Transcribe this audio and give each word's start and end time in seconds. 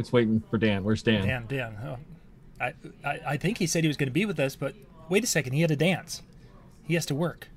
was 0.00 0.12
waiting 0.12 0.42
for 0.50 0.58
Dan. 0.58 0.82
Where's 0.82 1.02
Dan? 1.02 1.26
Dan, 1.26 1.46
Dan. 1.46 1.76
Oh, 1.84 1.98
I, 2.60 2.74
I, 3.04 3.20
I 3.28 3.36
think 3.36 3.58
he 3.58 3.66
said 3.66 3.84
he 3.84 3.88
was 3.88 3.96
going 3.96 4.08
to 4.08 4.12
be 4.12 4.24
with 4.24 4.40
us, 4.40 4.56
but 4.56 4.74
wait 5.08 5.22
a 5.24 5.26
second. 5.26 5.52
He 5.52 5.60
had 5.60 5.68
to 5.68 5.76
dance. 5.76 6.22
He 6.82 6.94
has 6.94 7.06
to 7.06 7.14
work. 7.14 7.48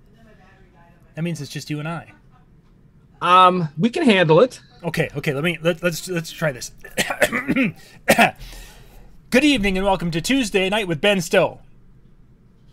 That 1.16 1.22
means 1.22 1.40
it's 1.42 1.52
just 1.52 1.70
you 1.70 1.80
and 1.80 1.88
I. 1.88 2.12
Um, 3.22 3.70
we 3.78 3.90
can 3.90 4.04
handle 4.04 4.42
it. 4.42 4.60
Okay, 4.84 5.10
okay. 5.16 5.34
Let 5.34 5.44
me 5.44 5.58
let, 5.62 5.82
let's 5.82 6.10
let's 6.10 6.32
try 6.32 6.52
this. 6.52 6.72
Good 9.30 9.46
evening 9.46 9.78
and 9.78 9.86
welcome 9.86 10.12
to 10.12 10.20
Tuesday 10.20 10.70
night 10.70 10.88
with 10.88 11.00
Ben 11.00 11.22
Stowe. 11.22 11.62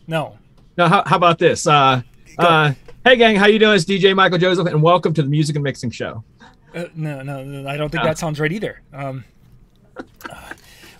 No. 0.06 0.38
Now, 0.76 0.88
how, 0.88 1.04
how 1.06 1.16
about 1.16 1.38
this? 1.38 1.66
Uh, 1.66 2.02
uh, 2.38 2.72
hey 3.04 3.16
gang, 3.16 3.36
how 3.36 3.46
you 3.46 3.60
doing? 3.60 3.76
It's 3.76 3.84
DJ 3.84 4.16
Michael 4.16 4.38
Joseph, 4.38 4.66
and 4.66 4.82
welcome 4.82 5.14
to 5.14 5.22
the 5.22 5.28
Music 5.28 5.54
and 5.54 5.62
Mixing 5.62 5.90
Show. 5.90 6.24
Uh, 6.74 6.86
no, 6.94 7.22
no, 7.22 7.44
no, 7.44 7.68
I 7.68 7.76
don't 7.76 7.90
think 7.90 8.02
that 8.02 8.18
sounds 8.18 8.40
right 8.40 8.50
either. 8.50 8.80
Um, 8.92 9.24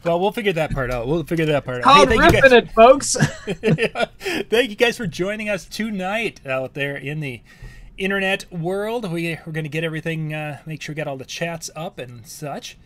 well, 0.05 0.21
we'll 0.21 0.33
figure 0.33 0.53
that 0.55 0.73
part 0.73 0.91
out. 0.91 1.07
We'll 1.07 1.25
figure 1.25 1.47
that 1.47 1.65
part 1.65 1.79
out. 1.79 1.85
Called 1.85 2.09
hey, 2.09 2.19
ripping 2.19 2.41
guys, 2.41 2.53
it, 2.53 2.73
folks. 2.73 3.17
thank 4.49 4.71
you 4.71 4.77
guys 4.77 4.97
for 4.97 5.07
joining 5.07 5.49
us 5.49 5.65
tonight 5.67 6.41
out 6.47 6.75
there 6.75 6.97
in 6.97 7.21
the 7.21 7.43
internet 7.99 8.51
world. 8.53 9.11
We, 9.11 9.39
we're 9.45 9.53
going 9.53 9.65
to 9.65 9.71
get 9.71 9.85
everything, 9.85 10.33
uh, 10.33 10.61
make 10.67 10.83
sure 10.83 10.95
we 10.95 10.97
got 10.97 11.07
all 11.07 11.17
the 11.17 11.25
chats 11.25 11.71
up 11.77 11.99
and 11.99 12.27
such. 12.27 12.79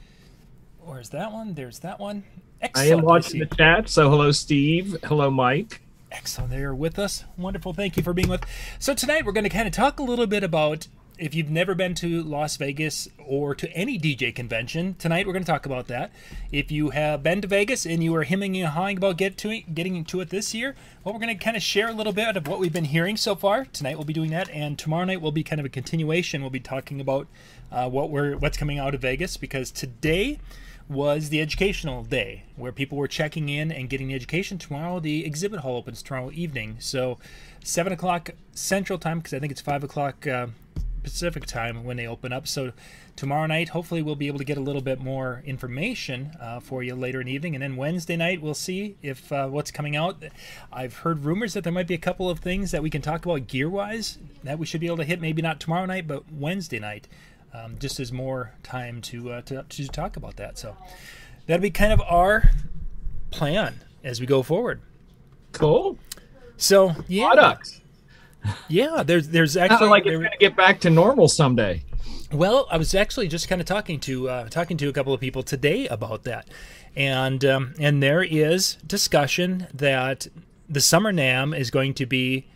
Where's 0.81 1.11
that 1.11 1.33
one? 1.33 1.55
There's 1.55 1.79
that 1.81 1.99
one. 2.01 2.25
Excellent. 2.61 2.91
I 2.91 2.93
am 2.93 3.05
watching 3.05 3.41
the 3.41 3.47
chat. 3.47 3.89
So, 3.89 4.11
hello, 4.11 4.33
Steve. 4.33 4.97
Hello, 5.05 5.31
Mike. 5.31 5.81
Excellent. 6.15 6.51
They're 6.51 6.75
with 6.75 6.99
us. 6.99 7.25
Wonderful. 7.37 7.73
Thank 7.73 7.97
you 7.97 8.03
for 8.03 8.13
being 8.13 8.29
with. 8.29 8.45
So 8.79 8.95
tonight 8.95 9.25
we're 9.27 9.33
going 9.33 9.45
to 9.45 9.51
kind 9.51 9.67
of 9.67 9.73
talk 9.73 9.99
a 9.99 10.03
little 10.03 10.29
bit 10.29 10.45
about 10.45 10.87
if 11.19 11.35
you've 11.35 11.51
never 11.51 11.75
been 11.75 11.95
to 11.95 12.23
Las 12.23 12.57
Vegas 12.57 13.09
or 13.25 13.55
to 13.55 13.71
any 13.73 13.99
DJ 13.99 14.35
convention, 14.35 14.97
tonight 14.99 15.27
we're 15.27 15.33
going 15.33 15.45
to 15.45 15.51
talk 15.51 15.65
about 15.65 15.87
that. 15.87 16.11
If 16.51 16.73
you 16.73 16.91
have 16.91 17.23
been 17.23 17.41
to 17.43 17.49
Vegas 17.49 17.87
and 17.87 18.03
you 18.03 18.15
are 18.17 18.25
hemming 18.25 18.57
and 18.57 18.69
hawing 18.69 18.97
about 18.97 19.17
get 19.17 19.37
to 19.39 19.51
it, 19.51 19.75
getting 19.75 20.05
to 20.07 20.21
it 20.21 20.31
this 20.31 20.55
year, 20.55 20.75
well, 21.03 21.15
we're 21.15 21.21
going 21.21 21.37
to 21.37 21.43
kind 21.43 21.57
of 21.57 21.63
share 21.63 21.89
a 21.89 21.93
little 21.93 22.13
bit 22.13 22.37
of 22.37 22.49
what 22.49 22.59
we've 22.59 22.73
been 22.73 22.87
hearing 22.87 23.17
so 23.17 23.37
far. 23.37 23.65
Tonight 23.65 23.97
we'll 23.97 24.05
be 24.05 24.13
doing 24.13 24.31
that, 24.31 24.51
and 24.51 24.79
tomorrow 24.79 25.05
night 25.05 25.21
will 25.21 25.33
be 25.33 25.45
kind 25.45 25.61
of 25.61 25.67
a 25.67 25.69
continuation. 25.69 26.41
We'll 26.41 26.51
be 26.51 26.61
talking 26.61 27.01
about 27.01 27.29
uh, 27.71 27.89
what 27.89 28.11
we're 28.11 28.37
what's 28.37 28.59
coming 28.59 28.79
out 28.79 28.95
of 28.95 29.01
Vegas 29.01 29.37
because 29.37 29.71
today 29.71 30.41
was 30.89 31.31
the 31.31 31.41
educational 31.41 32.03
day 32.03 32.43
where 32.57 32.73
people 32.73 32.99
were 32.99 33.09
checking 33.09 33.49
in 33.49 33.73
and 33.73 33.89
getting 33.89 34.09
the 34.09 34.15
education. 34.15 34.59
Tomorrow 34.59 35.01
the 35.01 35.25
exhibit 35.25 35.61
hall 35.61 35.77
opens 35.77 36.03
tomorrow 36.03 36.31
evening, 36.33 36.77
so 36.81 37.19
seven 37.63 37.93
o'clock 37.93 38.31
Central 38.53 38.99
Time 38.99 39.19
because 39.19 39.33
I 39.33 39.39
think 39.39 39.53
it's 39.53 39.61
five 39.61 39.85
o'clock. 39.85 40.27
Uh, 40.27 40.49
Pacific 41.05 41.47
time 41.47 41.85
when 41.85 41.97
they 41.97 42.07
open 42.07 42.33
up. 42.33 42.49
So 42.49 42.73
tomorrow 43.15 43.47
night, 43.47 43.69
hopefully, 43.69 44.03
we'll 44.03 44.17
be 44.17 44.27
able 44.27 44.39
to 44.39 44.45
get 44.45 44.59
a 44.59 44.61
little 44.61 44.83
bit 44.83 44.99
more 44.99 45.43
information 45.47 46.33
uh, 46.41 46.59
for 46.59 46.83
you 46.83 46.95
later 46.97 47.21
in 47.21 47.27
the 47.27 47.33
evening. 47.33 47.55
And 47.55 47.63
then 47.63 47.77
Wednesday 47.77 48.17
night, 48.17 48.43
we'll 48.43 48.55
see 48.55 48.97
if 49.03 49.31
uh, 49.31 49.47
what's 49.47 49.71
coming 49.71 49.95
out. 49.95 50.23
I've 50.73 50.97
heard 50.99 51.25
rumors 51.25 51.55
that 51.55 51.63
there 51.63 51.73
might 51.73 51.87
be 51.87 51.95
a 51.95 51.99
couple 51.99 52.29
of 52.29 52.41
things 52.41 52.73
that 52.73 52.83
we 52.83 52.91
can 52.91 53.03
talk 53.03 53.25
about 53.25 53.47
gear 53.47 53.71
wise 53.71 54.19
that 54.43 54.59
we 54.59 54.67
should 54.67 54.81
be 54.81 54.87
able 54.87 54.97
to 54.97 55.05
hit. 55.05 55.21
Maybe 55.21 55.43
not 55.43 55.61
tomorrow 55.61 55.87
night, 55.87 56.09
but 56.09 56.25
Wednesday 56.33 56.81
night. 56.81 57.07
Um, 57.53 57.77
just 57.79 58.01
as 58.01 58.11
more 58.11 58.53
time 58.65 59.01
to, 59.03 59.31
uh, 59.31 59.43
to 59.43 59.63
to 59.63 59.87
talk 59.87 60.17
about 60.17 60.35
that. 60.39 60.59
So 60.59 60.77
that'll 61.47 61.63
be 61.63 61.71
kind 61.71 61.93
of 61.93 62.01
our 62.01 62.51
plan 63.31 63.81
as 64.03 64.21
we 64.21 64.27
go 64.27 64.43
forward. 64.43 64.81
Cool. 65.53 65.97
So 66.57 66.97
yeah. 67.07 67.27
Products 67.27 67.81
yeah, 68.69 69.03
there's 69.03 69.29
there's 69.29 69.57
actually 69.57 69.89
like 69.89 70.07
it's 70.07 70.17
going 70.17 70.31
to 70.31 70.39
get 70.39 70.57
back 70.57 70.81
to 70.81 70.91
normal 70.91 71.29
someday. 71.29 71.85
Well, 72.33 72.67
I 72.71 72.79
was 72.79 72.95
actually 72.95 73.29
just 73.29 73.49
kind 73.49 73.61
of 73.61 73.67
talking 73.67 74.01
to 74.01 74.29
uh, 74.29 74.49
talking 74.49 74.77
to 74.79 74.89
a 74.89 74.93
couple 74.93 75.13
of 75.13 75.21
people 75.21 75.43
today 75.43 75.87
about 75.89 76.25
that, 76.25 76.49
and 76.97 77.45
um, 77.45 77.75
and 77.79 78.03
there 78.03 78.23
is 78.23 78.77
discussion 78.87 79.67
that 79.73 80.27
the 80.69 80.81
Summer 80.81 81.13
NAMM 81.13 81.57
is 81.57 81.71
going 81.71 81.95
to 81.95 82.07
be 82.07 82.47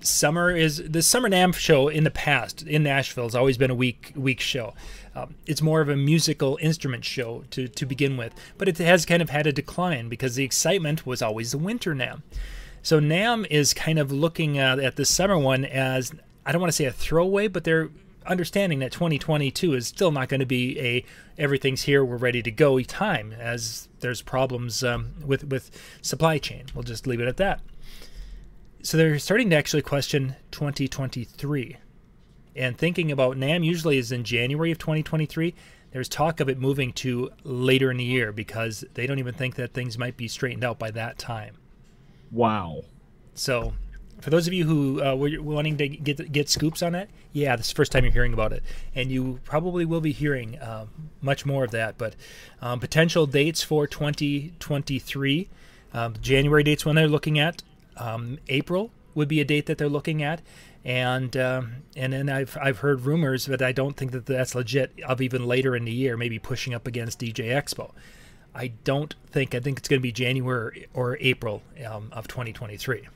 summer 0.00 0.50
is 0.54 0.82
the 0.88 1.02
Summer 1.02 1.28
NAMM 1.28 1.54
show 1.54 1.88
in 1.88 2.04
the 2.04 2.10
past 2.10 2.62
in 2.62 2.82
Nashville 2.82 3.24
has 3.24 3.34
always 3.34 3.58
been 3.58 3.70
a 3.70 3.74
week 3.74 4.12
week 4.16 4.40
show. 4.40 4.74
Um, 5.14 5.34
it's 5.46 5.62
more 5.62 5.80
of 5.80 5.88
a 5.88 5.96
musical 5.96 6.58
instrument 6.60 7.04
show 7.04 7.44
to 7.50 7.68
to 7.68 7.86
begin 7.86 8.16
with, 8.16 8.34
but 8.58 8.68
it 8.68 8.78
has 8.78 9.04
kind 9.06 9.22
of 9.22 9.30
had 9.30 9.46
a 9.46 9.52
decline 9.52 10.08
because 10.08 10.36
the 10.36 10.44
excitement 10.44 11.06
was 11.06 11.22
always 11.22 11.52
the 11.52 11.58
winter 11.58 11.94
NAMM. 11.94 12.22
So 12.86 13.00
NAMM 13.00 13.48
is 13.50 13.74
kind 13.74 13.98
of 13.98 14.12
looking 14.12 14.58
at, 14.58 14.78
at 14.78 14.94
the 14.94 15.04
summer 15.04 15.36
one 15.36 15.64
as 15.64 16.12
I 16.44 16.52
don't 16.52 16.60
want 16.60 16.68
to 16.68 16.76
say 16.76 16.84
a 16.84 16.92
throwaway, 16.92 17.48
but 17.48 17.64
they're 17.64 17.90
understanding 18.24 18.78
that 18.78 18.92
2022 18.92 19.74
is 19.74 19.88
still 19.88 20.12
not 20.12 20.28
going 20.28 20.38
to 20.38 20.46
be 20.46 20.78
a 20.78 21.04
everything's 21.36 21.82
here, 21.82 22.04
we're 22.04 22.16
ready 22.16 22.44
to 22.44 22.50
go 22.52 22.80
time, 22.82 23.32
as 23.32 23.88
there's 23.98 24.22
problems 24.22 24.84
um, 24.84 25.14
with 25.26 25.48
with 25.48 25.72
supply 26.00 26.38
chain. 26.38 26.66
We'll 26.76 26.84
just 26.84 27.08
leave 27.08 27.18
it 27.18 27.26
at 27.26 27.38
that. 27.38 27.60
So 28.84 28.96
they're 28.96 29.18
starting 29.18 29.50
to 29.50 29.56
actually 29.56 29.82
question 29.82 30.36
2023, 30.52 31.78
and 32.54 32.78
thinking 32.78 33.10
about 33.10 33.36
NAMM 33.36 33.64
usually 33.64 33.98
is 33.98 34.12
in 34.12 34.22
January 34.22 34.70
of 34.70 34.78
2023. 34.78 35.56
There's 35.90 36.08
talk 36.08 36.38
of 36.38 36.48
it 36.48 36.60
moving 36.60 36.92
to 36.92 37.32
later 37.42 37.90
in 37.90 37.96
the 37.96 38.04
year 38.04 38.30
because 38.30 38.84
they 38.94 39.08
don't 39.08 39.18
even 39.18 39.34
think 39.34 39.56
that 39.56 39.72
things 39.72 39.98
might 39.98 40.16
be 40.16 40.28
straightened 40.28 40.62
out 40.62 40.78
by 40.78 40.92
that 40.92 41.18
time. 41.18 41.56
Wow. 42.30 42.82
So, 43.34 43.74
for 44.20 44.30
those 44.30 44.46
of 44.46 44.52
you 44.52 44.64
who 44.64 45.02
uh, 45.02 45.14
were 45.14 45.40
wanting 45.40 45.76
to 45.78 45.88
get 45.88 46.32
get 46.32 46.48
scoops 46.48 46.82
on 46.82 46.94
it, 46.94 47.10
yeah, 47.32 47.54
this 47.56 47.66
is 47.66 47.72
the 47.72 47.76
first 47.76 47.92
time 47.92 48.04
you're 48.04 48.12
hearing 48.12 48.32
about 48.32 48.52
it, 48.52 48.62
and 48.94 49.10
you 49.10 49.40
probably 49.44 49.84
will 49.84 50.00
be 50.00 50.12
hearing 50.12 50.58
uh, 50.58 50.86
much 51.20 51.44
more 51.44 51.64
of 51.64 51.70
that. 51.72 51.98
But 51.98 52.16
um, 52.62 52.80
potential 52.80 53.26
dates 53.26 53.62
for 53.62 53.86
2023, 53.86 55.48
um, 55.92 56.14
January 56.20 56.62
dates 56.62 56.86
when 56.86 56.96
they're 56.96 57.08
looking 57.08 57.38
at, 57.38 57.62
um, 57.98 58.38
April 58.48 58.90
would 59.14 59.28
be 59.28 59.40
a 59.40 59.44
date 59.44 59.66
that 59.66 59.78
they're 59.78 59.88
looking 59.88 60.22
at, 60.22 60.40
and 60.84 61.36
um, 61.36 61.82
and 61.94 62.12
then 62.12 62.28
I've 62.28 62.56
I've 62.60 62.78
heard 62.78 63.02
rumors, 63.02 63.46
but 63.46 63.60
I 63.60 63.72
don't 63.72 63.96
think 63.96 64.12
that 64.12 64.26
that's 64.26 64.54
legit. 64.54 64.92
Of 65.06 65.20
even 65.20 65.46
later 65.46 65.76
in 65.76 65.84
the 65.84 65.92
year, 65.92 66.16
maybe 66.16 66.38
pushing 66.38 66.74
up 66.74 66.86
against 66.86 67.20
DJ 67.20 67.48
Expo. 67.48 67.92
I 68.56 68.68
don't 68.84 69.14
think. 69.30 69.54
I 69.54 69.60
think 69.60 69.78
it's 69.78 69.88
going 69.88 70.00
to 70.00 70.02
be 70.02 70.12
January 70.12 70.86
or 70.94 71.18
April 71.20 71.62
um, 71.86 72.08
of 72.12 72.26
2023. 72.26 73.06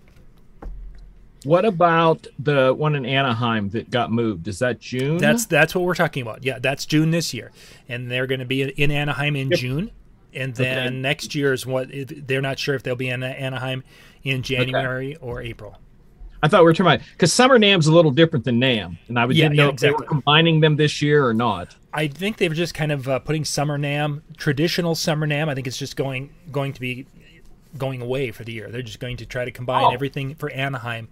What 1.45 1.65
about 1.65 2.27
the 2.39 2.75
one 2.75 2.95
in 2.95 3.07
Anaheim 3.07 3.71
that 3.71 3.91
got 3.91 4.13
moved? 4.13 4.47
Is 4.47 4.59
that 4.59 4.79
June? 4.79 5.17
That's 5.17 5.47
that's 5.47 5.75
what 5.75 5.85
we're 5.85 5.95
talking 5.95 6.23
about. 6.23 6.45
Yeah, 6.45 6.59
that's 6.59 6.85
June 6.85 7.11
this 7.11 7.33
year, 7.33 7.51
and 7.89 8.11
they're 8.11 8.27
going 8.27 8.41
to 8.41 8.47
be 8.47 8.63
in 8.63 8.91
Anaheim 8.91 9.37
in 9.37 9.49
yep. 9.49 9.59
June, 9.59 9.91
and 10.35 10.55
then 10.55 10.87
okay. 10.87 10.97
next 10.97 11.35
year 11.35 11.55
is 11.55 11.65
what 11.65 11.89
they're 11.91 12.43
not 12.43 12.59
sure 12.59 12.75
if 12.75 12.83
they'll 12.83 12.95
be 12.95 13.09
in 13.09 13.23
Anaheim 13.23 13.83
in 14.23 14.43
January 14.43 15.17
okay. 15.17 15.25
or 15.25 15.41
April. 15.41 15.79
I 16.43 16.49
thought 16.49 16.61
we 16.61 16.65
were 16.65 16.75
talking 16.75 16.93
about 16.93 17.01
because 17.13 17.33
Summer 17.33 17.59
NAMM's 17.59 17.87
a 17.87 17.93
little 17.93 18.11
different 18.11 18.45
than 18.45 18.61
NAMM, 18.61 18.99
and 19.09 19.19
I 19.19 19.25
yeah, 19.25 19.45
didn't 19.45 19.57
know 19.57 19.65
yeah, 19.65 19.73
exactly. 19.73 19.89
if 19.89 19.97
they 19.97 20.05
were 20.05 20.09
combining 20.09 20.61
them 20.61 20.77
this 20.77 21.01
year 21.01 21.27
or 21.27 21.33
not. 21.33 21.75
I 21.93 22.07
think 22.09 22.37
they 22.37 22.49
were 22.49 22.55
just 22.55 22.75
kind 22.75 22.93
of 22.93 23.09
uh, 23.09 23.19
putting 23.19 23.45
Summer 23.45 23.79
NAMM, 23.79 24.23
traditional 24.37 24.95
Summer 24.95 25.27
NAMM. 25.27 25.49
I 25.49 25.55
think 25.55 25.67
it's 25.67 25.77
just 25.77 25.97
going 25.97 26.31
going 26.53 26.73
to 26.73 26.81
be 26.81 27.07
going 27.77 28.03
away 28.03 28.31
for 28.31 28.45
the 28.45 28.53
year. 28.53 28.69
They're 28.71 28.83
just 28.83 29.01
going 29.01 29.17
to 29.19 29.27
try 29.27 29.45
to 29.45 29.51
combine 29.51 29.85
oh. 29.85 29.91
everything 29.91 30.35
for 30.35 30.51
Anaheim. 30.51 31.09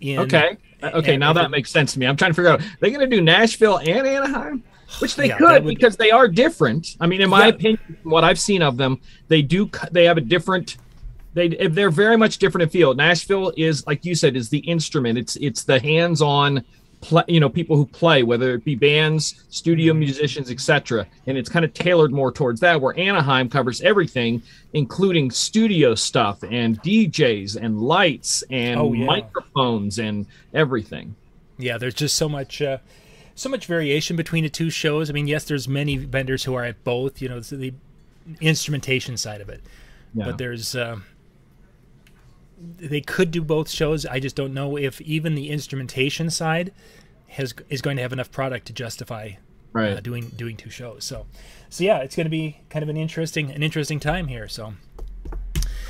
In, 0.00 0.18
okay, 0.20 0.56
uh, 0.82 0.90
okay, 0.94 1.16
now 1.16 1.32
that 1.34 1.50
makes 1.50 1.70
sense 1.70 1.92
to 1.92 1.98
me. 1.98 2.06
I'm 2.06 2.16
trying 2.16 2.30
to 2.30 2.34
figure 2.34 2.50
out 2.50 2.60
they're 2.80 2.90
going 2.90 3.08
to 3.08 3.16
do 3.16 3.22
Nashville 3.22 3.78
and 3.78 4.06
Anaheim, 4.06 4.62
which 4.98 5.14
they 5.14 5.28
yeah, 5.28 5.36
could 5.36 5.64
would, 5.64 5.74
because 5.74 5.96
they 5.96 6.10
are 6.10 6.26
different. 6.26 6.96
I 7.00 7.06
mean, 7.06 7.20
in 7.20 7.28
my 7.28 7.48
yeah. 7.48 7.54
opinion, 7.54 7.98
what 8.02 8.24
I've 8.24 8.40
seen 8.40 8.62
of 8.62 8.76
them, 8.78 9.00
they 9.28 9.42
do 9.42 9.70
they 9.90 10.04
have 10.04 10.16
a 10.16 10.22
different 10.22 10.78
they 11.34 11.48
they're 11.48 11.90
very 11.90 12.16
much 12.16 12.38
different 12.38 12.62
in 12.64 12.68
field. 12.70 12.96
Nashville 12.96 13.52
is 13.56 13.86
like 13.86 14.04
you 14.04 14.14
said 14.14 14.36
is 14.36 14.48
the 14.48 14.58
instrument. 14.58 15.18
It's 15.18 15.36
it's 15.36 15.64
the 15.64 15.78
hands-on 15.78 16.64
play, 17.00 17.24
you 17.28 17.40
know, 17.40 17.48
people 17.48 17.76
who 17.76 17.86
play 17.86 18.22
whether 18.22 18.54
it 18.54 18.64
be 18.64 18.74
bands, 18.74 19.44
studio 19.50 19.92
mm-hmm. 19.92 20.00
musicians, 20.00 20.50
etc. 20.50 21.06
And 21.26 21.38
it's 21.38 21.48
kind 21.48 21.64
of 21.64 21.74
tailored 21.74 22.12
more 22.12 22.32
towards 22.32 22.60
that 22.60 22.80
where 22.80 22.98
Anaheim 22.98 23.48
covers 23.48 23.80
everything 23.82 24.42
including 24.72 25.30
studio 25.30 25.94
stuff 25.94 26.42
and 26.42 26.80
DJs 26.82 27.56
and 27.56 27.80
lights 27.80 28.42
and 28.50 28.78
oh, 28.80 28.92
yeah. 28.92 29.04
microphones 29.04 29.98
and 29.98 30.26
everything. 30.54 31.14
Yeah, 31.58 31.78
there's 31.78 31.94
just 31.94 32.16
so 32.16 32.28
much 32.28 32.62
uh, 32.62 32.78
so 33.34 33.48
much 33.48 33.66
variation 33.66 34.16
between 34.16 34.44
the 34.44 34.50
two 34.50 34.70
shows. 34.70 35.10
I 35.10 35.12
mean, 35.12 35.26
yes, 35.26 35.44
there's 35.44 35.68
many 35.68 35.96
vendors 35.96 36.44
who 36.44 36.54
are 36.54 36.64
at 36.64 36.82
both, 36.84 37.20
you 37.20 37.28
know, 37.28 37.40
the 37.40 37.74
instrumentation 38.40 39.16
side 39.16 39.40
of 39.40 39.48
it. 39.48 39.62
Yeah. 40.14 40.26
But 40.26 40.38
there's 40.38 40.74
uh, 40.74 40.98
they 42.60 43.00
could 43.00 43.30
do 43.30 43.42
both 43.42 43.70
shows. 43.70 44.04
I 44.06 44.20
just 44.20 44.36
don't 44.36 44.52
know 44.52 44.76
if 44.76 45.00
even 45.00 45.34
the 45.34 45.50
instrumentation 45.50 46.30
side 46.30 46.72
has 47.28 47.54
is 47.68 47.80
going 47.80 47.96
to 47.96 48.02
have 48.02 48.12
enough 48.12 48.30
product 48.30 48.66
to 48.66 48.72
justify 48.72 49.30
uh, 49.30 49.36
right. 49.72 49.96
uh, 49.96 50.00
doing 50.00 50.28
doing 50.36 50.56
two 50.56 50.70
shows. 50.70 51.04
So, 51.04 51.26
so 51.68 51.84
yeah, 51.84 51.98
it's 51.98 52.16
going 52.16 52.26
to 52.26 52.30
be 52.30 52.60
kind 52.68 52.82
of 52.82 52.88
an 52.88 52.96
interesting 52.96 53.50
an 53.50 53.62
interesting 53.62 54.00
time 54.00 54.28
here. 54.28 54.48
So, 54.48 54.74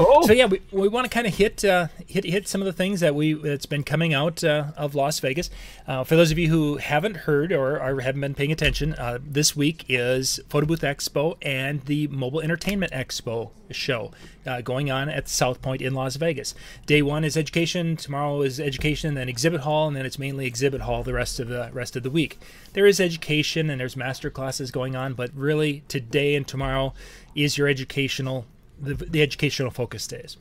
Oh. 0.02 0.26
So 0.26 0.32
yeah, 0.32 0.46
we, 0.46 0.62
we 0.72 0.88
want 0.88 1.04
to 1.04 1.10
kind 1.10 1.26
of 1.26 1.34
hit 1.34 1.62
uh, 1.62 1.88
hit 2.06 2.24
hit 2.24 2.48
some 2.48 2.62
of 2.62 2.64
the 2.64 2.72
things 2.72 3.00
that 3.00 3.14
we 3.14 3.34
that's 3.34 3.66
been 3.66 3.82
coming 3.82 4.14
out 4.14 4.42
uh, 4.42 4.72
of 4.74 4.94
Las 4.94 5.20
Vegas. 5.20 5.50
Uh, 5.86 6.04
for 6.04 6.16
those 6.16 6.30
of 6.30 6.38
you 6.38 6.48
who 6.48 6.78
haven't 6.78 7.18
heard 7.18 7.52
or, 7.52 7.78
or 7.78 8.00
haven't 8.00 8.22
been 8.22 8.34
paying 8.34 8.50
attention, 8.50 8.94
uh, 8.94 9.18
this 9.22 9.54
week 9.54 9.84
is 9.90 10.40
Photo 10.48 10.64
Booth 10.64 10.80
Expo 10.80 11.36
and 11.42 11.82
the 11.82 12.06
Mobile 12.08 12.40
Entertainment 12.40 12.92
Expo 12.92 13.50
show 13.70 14.10
uh, 14.46 14.62
going 14.62 14.90
on 14.90 15.10
at 15.10 15.28
South 15.28 15.60
Point 15.60 15.82
in 15.82 15.92
Las 15.92 16.16
Vegas. 16.16 16.54
Day 16.86 17.02
one 17.02 17.22
is 17.22 17.36
education. 17.36 17.94
Tomorrow 17.96 18.40
is 18.40 18.58
education, 18.58 19.12
then 19.14 19.28
exhibit 19.28 19.60
hall, 19.60 19.86
and 19.86 19.94
then 19.94 20.06
it's 20.06 20.18
mainly 20.18 20.46
exhibit 20.46 20.80
hall 20.80 21.02
the 21.02 21.12
rest 21.12 21.38
of 21.38 21.48
the 21.48 21.68
rest 21.74 21.94
of 21.94 22.02
the 22.02 22.10
week. 22.10 22.38
There 22.72 22.86
is 22.86 23.00
education 23.00 23.68
and 23.68 23.78
there's 23.78 23.98
master 23.98 24.30
classes 24.30 24.70
going 24.70 24.96
on, 24.96 25.12
but 25.12 25.30
really 25.34 25.82
today 25.88 26.36
and 26.36 26.48
tomorrow 26.48 26.94
is 27.34 27.58
your 27.58 27.68
educational 27.68 28.46
the, 28.80 28.94
the 28.94 29.22
educational 29.22 29.70
focus 29.70 30.06
days. 30.06 30.36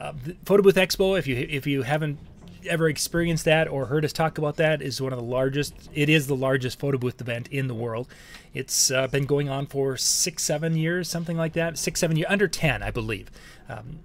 Uh, 0.00 0.12
Photo 0.44 0.62
Booth 0.62 0.76
Expo, 0.76 1.18
if 1.18 1.26
you 1.26 1.36
if 1.48 1.66
you 1.66 1.82
haven't 1.82 2.18
ever 2.66 2.88
experienced 2.88 3.44
that 3.44 3.68
or 3.68 3.86
heard 3.86 4.04
us 4.04 4.12
talk 4.12 4.38
about 4.38 4.56
that, 4.56 4.82
is 4.82 5.00
one 5.00 5.12
of 5.12 5.18
the 5.18 5.24
largest. 5.24 5.74
It 5.94 6.08
is 6.08 6.26
the 6.26 6.36
largest 6.36 6.78
photo 6.78 6.98
booth 6.98 7.20
event 7.20 7.48
in 7.48 7.68
the 7.68 7.74
world. 7.74 8.08
It's 8.52 8.90
uh, 8.90 9.06
been 9.06 9.26
going 9.26 9.48
on 9.48 9.66
for 9.66 9.96
six, 9.96 10.42
seven 10.42 10.76
years, 10.76 11.08
something 11.08 11.36
like 11.36 11.52
that. 11.54 11.78
Six, 11.78 12.00
seven 12.00 12.16
years, 12.16 12.26
under 12.30 12.48
ten, 12.48 12.82
I 12.82 12.90
believe. 12.90 13.30
Um, 13.68 14.00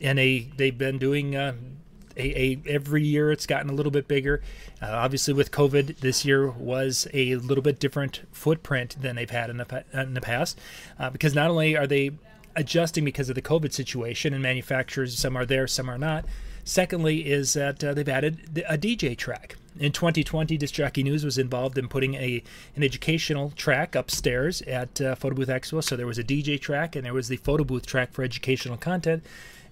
and 0.00 0.18
they 0.18 0.50
they've 0.56 0.76
been 0.76 0.98
doing. 0.98 1.36
Uh, 1.36 1.54
a, 2.16 2.40
a, 2.40 2.62
every 2.68 3.02
year 3.02 3.32
it's 3.32 3.44
gotten 3.44 3.68
a 3.68 3.72
little 3.72 3.90
bit 3.90 4.06
bigger. 4.06 4.40
Uh, 4.80 4.86
obviously, 4.90 5.34
with 5.34 5.50
COVID, 5.50 5.98
this 5.98 6.24
year 6.24 6.48
was 6.48 7.08
a 7.12 7.34
little 7.36 7.62
bit 7.62 7.80
different 7.80 8.22
footprint 8.30 8.96
than 9.00 9.16
they've 9.16 9.28
had 9.28 9.50
in 9.50 9.56
the 9.56 9.84
in 9.92 10.14
the 10.14 10.20
past, 10.20 10.58
uh, 10.98 11.10
because 11.10 11.34
not 11.34 11.50
only 11.50 11.76
are 11.76 11.88
they 11.88 12.12
adjusting 12.56 13.04
because 13.04 13.28
of 13.28 13.34
the 13.34 13.42
COVID 13.42 13.72
situation, 13.72 14.32
and 14.32 14.42
manufacturers, 14.42 15.18
some 15.18 15.36
are 15.36 15.46
there, 15.46 15.66
some 15.66 15.88
are 15.88 15.98
not. 15.98 16.24
Secondly, 16.64 17.30
is 17.30 17.52
that 17.52 17.84
uh, 17.84 17.92
they've 17.92 18.08
added 18.08 18.64
a 18.68 18.78
DJ 18.78 19.16
track. 19.16 19.56
In 19.78 19.92
2020, 19.92 20.56
Disc 20.56 20.74
Jockey 20.74 21.02
News 21.02 21.24
was 21.24 21.36
involved 21.36 21.76
in 21.76 21.88
putting 21.88 22.14
a 22.14 22.42
an 22.76 22.82
educational 22.82 23.50
track 23.50 23.94
upstairs 23.94 24.62
at 24.62 25.00
uh, 25.00 25.14
Photo 25.16 25.34
Booth 25.34 25.48
Expo. 25.48 25.82
So 25.82 25.96
there 25.96 26.06
was 26.06 26.18
a 26.18 26.24
DJ 26.24 26.60
track 26.60 26.94
and 26.94 27.04
there 27.04 27.12
was 27.12 27.28
the 27.28 27.36
photo 27.38 27.64
booth 27.64 27.84
track 27.84 28.12
for 28.12 28.22
educational 28.22 28.76
content. 28.76 29.24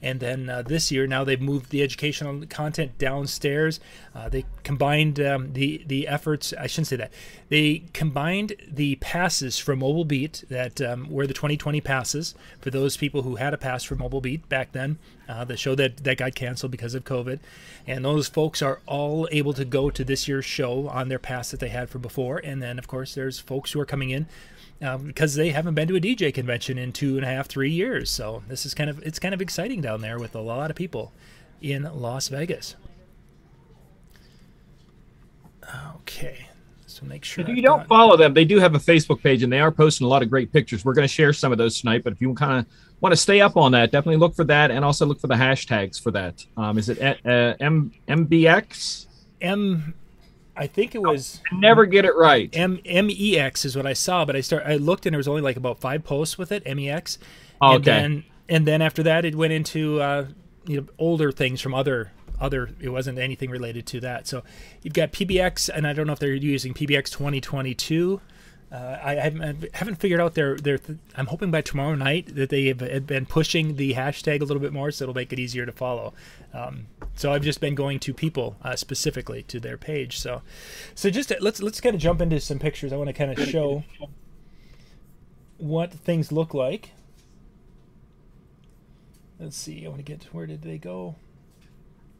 And 0.03 0.19
then 0.19 0.51
uh, 0.51 0.63
this 0.63 0.91
year, 0.91 1.07
now 1.07 1.23
they've 1.23 1.41
moved 1.41 1.71
the 1.71 1.83
educational 1.83 2.45
content 2.47 2.99
downstairs. 2.99 3.79
Uh, 4.15 4.29
they 4.29 4.45
combined 4.65 5.21
um, 5.21 5.53
the 5.53 5.85
the 5.87 6.09
efforts. 6.09 6.53
I 6.59 6.67
shouldn't 6.67 6.89
say 6.89 6.97
that. 6.97 7.13
They 7.49 7.85
combined 7.93 8.55
the 8.69 8.97
passes 8.97 9.59
for 9.59 9.77
Mobile 9.77 10.05
Beat 10.05 10.45
that 10.49 10.81
um, 10.81 11.09
were 11.09 11.27
the 11.27 11.35
2020 11.35 11.81
passes 11.81 12.35
for 12.61 12.71
those 12.71 12.97
people 12.97 13.23
who 13.23 13.37
had 13.37 13.55
a 13.55 13.59
pass 13.59 13.85
for 13.85 13.95
Mobile 13.95 14.21
Beat 14.21 14.49
back 14.49 14.73
then. 14.73 14.99
Uh, 15.29 15.45
the 15.45 15.57
show 15.57 15.77
that 15.77 15.99
that 15.99 16.19
got 16.19 16.35
canceled 16.35 16.73
because 16.73 16.97
of 16.97 17.05
COVID, 17.05 17.39
and 17.87 18.05
those 18.05 18.27
folks 18.27 18.61
are 18.61 18.81
all 18.87 19.29
able 19.31 19.53
to 19.53 19.65
go 19.65 19.89
to 19.89 20.03
this 20.03 20.27
year's 20.27 20.45
show 20.45 20.89
on 20.89 21.09
their 21.09 21.21
pass 21.21 21.53
that 21.53 21.61
they 21.61 21.69
had 21.69 21.89
for 21.89 21.99
before. 21.99 22.39
And 22.39 22.61
then, 22.61 22.77
of 22.77 22.89
course, 22.89 23.15
there's 23.15 23.39
folks 23.39 23.71
who 23.71 23.81
are 23.81 23.87
coming 23.87 24.11
in 24.11 24.27
um, 24.83 25.07
because 25.07 25.35
they 25.35 25.51
haven't 25.51 25.75
been 25.75 25.89
to 25.89 25.97
a 25.97 26.01
DJ 26.01 26.35
convention 26.35 26.77
in 26.77 26.93
two 26.93 27.17
and 27.17 27.25
a 27.25 27.29
half, 27.29 27.47
three 27.47 27.71
years. 27.71 28.11
So 28.11 28.43
this 28.49 28.67
is 28.67 28.75
kind 28.75 28.91
of 28.91 28.99
it's 29.03 29.19
kind 29.19 29.35
of 29.35 29.41
exciting 29.41 29.81
down 29.81 30.01
there 30.01 30.19
with 30.19 30.35
a 30.35 30.41
lot 30.41 30.71
of 30.71 30.77
people 30.77 31.13
in 31.61 31.85
Las 31.95 32.29
Vegas. 32.29 32.75
Okay, 35.97 36.49
so 36.87 37.07
make 37.07 37.25
sure. 37.25 37.43
If 37.43 37.49
you 37.49 37.57
I've 37.59 37.63
don't 37.63 37.79
got... 37.81 37.89
follow 37.89 38.17
them, 38.17 38.35
they 38.35 38.45
do 38.45 38.59
have 38.59 38.75
a 38.75 38.79
Facebook 38.79 39.23
page 39.23 39.43
and 39.43 39.53
they 39.53 39.61
are 39.61 39.71
posting 39.71 40.05
a 40.05 40.09
lot 40.09 40.23
of 40.23 40.29
great 40.29 40.53
pictures. 40.53 40.85
We're 40.85 40.95
going 40.95 41.07
to 41.07 41.13
share 41.13 41.33
some 41.33 41.53
of 41.53 41.59
those 41.59 41.81
tonight, 41.81 42.03
but 42.05 42.13
if 42.13 42.21
you 42.21 42.35
kind 42.35 42.59
of 42.59 42.67
want 43.01 43.13
to 43.13 43.17
stay 43.17 43.41
up 43.41 43.57
on 43.57 43.73
that, 43.73 43.93
definitely 43.93 44.19
look 44.19 44.35
for 44.35 44.45
that 44.45 44.71
and 44.71 44.85
also 44.85 45.07
look 45.07 45.21
for 45.21 45.29
the 45.29 45.35
hashtags 45.35 46.03
for 46.03 46.11
that. 46.11 46.45
Um, 46.57 46.77
is 46.77 46.89
it 46.89 47.01
uh, 47.01 47.55
M 47.61 47.93
MBX? 48.09 49.07
M 49.41 49.95
I 50.57 50.67
think 50.67 50.95
it 50.95 51.03
was. 51.03 51.41
I 51.51 51.57
never 51.57 51.87
get 51.87 52.05
it 52.05 52.15
right. 52.15 52.51
M 52.53 52.81
M 52.85 53.09
E 53.11 53.39
X 53.39 53.65
is 53.65 53.77
what 53.77 53.87
I 53.87 53.93
saw, 53.95 54.25
but 54.25 54.37
I 54.37 54.41
start. 54.41 54.65
I 54.67 54.77
looked 54.77 55.07
and 55.07 55.15
there 55.15 55.19
was 55.19 55.29
only 55.29 55.43
like 55.43 55.57
about 55.57 55.81
five 55.81 56.05
posts 56.05 56.37
with 56.37 56.53
it. 56.53 56.63
M 56.67 56.79
E 56.79 56.91
X. 56.91 57.19
Okay. 57.63 57.75
And 57.75 57.85
then, 57.85 58.25
and 58.49 58.67
then 58.67 58.83
after 58.83 59.03
that, 59.05 59.25
it 59.25 59.35
went 59.35 59.53
into 59.53 60.01
uh, 60.01 60.27
you 60.67 60.81
know 60.81 60.87
older 60.99 61.33
things 61.33 61.61
from 61.61 61.75
other 61.75 62.13
other. 62.41 62.71
It 62.81 62.91
wasn't 62.91 63.19
anything 63.19 63.51
related 63.51 63.87
to 63.89 64.01
that. 64.01 64.27
So 64.27 64.43
you've 64.83 64.95
got 64.95 65.13
PBX, 65.13 65.71
and 65.73 65.87
I 65.87 65.93
don't 65.93 66.07
know 66.07 66.13
if 66.13 66.19
they're 66.19 66.35
using 66.35 66.75
PBX 66.75 67.11
2022 67.11 68.21
uh, 68.73 68.99
I, 69.05 69.15
haven't, 69.17 69.75
haven't 69.75 69.97
figured 69.97 70.19
out 70.19 70.33
their 70.35 70.57
their. 70.57 70.79
Th- 70.79 70.99
I'm 71.15 71.27
hoping 71.27 71.51
by 71.51 71.61
tomorrow 71.61 71.95
night 71.95 72.35
that 72.35 72.49
they 72.49 72.69
have 72.69 73.07
been 73.07 73.27
pushing 73.27 73.77
the 73.77 73.93
hashtag 73.93 74.41
a 74.41 74.45
little 74.45 74.63
bit 74.63 74.73
more, 74.73 74.91
so 74.91 75.05
it'll 75.05 75.15
make 75.15 75.31
it 75.31 75.39
easier 75.39 75.67
to 75.67 75.73
follow. 75.73 76.15
Um, 76.55 76.87
so 77.15 77.33
I've 77.33 77.43
just 77.43 77.61
been 77.61 77.75
going 77.75 77.99
to 78.01 78.13
people 78.13 78.57
uh, 78.63 78.77
specifically 78.77 79.43
to 79.45 79.59
their 79.59 79.77
page. 79.77 80.19
So, 80.19 80.43
so 80.95 81.11
just 81.11 81.31
to, 81.31 81.39
let's 81.41 81.63
let's 81.63 81.81
kind 81.81 81.95
of 81.95 82.01
jump 82.01 82.21
into 82.21 82.41
some 82.41 82.59
pictures. 82.59 82.93
I 82.93 82.97
want 82.97 83.09
to 83.09 83.15
kind 83.15 83.37
of 83.37 83.49
show 83.49 83.85
what 85.59 85.93
things 85.93 86.31
look 86.31 86.55
like. 86.55 86.91
Let's 89.39 89.57
see. 89.57 89.85
I 89.85 89.89
want 89.89 89.99
to 89.99 90.05
get 90.05 90.25
where 90.33 90.47
did 90.47 90.63
they 90.63 90.79
go? 90.79 91.17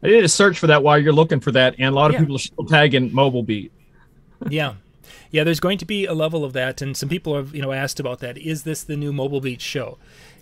I 0.01 0.07
did 0.07 0.23
a 0.23 0.29
search 0.29 0.59
for 0.59 0.67
that 0.67 0.83
while 0.83 0.99
you're 0.99 1.13
looking 1.13 1.39
for 1.39 1.51
that, 1.51 1.75
and 1.77 1.87
a 1.87 1.91
lot 1.91 2.09
of 2.09 2.13
yeah. 2.13 2.19
people 2.19 2.35
are 2.35 2.39
still 2.39 2.65
tagging 2.65 3.13
Mobile 3.13 3.43
Beat. 3.43 3.71
yeah, 4.49 4.75
yeah, 5.31 5.43
there's 5.43 5.61
going 5.61 5.77
to 5.77 5.85
be 5.85 6.05
a 6.05 6.13
level 6.13 6.43
of 6.43 6.53
that, 6.53 6.81
and 6.81 6.97
some 6.97 7.07
people 7.07 7.35
have 7.35 7.55
you 7.55 7.61
know 7.61 7.71
asked 7.71 7.99
about 7.99 8.19
that. 8.19 8.37
Is 8.37 8.63
this 8.63 8.83
the 8.83 8.97
new 8.97 9.13
Mobile 9.13 9.39
Beat 9.39 9.61
show? 9.61 9.97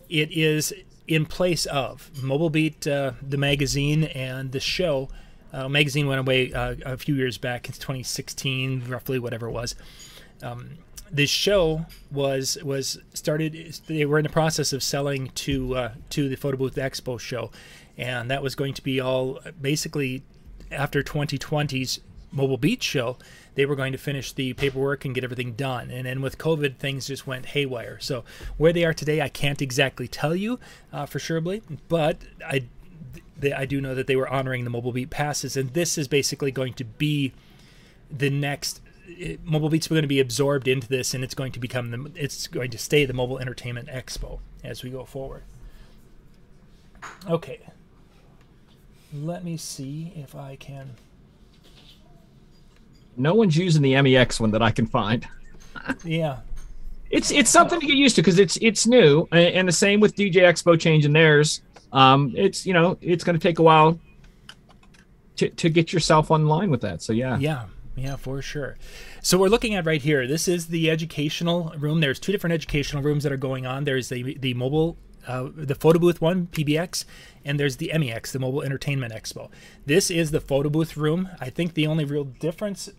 It 0.10 0.32
is 0.32 0.74
in 1.12 1.26
place 1.26 1.66
of 1.66 2.10
Mobile 2.24 2.50
Beat, 2.50 2.88
uh, 2.88 3.12
the 3.22 3.38
magazine, 3.38 4.06
and 4.06 4.54
the 4.54 4.62
show. 4.62 5.10
Uh, 5.52 5.68
magazine 5.68 6.08
went 6.08 6.22
away 6.22 6.54
uh, 6.54 6.76
a 6.86 6.96
few 6.96 7.16
years 7.16 7.38
back 7.38 7.68
in 7.68 7.74
2016, 7.74 8.86
roughly 8.88 9.20
whatever 9.20 9.48
it 9.48 9.52
was. 9.52 9.76
Um, 10.42 10.78
this 11.12 11.30
show 11.30 11.86
was 12.10 12.58
was 12.64 12.98
started. 13.14 13.78
They 13.88 14.06
were 14.06 14.20
in 14.20 14.24
the 14.24 14.30
process 14.30 14.72
of 14.72 14.82
selling 14.82 15.28
to 15.36 15.76
uh, 15.76 15.92
to 16.12 16.30
the 16.30 16.38
Photo 16.38 16.56
Booth 16.56 16.76
Expo 16.76 17.20
show, 17.20 17.52
and 17.98 18.32
that 18.32 18.42
was 18.42 18.56
going 18.56 18.74
to 18.76 18.82
be 18.82 19.02
all 19.02 19.42
basically 19.62 20.24
after 20.72 21.04
2020's 21.04 22.00
Mobile 22.32 22.58
Beat 22.58 22.82
show 22.82 23.18
they 23.56 23.66
were 23.66 23.76
going 23.76 23.92
to 23.92 23.98
finish 23.98 24.32
the 24.32 24.54
paperwork 24.54 25.04
and 25.04 25.14
get 25.14 25.24
everything 25.24 25.54
done. 25.54 25.92
And 25.92 26.06
then 26.06 26.22
with 26.22 26.38
COVID, 26.38 26.78
things 26.78 27.08
just 27.08 27.28
went 27.28 27.48
haywire. 27.48 28.00
So 28.00 28.24
where 28.58 28.72
they 28.72 28.86
are 28.86 28.94
today, 28.94 29.22
I 29.22 29.30
can't 29.30 29.62
exactly 29.62 30.08
tell 30.08 30.36
you 30.36 30.60
uh, 30.94 31.06
for 31.06 31.20
surely, 31.20 31.62
but 31.90 32.20
I, 32.46 32.64
they, 33.38 33.52
I 33.52 33.66
do 33.66 33.82
know 33.82 33.94
that 33.96 34.08
they 34.08 34.16
were 34.16 34.30
honoring 34.30 34.64
the 34.64 34.70
Mobile 34.70 34.94
Beat 34.94 35.10
passes, 35.10 35.58
and 35.58 35.74
this 35.74 35.98
is 35.98 36.08
basically 36.08 36.52
going 36.52 36.74
to 36.76 36.86
be 36.86 37.34
the 38.10 38.30
next. 38.30 38.82
It, 39.08 39.44
mobile 39.44 39.70
Beats 39.70 39.88
are 39.88 39.90
going 39.90 40.04
to 40.04 40.08
be 40.08 40.20
absorbed 40.20 40.68
into 40.68 40.88
this, 40.88 41.14
and 41.14 41.24
it's 41.24 41.36
going 41.36 41.52
to 41.52 41.60
become 41.60 41.92
the. 41.92 42.12
It's 42.16 42.48
going 42.48 42.72
to 42.72 42.78
stay 42.78 43.06
the 43.06 43.14
Mobile 43.14 43.40
Entertainment 43.40 43.90
Expo 43.90 44.40
as 44.64 44.84
we 44.84 44.90
go 44.90 45.04
forward. 45.06 45.44
Okay. 47.28 47.60
Let 49.14 49.44
me 49.44 49.58
see 49.58 50.14
if 50.16 50.36
I 50.36 50.56
can 50.56 50.92
no 53.22 53.36
one's 53.36 53.56
using 53.56 53.82
the 53.82 54.02
MEX 54.02 54.40
one 54.40 54.52
that 54.52 54.62
I 54.62 54.72
can 54.72 54.88
find. 54.88 55.28
yeah. 56.04 56.38
It's 57.10 57.30
it's 57.30 57.50
something 57.50 57.80
to 57.80 57.86
get 57.86 57.98
used 57.98 58.16
to 58.16 58.22
because 58.22 58.40
it's 58.40 58.58
it's 58.62 58.88
new, 58.88 59.28
and, 59.34 59.68
the 59.68 59.74
same 59.74 60.00
with 60.00 60.16
DJ 60.16 60.36
Expo 60.36 60.80
changing 60.80 61.12
theirs. 61.12 61.62
Um, 61.92 62.34
it's 62.38 62.66
you 62.66 62.74
know 62.74 62.98
it's 63.02 63.26
going 63.26 63.38
to 63.38 63.42
take 63.42 63.60
a 63.60 63.64
while 63.64 64.00
to 65.36 65.50
to 65.50 65.70
get 65.70 65.92
yourself 65.92 66.32
online 66.32 66.70
with 66.72 66.80
that. 66.82 67.02
So 67.02 67.12
yeah, 67.12 67.38
yeah, 67.38 67.66
yeah, 67.98 68.16
for 68.16 68.42
sure. 68.42 68.78
So 69.22 69.38
we're 69.38 69.50
looking 69.50 69.76
at 69.76 69.86
right 69.86 70.02
here. 70.02 70.26
This 70.26 70.48
is 70.48 70.68
the 70.68 70.90
educational 70.90 71.74
room. 71.78 72.00
There's 72.00 72.18
two 72.18 72.32
different 72.32 72.54
educational 72.54 73.04
rooms 73.04 73.24
that 73.24 73.34
are 73.34 73.38
going 73.38 73.66
on. 73.66 73.84
There's 73.84 74.08
the 74.08 74.38
the 74.38 74.54
mobile 74.54 74.96
uh, 75.28 75.50
the 75.54 75.76
photo 75.76 76.00
booth 76.00 76.22
one, 76.22 76.48
PBX, 76.48 77.06
and 77.46 77.60
there's 77.60 77.78
the 77.78 77.92
MEX, 77.98 78.32
the 78.32 78.40
Mobile 78.40 78.64
Entertainment 78.64 79.14
Expo. 79.14 79.50
This 79.86 80.10
is 80.10 80.32
the 80.32 80.40
photo 80.40 80.70
booth 80.70 80.98
room. 80.98 81.30
I 81.40 81.50
think 81.50 81.74
the 81.74 81.88
only 81.88 82.06
real 82.06 82.24
difference 82.24 82.90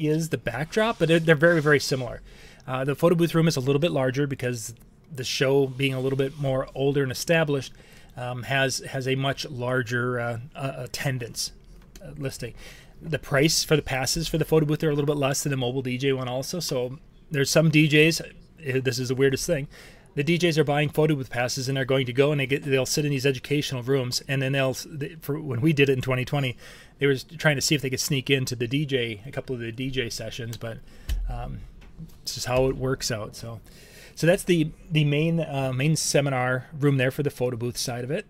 is 0.00 0.30
the 0.30 0.38
backdrop, 0.38 0.98
but 0.98 1.08
they're 1.08 1.34
very, 1.34 1.60
very 1.60 1.80
similar. 1.80 2.22
Uh, 2.66 2.84
the 2.84 2.94
photo 2.94 3.14
booth 3.14 3.34
room 3.34 3.48
is 3.48 3.56
a 3.56 3.60
little 3.60 3.80
bit 3.80 3.90
larger 3.90 4.26
because 4.26 4.74
the 5.12 5.24
show, 5.24 5.66
being 5.66 5.94
a 5.94 6.00
little 6.00 6.16
bit 6.16 6.38
more 6.38 6.68
older 6.74 7.02
and 7.02 7.12
established, 7.12 7.72
um, 8.16 8.44
has 8.44 8.78
has 8.78 9.06
a 9.08 9.14
much 9.14 9.48
larger 9.48 10.20
uh, 10.20 10.38
uh, 10.54 10.72
attendance 10.78 11.52
listing. 12.16 12.54
The 13.00 13.18
price 13.18 13.64
for 13.64 13.76
the 13.76 13.82
passes 13.82 14.28
for 14.28 14.38
the 14.38 14.44
photo 14.44 14.66
booth 14.66 14.84
are 14.84 14.90
a 14.90 14.94
little 14.94 15.06
bit 15.06 15.16
less 15.16 15.42
than 15.42 15.50
the 15.50 15.56
mobile 15.56 15.82
DJ 15.82 16.16
one, 16.16 16.28
also. 16.28 16.60
So 16.60 16.98
there's 17.30 17.50
some 17.50 17.70
DJs. 17.70 18.20
Eh, 18.64 18.80
this 18.80 18.98
is 18.98 19.08
the 19.08 19.14
weirdest 19.14 19.46
thing 19.46 19.68
the 20.20 20.38
DJs 20.38 20.58
are 20.58 20.64
buying 20.64 20.88
photo 20.88 21.14
booth 21.14 21.30
passes 21.30 21.68
and 21.68 21.76
they're 21.76 21.84
going 21.84 22.06
to 22.06 22.12
go 22.12 22.32
and 22.32 22.40
they 22.40 22.46
get 22.46 22.64
they'll 22.64 22.86
sit 22.86 23.04
in 23.04 23.10
these 23.10 23.26
educational 23.26 23.82
rooms 23.82 24.22
and 24.28 24.42
then 24.42 24.52
they'll 24.52 24.76
they, 24.86 25.16
for 25.20 25.40
when 25.40 25.60
we 25.60 25.72
did 25.72 25.88
it 25.88 25.92
in 25.92 26.00
2020 26.00 26.56
they 26.98 27.06
were 27.06 27.16
trying 27.38 27.56
to 27.56 27.62
see 27.62 27.74
if 27.74 27.82
they 27.82 27.90
could 27.90 28.00
sneak 28.00 28.30
into 28.30 28.54
the 28.54 28.68
DJ 28.68 29.26
a 29.26 29.30
couple 29.30 29.54
of 29.54 29.60
the 29.60 29.72
DJ 29.72 30.12
sessions 30.12 30.56
but 30.56 30.78
um, 31.28 31.60
this 32.24 32.36
is 32.36 32.44
how 32.44 32.66
it 32.66 32.76
works 32.76 33.10
out 33.10 33.36
so 33.36 33.60
So 34.20 34.26
that's 34.26 34.44
the 34.44 34.70
the 34.90 35.04
main 35.04 35.40
uh, 35.40 35.72
main 35.74 35.96
seminar 35.96 36.66
room 36.78 36.98
there 36.98 37.10
for 37.10 37.22
the 37.22 37.30
photo 37.30 37.56
booth 37.56 37.78
side 37.78 38.04
of 38.04 38.10
it. 38.10 38.26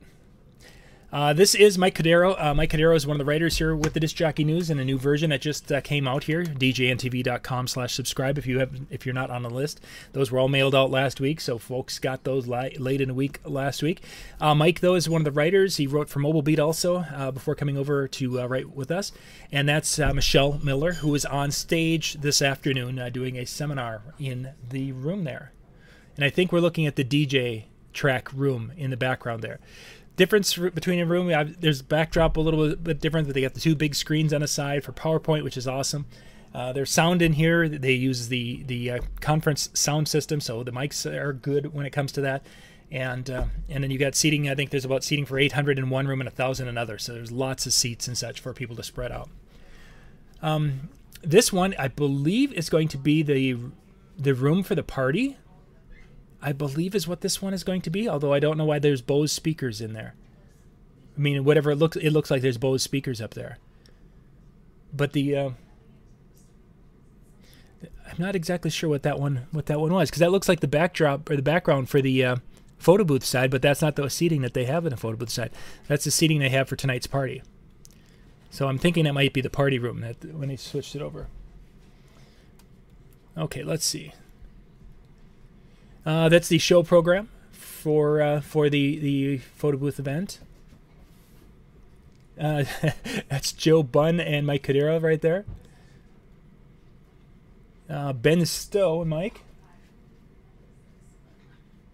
Uh, 1.12 1.32
this 1.32 1.56
is 1.56 1.76
Mike 1.76 1.96
Cordero. 1.96 2.40
Uh, 2.40 2.54
Mike 2.54 2.70
Cordero 2.70 2.94
is 2.94 3.04
one 3.04 3.16
of 3.16 3.18
the 3.18 3.24
writers 3.24 3.58
here 3.58 3.74
with 3.74 3.94
the 3.94 4.00
Disc 4.00 4.14
Jockey 4.14 4.44
News 4.44 4.70
and 4.70 4.78
a 4.78 4.84
new 4.84 4.96
version 4.96 5.30
that 5.30 5.40
just 5.40 5.72
uh, 5.72 5.80
came 5.80 6.06
out 6.06 6.24
here. 6.24 6.44
DJNTV.com 6.44 7.66
slash 7.66 7.94
subscribe 7.94 8.38
if 8.38 8.46
you 8.46 8.60
have 8.60 8.72
if 8.90 9.04
you're 9.04 9.14
not 9.14 9.28
on 9.28 9.42
the 9.42 9.50
list. 9.50 9.80
Those 10.12 10.30
were 10.30 10.38
all 10.38 10.46
mailed 10.46 10.72
out 10.72 10.88
last 10.88 11.20
week, 11.20 11.40
so 11.40 11.58
folks 11.58 11.98
got 11.98 12.22
those 12.22 12.46
li- 12.46 12.76
late 12.78 13.00
in 13.00 13.08
the 13.08 13.14
week 13.14 13.40
last 13.44 13.82
week. 13.82 14.02
Uh, 14.40 14.54
Mike 14.54 14.78
though 14.78 14.94
is 14.94 15.08
one 15.08 15.20
of 15.20 15.24
the 15.24 15.32
writers. 15.32 15.78
He 15.78 15.88
wrote 15.88 16.08
for 16.08 16.20
Mobile 16.20 16.42
Beat 16.42 16.60
also 16.60 16.98
uh, 16.98 17.32
before 17.32 17.56
coming 17.56 17.76
over 17.76 18.06
to 18.06 18.40
uh, 18.40 18.46
write 18.46 18.70
with 18.70 18.92
us, 18.92 19.10
and 19.50 19.68
that's 19.68 19.98
Michelle 19.98 20.60
Miller 20.62 20.92
who 20.92 21.12
is 21.16 21.24
on 21.24 21.50
stage 21.50 22.14
this 22.20 22.40
afternoon 22.40 23.10
doing 23.12 23.36
a 23.36 23.46
seminar 23.46 24.02
in 24.20 24.52
the 24.68 24.92
room 24.92 25.24
there, 25.24 25.50
and 26.14 26.24
I 26.24 26.30
think 26.30 26.52
we're 26.52 26.60
looking 26.60 26.86
at 26.86 26.94
the 26.94 27.04
DJ 27.04 27.64
track 27.92 28.32
room 28.32 28.72
in 28.76 28.90
the 28.90 28.96
background 28.96 29.42
there 29.42 29.58
difference 30.20 30.54
between 30.54 31.00
a 31.00 31.06
room. 31.06 31.30
Have, 31.30 31.62
there's 31.62 31.80
backdrop 31.80 32.36
a 32.36 32.40
little 32.40 32.76
bit 32.76 33.00
different, 33.00 33.26
but 33.26 33.32
they 33.34 33.40
got 33.40 33.54
the 33.54 33.60
two 33.60 33.74
big 33.74 33.94
screens 33.94 34.34
on 34.34 34.42
the 34.42 34.48
side 34.48 34.84
for 34.84 34.92
PowerPoint, 34.92 35.44
which 35.44 35.56
is 35.56 35.66
awesome. 35.66 36.04
Uh, 36.54 36.74
there's 36.74 36.90
sound 36.90 37.22
in 37.22 37.32
here. 37.32 37.70
They 37.70 37.92
use 37.92 38.28
the 38.28 38.62
the 38.64 38.90
uh, 38.90 38.98
conference 39.20 39.70
sound 39.72 40.08
system, 40.08 40.42
so 40.42 40.62
the 40.62 40.72
mics 40.72 41.06
are 41.10 41.32
good 41.32 41.72
when 41.72 41.86
it 41.86 41.90
comes 41.90 42.12
to 42.12 42.20
that. 42.20 42.44
And 42.90 43.30
uh, 43.30 43.44
and 43.70 43.82
then 43.82 43.90
you 43.90 43.98
got 43.98 44.14
seating. 44.14 44.46
I 44.46 44.54
think 44.54 44.68
there's 44.68 44.84
about 44.84 45.04
seating 45.04 45.24
for 45.24 45.38
800 45.38 45.78
in 45.78 45.88
one 45.88 46.06
room 46.06 46.20
and 46.20 46.28
1,000 46.28 46.66
in 46.66 46.68
another. 46.68 46.98
So 46.98 47.14
there's 47.14 47.32
lots 47.32 47.64
of 47.64 47.72
seats 47.72 48.06
and 48.06 48.18
such 48.18 48.40
for 48.40 48.52
people 48.52 48.76
to 48.76 48.82
spread 48.82 49.12
out. 49.12 49.30
Um, 50.42 50.90
this 51.22 51.50
one, 51.50 51.74
I 51.78 51.88
believe, 51.88 52.52
is 52.52 52.68
going 52.68 52.88
to 52.88 52.98
be 52.98 53.22
the 53.22 53.56
the 54.18 54.34
room 54.34 54.62
for 54.64 54.74
the 54.74 54.82
party. 54.82 55.38
I 56.42 56.52
believe 56.52 56.94
is 56.94 57.06
what 57.06 57.20
this 57.20 57.42
one 57.42 57.54
is 57.54 57.64
going 57.64 57.82
to 57.82 57.90
be. 57.90 58.08
Although 58.08 58.32
I 58.32 58.40
don't 58.40 58.58
know 58.58 58.64
why 58.64 58.78
there's 58.78 59.02
Bose 59.02 59.32
speakers 59.32 59.80
in 59.80 59.92
there. 59.92 60.14
I 61.16 61.20
mean, 61.20 61.44
whatever 61.44 61.70
it 61.70 61.76
looks, 61.76 61.96
it 61.96 62.10
looks 62.10 62.30
like 62.30 62.42
there's 62.42 62.58
Bose 62.58 62.82
speakers 62.82 63.20
up 63.20 63.34
there. 63.34 63.58
But 64.92 65.12
the 65.12 65.36
uh, 65.36 65.50
I'm 68.10 68.16
not 68.18 68.34
exactly 68.34 68.70
sure 68.70 68.88
what 68.90 69.02
that 69.04 69.20
one 69.20 69.46
what 69.52 69.66
that 69.66 69.80
one 69.80 69.92
was 69.92 70.10
because 70.10 70.20
that 70.20 70.32
looks 70.32 70.48
like 70.48 70.60
the 70.60 70.68
backdrop 70.68 71.30
or 71.30 71.36
the 71.36 71.42
background 71.42 71.88
for 71.88 72.00
the 72.00 72.24
uh, 72.24 72.36
photo 72.78 73.04
booth 73.04 73.24
side, 73.24 73.50
but 73.50 73.62
that's 73.62 73.82
not 73.82 73.96
the 73.96 74.08
seating 74.10 74.42
that 74.42 74.54
they 74.54 74.64
have 74.64 74.84
in 74.84 74.90
the 74.90 74.96
photo 74.96 75.16
booth 75.16 75.30
side. 75.30 75.50
That's 75.86 76.04
the 76.04 76.10
seating 76.10 76.40
they 76.40 76.48
have 76.48 76.68
for 76.68 76.76
tonight's 76.76 77.06
party. 77.06 77.42
So 78.50 78.66
I'm 78.66 78.78
thinking 78.78 79.06
it 79.06 79.12
might 79.12 79.32
be 79.32 79.40
the 79.40 79.50
party 79.50 79.78
room 79.78 80.00
that 80.00 80.24
when 80.34 80.48
they 80.48 80.56
switched 80.56 80.96
it 80.96 81.02
over. 81.02 81.28
Okay, 83.36 83.62
let's 83.62 83.84
see. 83.84 84.12
Uh, 86.04 86.28
that's 86.28 86.48
the 86.48 86.58
show 86.58 86.82
program 86.82 87.28
for 87.52 88.20
uh, 88.20 88.40
for 88.40 88.70
the 88.70 88.98
the 88.98 89.38
photo 89.38 89.76
booth 89.76 89.98
event. 89.98 90.38
Uh, 92.38 92.64
that's 93.28 93.52
Joe 93.52 93.82
Bunn 93.82 94.18
and 94.18 94.46
Mike 94.46 94.62
Cordero 94.62 95.02
right 95.02 95.20
there. 95.20 95.44
Uh, 97.88 98.12
ben 98.12 98.46
Stowe 98.46 99.00
and 99.02 99.10
Mike. 99.10 99.42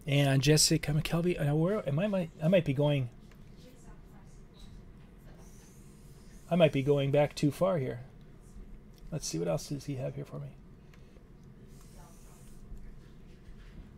And 0.06 0.40
Jessica 0.40 0.92
McKelvey. 0.92 1.50
Uh, 1.50 1.54
where 1.56 1.86
am 1.88 1.98
I? 1.98 2.28
I 2.40 2.48
might 2.48 2.64
be 2.64 2.74
going. 2.74 3.08
I 6.48 6.54
might 6.54 6.72
be 6.72 6.82
going 6.82 7.10
back 7.10 7.34
too 7.34 7.50
far 7.50 7.78
here. 7.78 8.00
Let's 9.10 9.26
see 9.26 9.38
what 9.38 9.48
else 9.48 9.68
does 9.68 9.86
he 9.86 9.96
have 9.96 10.14
here 10.14 10.24
for 10.24 10.38
me. 10.38 10.48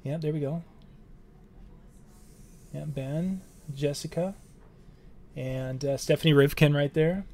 Yeah, 0.08 0.16
there 0.16 0.32
we 0.32 0.40
go. 0.40 0.62
Yeah, 2.72 2.86
Ben, 2.86 3.42
Jessica, 3.74 4.34
and 5.36 5.84
uh, 5.84 5.98
Stephanie 5.98 6.32
Rivkin 6.32 6.74
right 6.74 6.94
there. 6.94 7.26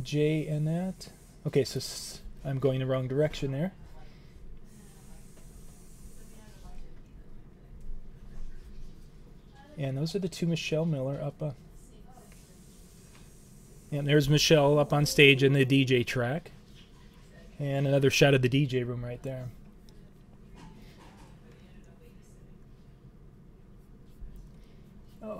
Jay 0.00 0.46
and 0.46 0.64
that. 0.68 1.08
Okay, 1.44 1.64
so 1.64 1.78
s- 1.78 2.20
I'm 2.44 2.60
going 2.60 2.78
the 2.78 2.86
wrong 2.86 3.08
direction 3.08 3.50
there. 3.50 3.72
And 9.76 9.96
those 9.98 10.14
are 10.14 10.20
the 10.20 10.28
two 10.28 10.46
Michelle 10.46 10.86
Miller 10.86 11.20
up. 11.20 11.42
Uh, 11.42 11.50
and 13.90 14.06
there's 14.06 14.28
Michelle 14.28 14.78
up 14.78 14.92
on 14.92 15.04
stage 15.04 15.42
in 15.42 15.52
the 15.52 15.66
DJ 15.66 16.06
track. 16.06 16.52
And 17.58 17.88
another 17.88 18.10
shot 18.10 18.34
of 18.34 18.42
the 18.42 18.48
DJ 18.48 18.86
room 18.86 19.04
right 19.04 19.22
there. 19.24 19.48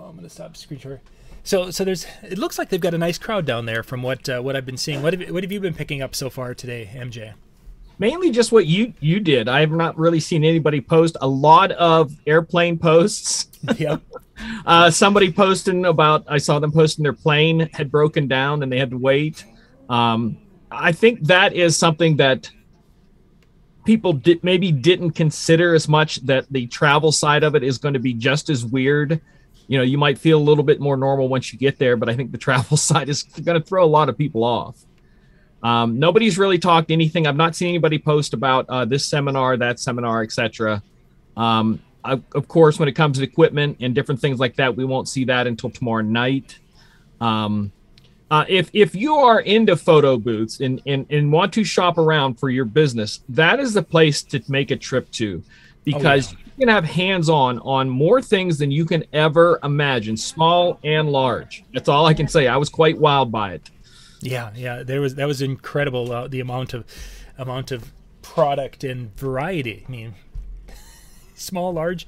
I'm 0.07 0.15
gonna 0.15 0.29
stop 0.29 0.55
screen 0.57 0.79
share. 0.79 1.01
So, 1.43 1.69
so 1.69 1.83
there's. 1.83 2.07
It 2.23 2.37
looks 2.37 2.57
like 2.57 2.69
they've 2.69 2.81
got 2.81 2.93
a 2.93 2.97
nice 2.97 3.17
crowd 3.17 3.45
down 3.45 3.65
there 3.65 3.83
from 3.83 4.01
what 4.01 4.27
uh, 4.27 4.41
what 4.41 4.55
I've 4.55 4.65
been 4.65 4.77
seeing. 4.77 5.03
What 5.03 5.13
have 5.13 5.29
what 5.31 5.43
have 5.43 5.51
you 5.51 5.59
been 5.59 5.73
picking 5.73 6.01
up 6.01 6.15
so 6.15 6.29
far 6.29 6.55
today, 6.55 6.89
MJ? 6.93 7.33
Mainly 7.99 8.31
just 8.31 8.51
what 8.51 8.65
you 8.65 8.93
you 8.99 9.19
did. 9.19 9.47
I 9.47 9.59
have 9.61 9.71
not 9.71 9.97
really 9.97 10.19
seen 10.19 10.43
anybody 10.43 10.81
post 10.81 11.17
a 11.21 11.27
lot 11.27 11.71
of 11.71 12.13
airplane 12.27 12.77
posts. 12.77 13.49
Yep. 13.77 13.99
uh, 14.67 14.91
somebody 14.91 15.31
posting 15.31 15.85
about. 15.85 16.23
I 16.27 16.37
saw 16.37 16.59
them 16.59 16.71
posting 16.71 17.01
their 17.01 17.13
plane 17.13 17.67
had 17.73 17.89
broken 17.89 18.27
down 18.27 18.61
and 18.61 18.71
they 18.71 18.77
had 18.77 18.91
to 18.91 18.97
wait. 18.97 19.43
Um, 19.89 20.37
I 20.69 20.91
think 20.91 21.21
that 21.21 21.53
is 21.53 21.75
something 21.75 22.17
that 22.17 22.51
people 23.85 24.13
did 24.13 24.43
maybe 24.43 24.71
didn't 24.71 25.11
consider 25.11 25.73
as 25.73 25.87
much 25.87 26.17
that 26.25 26.45
the 26.51 26.67
travel 26.67 27.11
side 27.11 27.43
of 27.43 27.55
it 27.55 27.63
is 27.63 27.79
going 27.79 27.95
to 27.95 27.99
be 27.99 28.13
just 28.13 28.51
as 28.51 28.63
weird 28.63 29.19
you 29.67 29.77
know 29.77 29.83
you 29.83 29.97
might 29.97 30.17
feel 30.17 30.37
a 30.37 30.41
little 30.41 30.63
bit 30.63 30.79
more 30.79 30.97
normal 30.97 31.27
once 31.27 31.51
you 31.51 31.59
get 31.59 31.77
there 31.77 31.97
but 31.97 32.09
i 32.09 32.15
think 32.15 32.31
the 32.31 32.37
travel 32.47 32.77
side 32.77 33.09
is 33.09 33.23
going 33.23 33.59
to 33.59 33.65
throw 33.65 33.83
a 33.83 33.87
lot 33.87 34.09
of 34.09 34.17
people 34.17 34.43
off. 34.43 34.77
Um, 35.63 35.97
nobody's 35.97 36.37
really 36.37 36.59
talked 36.59 36.91
anything. 36.91 37.25
I've 37.25 37.35
not 37.35 37.55
seen 37.55 37.69
anybody 37.69 37.97
post 37.97 38.35
about 38.35 38.67
uh, 38.69 38.85
this 38.85 39.03
seminar 39.05 39.57
that 39.57 39.79
seminar 39.79 40.21
etc 40.21 40.83
um, 41.37 41.81
of 42.03 42.47
course 42.47 42.79
when 42.79 42.87
it 42.87 42.93
comes 42.93 43.17
to 43.17 43.23
equipment 43.23 43.77
and 43.79 43.95
different 43.95 44.21
things 44.21 44.39
like 44.39 44.55
that 44.57 44.75
we 44.75 44.85
won't 44.85 45.09
see 45.09 45.25
that 45.25 45.47
until 45.47 45.69
tomorrow 45.69 46.03
night. 46.03 46.59
Um, 47.19 47.71
uh, 48.31 48.43
if 48.47 48.69
if 48.73 48.95
you 48.95 49.15
are 49.15 49.39
into 49.39 49.75
photo 49.75 50.17
booths 50.17 50.59
and, 50.59 50.81
and 50.85 51.05
and 51.09 51.31
want 51.31 51.53
to 51.53 51.63
shop 51.63 51.97
around 51.97 52.39
for 52.39 52.49
your 52.49 52.65
business 52.65 53.21
that 53.29 53.59
is 53.59 53.73
the 53.73 53.83
place 53.83 54.23
to 54.23 54.41
make 54.47 54.71
a 54.71 54.75
trip 54.75 55.09
to 55.11 55.43
because 55.85 56.33
oh, 56.33 56.37
yeah 56.37 56.45
can 56.59 56.69
have 56.69 56.85
hands 56.85 57.29
on 57.29 57.59
on 57.59 57.89
more 57.89 58.21
things 58.21 58.57
than 58.57 58.71
you 58.71 58.85
can 58.85 59.03
ever 59.13 59.59
imagine, 59.63 60.17
small 60.17 60.79
and 60.83 61.09
large. 61.09 61.63
That's 61.73 61.89
all 61.89 62.05
I 62.05 62.13
can 62.13 62.27
say. 62.27 62.47
I 62.47 62.57
was 62.57 62.69
quite 62.69 62.97
wild 62.97 63.31
by 63.31 63.53
it. 63.53 63.69
Yeah, 64.21 64.51
yeah, 64.55 64.83
there 64.83 65.01
was 65.01 65.15
that 65.15 65.25
was 65.25 65.41
incredible 65.41 66.11
uh, 66.11 66.27
the 66.27 66.39
amount 66.39 66.73
of 66.73 66.85
amount 67.37 67.71
of 67.71 67.91
product 68.21 68.83
and 68.83 69.15
variety. 69.17 69.83
I 69.87 69.91
mean, 69.91 70.15
small, 71.35 71.73
large, 71.73 72.07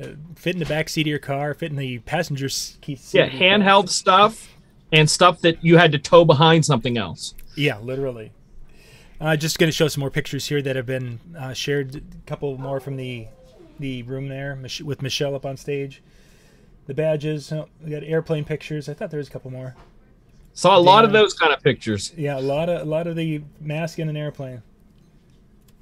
uh, 0.00 0.08
fit 0.34 0.54
in 0.54 0.58
the 0.58 0.66
back 0.66 0.88
seat 0.88 1.02
of 1.02 1.06
your 1.06 1.18
car, 1.18 1.54
fit 1.54 1.70
in 1.70 1.76
the 1.76 2.00
passenger 2.00 2.48
seat. 2.48 3.00
Yeah, 3.12 3.28
handheld 3.28 3.88
stuff 3.88 4.48
and 4.92 5.08
stuff 5.08 5.40
that 5.42 5.64
you 5.64 5.78
had 5.78 5.92
to 5.92 5.98
tow 5.98 6.24
behind 6.24 6.64
something 6.64 6.98
else. 6.98 7.34
Yeah, 7.56 7.78
literally. 7.78 8.32
Uh, 9.20 9.36
just 9.36 9.58
going 9.58 9.68
to 9.68 9.76
show 9.76 9.88
some 9.88 10.00
more 10.00 10.10
pictures 10.10 10.46
here 10.48 10.60
that 10.60 10.76
have 10.76 10.86
been 10.86 11.20
uh, 11.38 11.52
shared. 11.52 11.96
A 11.96 12.00
couple 12.26 12.56
more 12.58 12.80
from 12.80 12.96
the 12.96 13.26
the 13.78 14.02
room 14.04 14.28
there 14.28 14.58
with 14.84 15.02
Michelle 15.02 15.34
up 15.34 15.46
on 15.46 15.56
stage. 15.56 16.02
The 16.86 16.94
badges. 16.94 17.50
Oh, 17.52 17.68
we 17.82 17.90
got 17.90 18.02
airplane 18.02 18.44
pictures. 18.44 18.88
I 18.88 18.94
thought 18.94 19.10
there 19.10 19.18
was 19.18 19.28
a 19.28 19.30
couple 19.30 19.50
more. 19.50 19.74
Saw 20.52 20.76
a 20.76 20.78
lot 20.78 21.04
of 21.04 21.12
those 21.12 21.34
kind 21.34 21.52
of 21.52 21.62
pictures. 21.62 22.12
Yeah, 22.16 22.38
a 22.38 22.40
lot 22.40 22.68
of 22.68 22.82
a 22.82 22.84
lot 22.84 23.06
of 23.06 23.16
the 23.16 23.42
mask 23.60 23.98
in 23.98 24.08
an 24.08 24.16
airplane. 24.16 24.62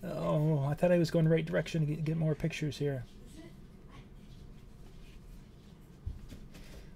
Oh, 0.05 0.65
I 0.69 0.75
thought 0.75 0.91
I 0.91 0.99
was 0.99 1.11
going 1.11 1.25
the 1.25 1.31
right 1.31 1.45
direction 1.45 1.87
to 1.87 1.87
get, 1.87 2.05
get 2.05 2.17
more 2.17 2.35
pictures 2.35 2.79
here. 2.79 3.05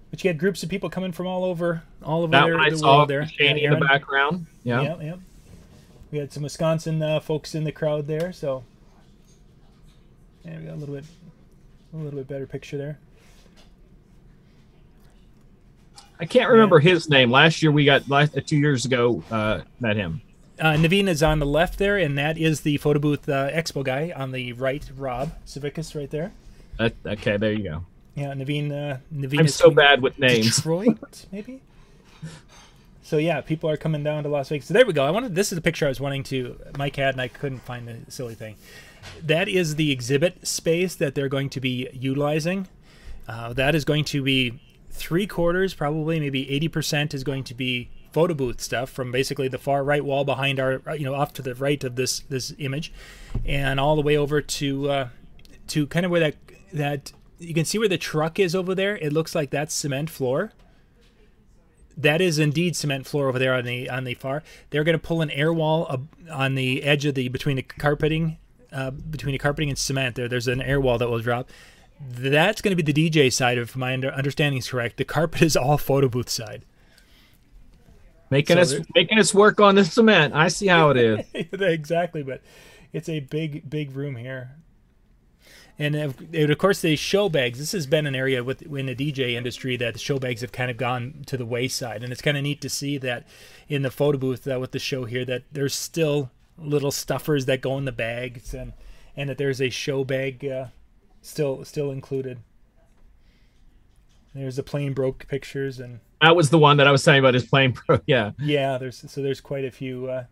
But 0.09 0.23
you 0.23 0.29
had 0.29 0.39
groups 0.39 0.63
of 0.63 0.69
people 0.69 0.89
coming 0.89 1.11
from 1.11 1.27
all 1.27 1.43
over, 1.43 1.83
all 2.01 2.23
over 2.23 2.31
that 2.31 2.45
there, 2.45 2.59
I 2.59 2.69
the 2.69 2.77
saw 2.77 2.97
world 2.97 3.09
there. 3.09 3.23
Shani 3.23 3.63
in 3.63 3.71
the 3.71 3.85
background. 3.85 4.45
Yeah, 4.63 4.81
yeah, 4.81 4.95
yeah. 5.01 5.15
We 6.11 6.19
had 6.19 6.31
some 6.31 6.43
Wisconsin 6.43 7.01
uh, 7.01 7.19
folks 7.19 7.53
in 7.53 7.63
the 7.63 7.71
crowd 7.71 8.07
there, 8.07 8.31
so 8.31 8.63
yeah, 10.45 10.57
we 10.57 10.65
got 10.65 10.75
a 10.75 10.77
little 10.77 10.95
bit, 10.95 11.05
a 11.93 11.97
little 11.97 12.19
bit 12.19 12.27
better 12.27 12.47
picture 12.47 12.77
there. 12.77 12.99
I 16.19 16.25
can't 16.25 16.49
remember 16.49 16.79
yeah. 16.79 16.91
his 16.91 17.09
name. 17.09 17.29
Last 17.29 17.61
year 17.61 17.71
we 17.71 17.85
got 17.85 18.09
last 18.09 18.35
uh, 18.37 18.41
two 18.45 18.57
years 18.57 18.85
ago 18.85 19.23
uh, 19.29 19.61
met 19.79 19.97
him. 19.97 20.21
Uh, 20.59 20.73
Naveen 20.73 21.07
is 21.07 21.21
on 21.21 21.39
the 21.39 21.45
left 21.45 21.77
there, 21.77 21.97
and 21.97 22.17
that 22.17 22.37
is 22.37 22.61
the 22.61 22.77
photo 22.77 22.99
booth 22.99 23.29
uh, 23.29 23.49
expo 23.51 23.83
guy 23.83 24.11
on 24.15 24.31
the 24.31 24.53
right. 24.53 24.89
Rob 24.95 25.31
Savickas 25.45 25.95
right 25.95 26.09
there. 26.09 26.31
Uh, 26.79 26.89
okay, 27.05 27.37
there 27.37 27.51
you 27.51 27.63
go. 27.63 27.85
Yeah, 28.15 28.33
Naveen. 28.33 28.71
Uh, 28.71 28.97
Naveen. 29.13 29.39
I'm 29.39 29.47
so 29.47 29.69
bad 29.69 30.01
with 30.01 30.17
names. 30.17 30.55
Detroit, 30.55 31.25
maybe. 31.31 31.61
So 33.07 33.15
yeah, 33.15 33.39
people 33.39 33.69
are 33.69 33.77
coming 33.77 34.03
down 34.03 34.23
to 34.23 34.29
Las 34.29 34.49
Vegas. 34.49 34.67
So 34.67 34.73
there 34.73 34.85
we 34.85 34.91
go. 34.91 35.05
I 35.05 35.11
wanted. 35.11 35.33
This 35.33 35.53
is 35.53 35.55
the 35.55 35.61
picture 35.61 35.85
I 35.85 35.87
was 35.87 36.01
wanting 36.01 36.23
to. 36.23 36.59
Mike 36.77 36.97
had, 36.97 37.13
and 37.13 37.21
I 37.21 37.29
couldn't 37.29 37.59
find 37.59 37.87
the 37.87 38.11
silly 38.11 38.35
thing. 38.35 38.57
that 39.23 39.47
is 39.47 39.77
the 39.77 39.93
exhibit 39.93 40.45
space 40.45 40.93
that 40.95 41.15
they're 41.15 41.29
going 41.29 41.49
to 41.51 41.61
be 41.61 41.87
utilizing. 41.93 42.67
Uh, 43.25 43.53
that 43.53 43.75
is 43.75 43.85
going 43.85 44.03
to 44.03 44.21
be 44.21 44.59
three 44.91 45.25
quarters, 45.25 45.73
probably 45.73 46.19
maybe 46.19 46.45
80% 46.47 47.13
is 47.13 47.23
going 47.23 47.45
to 47.45 47.53
be 47.53 47.89
photo 48.11 48.33
booth 48.33 48.59
stuff 48.59 48.89
from 48.89 49.09
basically 49.09 49.47
the 49.47 49.57
far 49.57 49.85
right 49.85 50.03
wall 50.03 50.25
behind 50.25 50.59
our, 50.59 50.81
you 50.97 51.05
know, 51.05 51.15
off 51.15 51.31
to 51.35 51.41
the 51.41 51.55
right 51.55 51.81
of 51.85 51.95
this 51.95 52.19
this 52.27 52.53
image, 52.57 52.91
and 53.45 53.79
all 53.79 53.95
the 53.95 54.01
way 54.01 54.17
over 54.17 54.41
to 54.41 54.89
uh, 54.89 55.07
to 55.67 55.87
kind 55.87 56.05
of 56.05 56.11
where 56.11 56.19
that 56.19 56.35
that 56.73 57.13
you 57.39 57.53
can 57.53 57.63
see 57.63 57.79
where 57.79 57.87
the 57.87 57.97
truck 57.97 58.37
is 58.37 58.53
over 58.53 58.75
there. 58.75 58.97
It 58.97 59.13
looks 59.13 59.33
like 59.33 59.49
that's 59.49 59.73
cement 59.73 60.09
floor. 60.09 60.51
That 61.97 62.21
is 62.21 62.37
indeed 62.37 62.75
cement 62.75 63.07
floor 63.07 63.27
over 63.27 63.39
there 63.39 63.55
on 63.55 63.65
the 63.65 63.89
on 63.89 64.03
the 64.03 64.13
far. 64.13 64.43
They're 64.69 64.83
going 64.83 64.97
to 64.97 65.03
pull 65.03 65.21
an 65.21 65.31
air 65.31 65.51
wall 65.51 66.05
on 66.31 66.55
the 66.55 66.83
edge 66.83 67.05
of 67.05 67.15
the 67.15 67.27
between 67.27 67.55
the 67.55 67.63
carpeting, 67.63 68.37
uh, 68.71 68.91
between 68.91 69.33
the 69.33 69.39
carpeting 69.39 69.69
and 69.69 69.77
cement. 69.77 70.15
There, 70.15 70.27
there's 70.27 70.47
an 70.47 70.61
air 70.61 70.79
wall 70.79 70.97
that 70.99 71.09
will 71.09 71.19
drop. 71.19 71.49
That's 71.99 72.61
going 72.61 72.77
to 72.77 72.81
be 72.81 72.91
the 72.91 73.09
DJ 73.09 73.33
side, 73.33 73.57
if 73.57 73.75
my 73.75 73.93
understanding 73.93 74.59
is 74.59 74.69
correct. 74.69 74.97
The 74.97 75.05
carpet 75.05 75.41
is 75.41 75.57
all 75.57 75.79
photo 75.79 76.07
booth 76.07 76.29
side. 76.29 76.63
Making 78.29 78.57
so 78.57 78.61
us 78.61 78.75
making 78.93 79.17
us 79.17 79.33
work 79.33 79.59
on 79.59 79.75
the 79.75 79.85
cement. 79.85 80.35
I 80.35 80.49
see 80.49 80.67
how 80.67 80.91
it 80.91 80.97
is. 80.97 81.25
exactly, 81.33 82.23
but 82.23 82.41
it's 82.93 83.09
a 83.09 83.21
big 83.21 83.69
big 83.69 83.95
room 83.95 84.15
here. 84.15 84.51
And 85.79 85.95
of, 85.95 86.19
and 86.33 86.51
of 86.51 86.57
course, 86.57 86.81
the 86.81 86.95
show 86.95 87.29
bags. 87.29 87.59
This 87.59 87.71
has 87.71 87.85
been 87.85 88.07
an 88.07 88.15
area 88.15 88.43
with 88.43 88.63
in 88.63 88.87
the 88.87 88.95
DJ 88.95 89.33
industry 89.33 89.77
that 89.77 89.93
the 89.93 89.99
show 89.99 90.17
bags 90.17 90.41
have 90.41 90.51
kind 90.51 90.71
of 90.71 90.77
gone 90.77 91.23
to 91.27 91.37
the 91.37 91.45
wayside, 91.45 92.03
and 92.03 92.11
it's 92.11 92.21
kind 92.21 92.35
of 92.35 92.43
neat 92.43 92.61
to 92.61 92.69
see 92.69 92.97
that 92.97 93.27
in 93.69 93.83
the 93.83 93.91
photo 93.91 94.17
booth 94.17 94.47
uh, 94.47 94.59
with 94.59 94.71
the 94.71 94.79
show 94.79 95.05
here 95.05 95.23
that 95.25 95.43
there's 95.51 95.75
still 95.75 96.31
little 96.57 96.89
stuffers 96.89 97.45
that 97.45 97.61
go 97.61 97.77
in 97.77 97.85
the 97.85 97.91
bags, 97.91 98.55
and 98.55 98.73
and 99.15 99.29
that 99.29 99.37
there's 99.37 99.61
a 99.61 99.69
show 99.69 100.03
bag 100.03 100.43
uh, 100.45 100.65
still 101.21 101.63
still 101.63 101.91
included. 101.91 102.39
There's 104.33 104.55
the 104.55 104.63
plane 104.63 104.93
broke 104.93 105.27
pictures, 105.27 105.79
and 105.79 105.99
that 106.21 106.35
was 106.35 106.49
the 106.49 106.59
one 106.59 106.77
that 106.77 106.87
I 106.87 106.91
was 106.91 107.03
saying 107.03 107.19
about 107.19 107.35
his 107.35 107.45
plane 107.45 107.75
broke. 107.87 108.03
Yeah, 108.07 108.31
yeah. 108.39 108.79
There's 108.79 109.03
so 109.07 109.21
there's 109.21 109.41
quite 109.41 109.65
a 109.65 109.71
few. 109.71 110.09
Uh, 110.09 110.23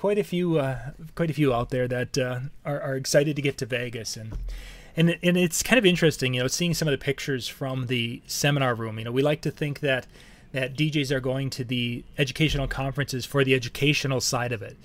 quite 0.00 0.16
a 0.18 0.24
few, 0.24 0.58
uh, 0.58 0.78
quite 1.14 1.28
a 1.28 1.34
few 1.34 1.52
out 1.52 1.68
there 1.68 1.86
that 1.86 2.16
uh, 2.16 2.40
are, 2.64 2.80
are 2.80 2.96
excited 2.96 3.36
to 3.36 3.42
get 3.42 3.58
to 3.58 3.66
Vegas, 3.66 4.16
and 4.16 4.32
and 4.96 5.18
and 5.22 5.36
it's 5.36 5.62
kind 5.62 5.78
of 5.78 5.84
interesting, 5.84 6.32
you 6.32 6.40
know, 6.40 6.46
seeing 6.46 6.72
some 6.72 6.88
of 6.88 6.92
the 6.92 7.04
pictures 7.04 7.46
from 7.48 7.86
the 7.86 8.22
seminar 8.26 8.74
room. 8.74 8.98
You 8.98 9.04
know, 9.04 9.12
we 9.12 9.20
like 9.20 9.42
to 9.42 9.50
think 9.50 9.80
that 9.80 10.06
that 10.52 10.74
DJs 10.74 11.10
are 11.10 11.20
going 11.20 11.50
to 11.50 11.64
the 11.64 12.02
educational 12.16 12.66
conferences 12.66 13.26
for 13.26 13.44
the 13.44 13.54
educational 13.54 14.22
side 14.22 14.52
of 14.52 14.62
it, 14.62 14.78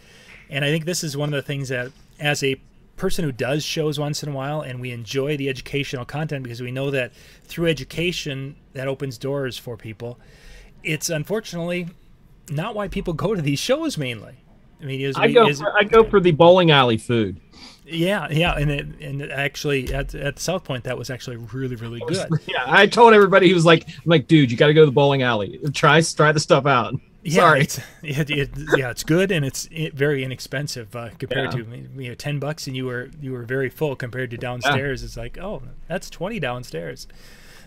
and 0.49 0.65
I 0.65 0.69
think 0.69 0.83
this 0.83 1.01
is 1.01 1.15
one 1.15 1.29
of 1.29 1.33
the 1.33 1.47
things 1.47 1.69
that, 1.69 1.93
as 2.19 2.43
a 2.43 2.59
person 2.97 3.23
who 3.23 3.31
does 3.31 3.63
shows 3.63 3.97
once 3.97 4.21
in 4.21 4.27
a 4.27 4.33
while 4.33 4.59
and 4.61 4.81
we 4.81 4.91
enjoy 4.91 5.37
the 5.37 5.47
educational 5.47 6.03
content 6.03 6.43
because 6.43 6.61
we 6.61 6.71
know 6.71 6.91
that 6.91 7.13
through 7.43 7.67
education 7.67 8.55
that 8.71 8.87
opens 8.87 9.17
doors 9.17 9.57
for 9.57 9.75
people 9.75 10.17
it's 10.81 11.09
unfortunately 11.09 11.89
not 12.49 12.73
why 12.73 12.87
people 12.87 13.11
go 13.11 13.35
to 13.35 13.41
these 13.41 13.59
shows 13.59 13.97
mainly 13.97 14.44
I 14.85 14.87
mean, 14.87 15.01
is, 15.01 15.15
I 15.15 15.31
go 15.31 15.47
is, 15.47 15.59
for, 15.59 15.75
I 15.75 15.83
go 15.83 16.03
for 16.03 16.19
the 16.19 16.31
bowling 16.31 16.69
alley 16.69 16.97
food. 16.97 17.41
Yeah, 17.87 18.27
yeah, 18.29 18.55
and 18.55 18.69
it, 18.69 18.85
and 19.01 19.23
actually 19.31 19.91
at 19.91 20.13
at 20.13 20.37
South 20.37 20.63
Point 20.63 20.83
that 20.83 20.95
was 20.95 21.09
actually 21.09 21.37
really 21.37 21.75
really 21.75 21.99
good. 22.07 22.29
yeah, 22.45 22.63
I 22.67 22.85
told 22.85 23.15
everybody 23.15 23.47
he 23.47 23.55
was 23.55 23.65
like, 23.65 23.87
I'm 23.87 24.03
like, 24.05 24.27
dude, 24.27 24.51
you 24.51 24.57
got 24.57 24.67
to 24.67 24.75
go 24.75 24.81
to 24.81 24.85
the 24.85 24.91
bowling 24.91 25.23
alley. 25.23 25.59
Try 25.73 25.99
try 26.01 26.31
the 26.31 26.39
stuff 26.39 26.67
out. 26.67 26.93
Yeah, 27.23 27.41
Sorry. 27.41 27.61
It's, 27.61 27.79
it, 28.03 28.29
it, 28.29 28.49
yeah, 28.77 28.91
it's 28.91 29.03
good 29.03 29.31
and 29.31 29.43
it's 29.43 29.67
very 29.95 30.23
inexpensive 30.23 30.95
uh, 30.95 31.09
compared 31.17 31.55
yeah. 31.55 31.63
to 31.63 31.87
you 31.97 32.09
know 32.09 32.13
ten 32.15 32.37
bucks 32.37 32.67
and 32.67 32.75
you 32.75 32.85
were 32.85 33.09
you 33.19 33.31
were 33.31 33.41
very 33.41 33.69
full 33.69 33.95
compared 33.95 34.29
to 34.29 34.37
downstairs. 34.37 35.01
Yeah. 35.01 35.05
It's 35.05 35.17
like 35.17 35.39
oh, 35.39 35.63
that's 35.87 36.11
twenty 36.11 36.39
downstairs. 36.39 37.07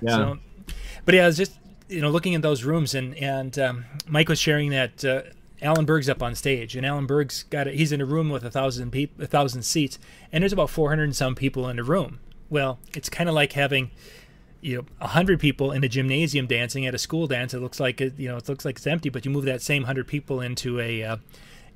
Yeah. 0.00 0.10
So, 0.10 0.38
but 1.04 1.16
yeah, 1.16 1.24
I 1.24 1.26
was 1.26 1.36
just 1.36 1.58
you 1.88 2.00
know 2.00 2.10
looking 2.10 2.36
at 2.36 2.42
those 2.42 2.62
rooms 2.62 2.94
and 2.94 3.16
and 3.16 3.58
um, 3.58 3.84
Mike 4.06 4.28
was 4.28 4.38
sharing 4.38 4.70
that 4.70 5.04
uh, 5.04 5.22
Alan 5.60 5.84
Berg's 5.84 6.08
up 6.08 6.22
on 6.22 6.34
stage, 6.34 6.76
and 6.76 6.86
Alan 6.86 7.06
Berg's 7.06 7.42
got 7.44 7.66
a, 7.66 7.72
he's 7.72 7.92
in 7.92 8.00
a 8.00 8.04
room 8.04 8.28
with 8.28 8.44
a 8.44 8.50
thousand 8.50 8.90
people, 8.90 9.24
a 9.24 9.26
thousand 9.26 9.62
seats, 9.62 9.98
and 10.32 10.42
there's 10.42 10.52
about 10.52 10.70
400 10.70 11.04
and 11.04 11.16
some 11.16 11.34
people 11.34 11.68
in 11.68 11.76
the 11.76 11.84
room. 11.84 12.20
Well, 12.48 12.78
it's 12.94 13.08
kind 13.08 13.28
of 13.28 13.34
like 13.34 13.52
having, 13.52 13.90
you 14.60 14.76
know, 14.76 14.84
a 15.00 15.08
hundred 15.08 15.40
people 15.40 15.72
in 15.72 15.82
a 15.82 15.88
gymnasium 15.88 16.46
dancing 16.46 16.86
at 16.86 16.94
a 16.94 16.98
school 16.98 17.26
dance. 17.26 17.54
It 17.54 17.60
looks 17.60 17.80
like 17.80 18.00
it, 18.00 18.14
you 18.18 18.28
know, 18.28 18.36
it 18.36 18.48
looks 18.48 18.64
like 18.64 18.76
it's 18.76 18.86
empty, 18.86 19.08
but 19.08 19.24
you 19.24 19.30
move 19.30 19.44
that 19.44 19.60
same 19.60 19.84
hundred 19.84 20.06
people 20.06 20.40
into 20.40 20.80
a 20.80 21.02
uh, 21.02 21.16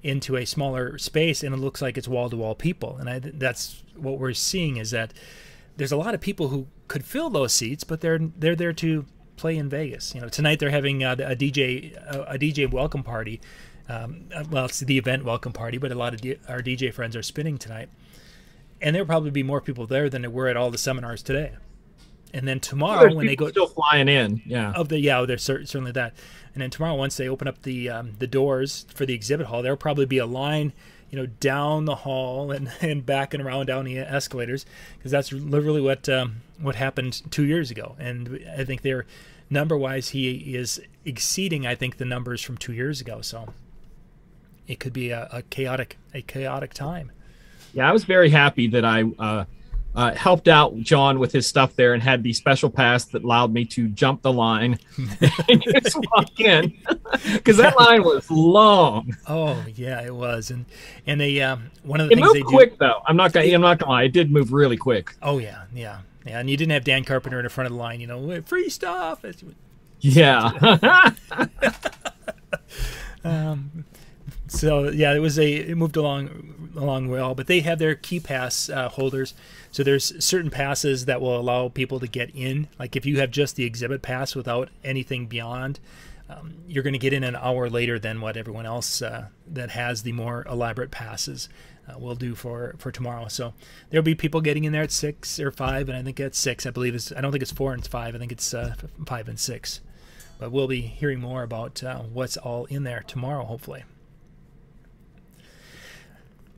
into 0.03 0.37
a 0.37 0.45
smaller 0.45 0.97
space, 0.99 1.43
and 1.43 1.55
it 1.55 1.59
looks 1.59 1.83
like 1.83 1.99
it's 1.99 2.09
wall 2.09 2.31
to 2.31 2.37
wall 2.37 2.55
people. 2.55 2.97
And 2.99 3.11
I, 3.11 3.19
that's 3.19 3.83
what 3.97 4.19
we're 4.19 4.33
seeing 4.33 4.77
is 4.77 4.93
that 4.93 5.13
there's 5.77 5.93
a 5.93 5.97
lot 5.97 6.15
of 6.15 6.21
people 6.21 6.49
who 6.49 6.67
could 6.89 7.05
fill 7.05 7.31
those 7.31 7.53
seats, 7.53 7.85
but 7.85 8.01
they're 8.01 8.19
they're 8.19 8.57
there 8.57 8.73
to 8.75 9.07
play 9.37 9.57
in 9.57 9.69
Vegas. 9.69 10.15
You 10.15 10.21
know, 10.21 10.29
tonight 10.29 10.59
they're 10.59 10.71
having 10.71 11.03
uh, 11.03 11.15
a 11.15 11.37
DJ 11.37 11.97
a, 12.07 12.35
a 12.35 12.39
DJ 12.39 12.71
welcome 12.71 13.03
party 13.03 13.41
um, 13.89 14.25
uh, 14.35 14.45
well, 14.51 14.67
it's 14.67 14.81
the 14.81 14.99
event 14.99 15.25
welcome 15.25 15.53
party, 15.53 15.79
but 15.79 15.93
a 15.93 15.95
lot 15.95 16.15
of 16.15 16.21
D- 16.21 16.39
our 16.49 16.61
DJ 16.61 16.93
friends 16.93 17.17
are 17.17 17.23
spinning 17.23 17.59
tonight, 17.59 17.89
and 18.81 18.95
there'll 18.95 19.07
probably 19.07 19.31
be 19.31 19.43
more 19.43 19.61
people 19.61 19.87
there 19.87 20.09
than 20.09 20.23
there 20.23 20.31
were 20.31 20.49
at 20.49 20.57
all 20.57 20.71
the 20.71 20.79
seminars 20.79 21.23
today. 21.23 21.53
And 22.35 22.49
then 22.49 22.61
tomorrow, 22.61 23.09
well, 23.09 23.17
when 23.17 23.27
they 23.27 23.37
go 23.37 23.51
still 23.51 23.67
flying 23.67 24.09
in, 24.09 24.41
yeah, 24.47 24.73
of 24.73 24.89
the 24.89 24.99
yeah, 24.99 25.25
there's 25.27 25.43
certainly 25.43 25.93
that. 25.93 26.15
And 26.55 26.63
then 26.63 26.71
tomorrow, 26.71 26.95
once 26.95 27.17
they 27.17 27.29
open 27.29 27.47
up 27.47 27.63
the 27.63 27.91
um, 27.91 28.15
the 28.19 28.27
doors 28.27 28.87
for 28.95 29.05
the 29.05 29.15
exhibit 29.15 29.47
hall, 29.47 29.63
there'll 29.63 29.77
probably 29.77 30.07
be 30.07 30.19
a 30.19 30.27
line, 30.27 30.73
you 31.11 31.19
know, 31.19 31.27
down 31.27 31.85
the 31.85 31.97
hall 31.97 32.51
and, 32.51 32.71
and 32.81 33.05
back 33.05 33.35
and 33.35 33.43
around 33.43 33.67
down 33.67 33.85
the 33.85 33.99
escalators, 33.99 34.65
because 34.97 35.13
that's 35.13 35.33
literally 35.33 35.81
what 35.83 36.09
um, 36.09 36.37
what 36.59 36.77
happened 36.77 37.23
two 37.31 37.45
years 37.45 37.71
ago. 37.71 37.97
And 37.99 38.43
I 38.57 38.65
think 38.65 38.81
they're 38.81 39.05
number 39.53 39.77
wise, 39.77 40.09
he 40.09 40.57
is 40.57 40.81
exceeding, 41.05 41.67
I 41.67 41.75
think, 41.75 41.99
the 41.99 42.05
numbers 42.05 42.41
from 42.43 42.57
two 42.57 42.73
years 42.73 43.01
ago. 43.01 43.21
So 43.21 43.53
it 44.67 44.81
could 44.81 44.93
be 44.93 45.11
a, 45.11 45.29
a 45.33 45.43
chaotic 45.43 45.99
a 46.15 46.23
chaotic 46.23 46.75
time. 46.75 47.13
Yeah, 47.73 47.89
I 47.89 47.93
was 47.93 48.05
very 48.05 48.31
happy 48.31 48.67
that 48.69 48.85
I 48.85 49.03
uh, 49.19 49.45
uh, 49.95 50.15
helped 50.15 50.49
out 50.49 50.77
John 50.79 51.19
with 51.19 51.33
his 51.33 51.47
stuff 51.47 51.77
there 51.77 51.95
and 51.95 52.03
had 52.03 52.23
the 52.23 52.33
special 52.33 52.71
pass 52.71 53.05
that 53.07 53.25
allowed 53.25 53.53
me 53.53 53.65
to 53.67 53.89
jump 53.89 54.23
the 54.23 54.33
line 54.33 54.79
and 55.49 55.63
just 55.63 55.97
walk 55.97 56.41
in 56.41 56.79
because 57.33 57.57
that 57.59 57.77
line 57.79 58.03
was 58.03 58.31
long. 58.31 59.17
Oh 59.27 59.63
yeah, 59.75 60.03
it 60.03 60.15
was, 60.15 60.51
and 60.51 60.65
and 61.07 61.21
they 61.21 61.41
um, 61.43 61.71
one 61.83 62.01
of 62.01 62.09
the 62.09 62.13
it 62.13 62.17
things 62.17 62.35
moved 62.35 62.47
quick 62.47 62.71
do, 62.73 62.77
though. 62.81 63.03
I'm 63.07 63.17
not 63.17 63.33
gonna 63.33 63.47
I'm 63.47 63.61
not 63.61 63.79
gonna 63.79 63.93
lie, 63.93 64.05
it 64.05 64.13
did 64.13 64.31
move 64.31 64.53
really 64.53 64.77
quick. 64.77 65.15
Oh 65.23 65.39
yeah, 65.39 65.65
yeah, 65.75 66.01
yeah, 66.25 66.41
and 66.41 66.49
you 66.49 66.57
didn't 66.57 66.73
have 66.73 66.85
Dan 66.85 67.05
Carpenter 67.05 67.39
in 67.39 67.45
the 67.45 67.51
front 67.51 67.67
of 67.67 67.73
the 67.73 67.79
line. 67.79 68.01
You 68.01 68.07
know, 68.07 68.43
free 68.43 68.69
stuff. 68.69 69.25
yeah. 70.01 71.13
um, 73.25 73.85
so 74.53 74.91
yeah, 74.91 75.15
it 75.15 75.19
was 75.19 75.39
a 75.39 75.51
it 75.51 75.77
moved 75.77 75.97
along 75.97 76.71
along 76.77 77.09
well, 77.09 77.35
but 77.35 77.47
they 77.47 77.61
have 77.61 77.79
their 77.79 77.95
key 77.95 78.21
pass 78.21 78.69
uh, 78.69 78.89
holders. 78.89 79.35
So 79.71 79.83
there's 79.83 80.25
certain 80.25 80.51
passes 80.51 81.07
that 81.07 81.21
will 81.21 81.39
allow 81.39 81.69
people 81.69 81.99
to 82.01 82.07
get 82.07 82.31
in. 82.35 82.69
Like 82.79 82.95
if 82.95 83.07
you 83.07 83.19
have 83.21 83.31
just 83.31 83.57
the 83.57 83.65
exhibit 83.65 84.03
pass 84.03 84.35
without 84.35 84.69
anything 84.85 85.27
beyond, 85.27 85.81
um, 86.29 86.55
you're 86.67 86.83
going 86.83 86.93
to 86.93 86.99
get 86.99 87.13
in 87.13 87.25
an 87.25 87.35
hour 87.35 87.71
later 87.71 87.99
than 87.99 88.21
what 88.21 88.37
everyone 88.37 88.67
else 88.67 89.01
uh, 89.01 89.29
that 89.47 89.71
has 89.71 90.03
the 90.03 90.13
more 90.13 90.45
elaborate 90.49 90.91
passes 90.91 91.49
uh, 91.89 91.99
will 91.99 92.15
do 92.15 92.35
for 92.35 92.75
for 92.79 92.93
tomorrow. 92.93 93.29
So 93.29 93.55
there'll 93.91 94.05
be 94.05 94.15
people 94.15 94.43
getting 94.43 94.65
in 94.65 94.73
there 94.73 94.83
at 94.83 94.93
six 94.93 95.41
or 95.41 95.51
five, 95.51 95.89
and 95.89 95.97
I 95.97 96.03
think 96.03 96.21
at 96.21 96.35
six, 96.35 96.67
I 96.67 96.71
believe 96.71 96.95
is 96.95 97.13
I 97.17 97.23
don't 97.23 97.33
think 97.33 97.43
it's 97.43 97.53
four 97.53 97.73
and 97.73 97.87
five. 97.87 98.15
I 98.15 98.19
think 98.19 98.33
it's 98.33 98.53
uh, 98.53 98.75
five 99.07 99.29
and 99.29 99.41
six. 99.41 99.81
But 100.39 100.51
we'll 100.51 100.69
be 100.69 100.81
hearing 100.81 101.21
more 101.21 101.43
about 101.43 101.83
uh, 101.83 102.01
what's 102.01 102.37
all 102.37 102.65
in 102.67 102.83
there 102.83 103.05
tomorrow, 103.07 103.45
hopefully. 103.45 103.85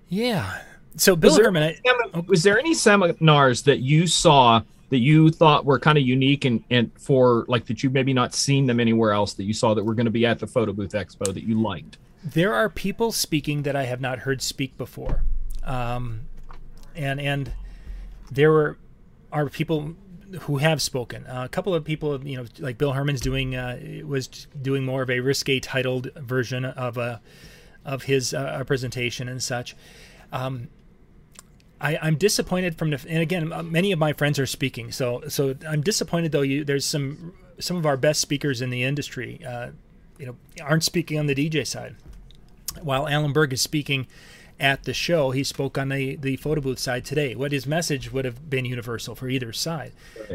Yeah. 0.08 0.60
So 0.96 1.16
Bill 1.16 1.30
was 1.30 1.36
there, 1.36 1.46
Herman, 1.46 1.74
I, 2.14 2.20
was 2.26 2.42
there 2.42 2.58
any 2.58 2.74
seminars 2.74 3.62
that 3.62 3.80
you 3.80 4.06
saw 4.06 4.62
that 4.90 4.98
you 4.98 5.30
thought 5.30 5.64
were 5.64 5.78
kind 5.78 5.98
of 5.98 6.04
unique 6.04 6.44
and, 6.44 6.62
and 6.70 6.90
for 6.96 7.44
like 7.48 7.66
that 7.66 7.82
you 7.82 7.90
maybe 7.90 8.12
not 8.12 8.32
seen 8.32 8.66
them 8.66 8.78
anywhere 8.78 9.12
else 9.12 9.34
that 9.34 9.44
you 9.44 9.52
saw 9.52 9.74
that 9.74 9.82
were 9.82 9.94
going 9.94 10.06
to 10.06 10.12
be 10.12 10.24
at 10.24 10.38
the 10.38 10.46
photo 10.46 10.72
booth 10.72 10.92
expo 10.92 11.32
that 11.34 11.42
you 11.42 11.60
liked? 11.60 11.98
There 12.22 12.54
are 12.54 12.68
people 12.68 13.10
speaking 13.10 13.62
that 13.62 13.74
I 13.74 13.84
have 13.84 14.00
not 14.00 14.20
heard 14.20 14.40
speak 14.40 14.78
before, 14.78 15.22
um, 15.64 16.20
and 16.94 17.20
and 17.20 17.52
there 18.30 18.50
were 18.50 18.78
are 19.32 19.48
people 19.48 19.94
who 20.42 20.58
have 20.58 20.80
spoken. 20.80 21.26
Uh, 21.26 21.42
a 21.44 21.48
couple 21.48 21.74
of 21.74 21.84
people, 21.84 22.24
you 22.26 22.36
know, 22.36 22.46
like 22.58 22.78
Bill 22.78 22.92
Herman's 22.92 23.20
doing 23.20 23.56
uh, 23.56 23.78
was 24.06 24.28
doing 24.28 24.84
more 24.84 25.02
of 25.02 25.10
a 25.10 25.20
risque 25.20 25.60
titled 25.60 26.12
version 26.14 26.64
of 26.64 26.96
a 26.96 27.20
of 27.84 28.04
his 28.04 28.32
uh, 28.34 28.62
presentation 28.66 29.28
and 29.28 29.42
such. 29.42 29.76
Um, 30.32 30.68
I, 31.80 32.08
am 32.08 32.16
disappointed 32.16 32.78
from 32.78 32.90
the, 32.90 33.04
and 33.08 33.20
again, 33.20 33.52
uh, 33.52 33.62
many 33.62 33.92
of 33.92 33.98
my 33.98 34.12
friends 34.12 34.38
are 34.38 34.46
speaking, 34.46 34.90
so 34.90 35.22
so 35.28 35.54
I'm 35.68 35.82
disappointed 35.82 36.32
though. 36.32 36.42
You 36.42 36.64
there's 36.64 36.84
some 36.84 37.34
some 37.58 37.76
of 37.76 37.84
our 37.84 37.96
best 37.96 38.20
speakers 38.20 38.60
in 38.60 38.70
the 38.70 38.82
industry, 38.82 39.44
uh, 39.46 39.70
you 40.18 40.26
know, 40.26 40.36
aren't 40.62 40.84
speaking 40.84 41.18
on 41.18 41.26
the 41.26 41.34
DJ 41.34 41.66
side, 41.66 41.96
while 42.80 43.06
Alan 43.06 43.32
Berg 43.32 43.52
is 43.52 43.60
speaking 43.60 44.06
at 44.58 44.84
the 44.84 44.94
show. 44.94 45.30
He 45.30 45.44
spoke 45.44 45.76
on 45.76 45.88
the, 45.88 46.16
the 46.16 46.36
photo 46.36 46.60
booth 46.60 46.78
side 46.78 47.04
today. 47.04 47.34
What 47.34 47.52
his 47.52 47.66
message 47.66 48.12
would 48.12 48.24
have 48.24 48.48
been 48.48 48.64
universal 48.64 49.14
for 49.14 49.28
either 49.28 49.52
side. 49.52 49.92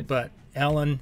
But 0.08 0.32
Alan 0.56 1.00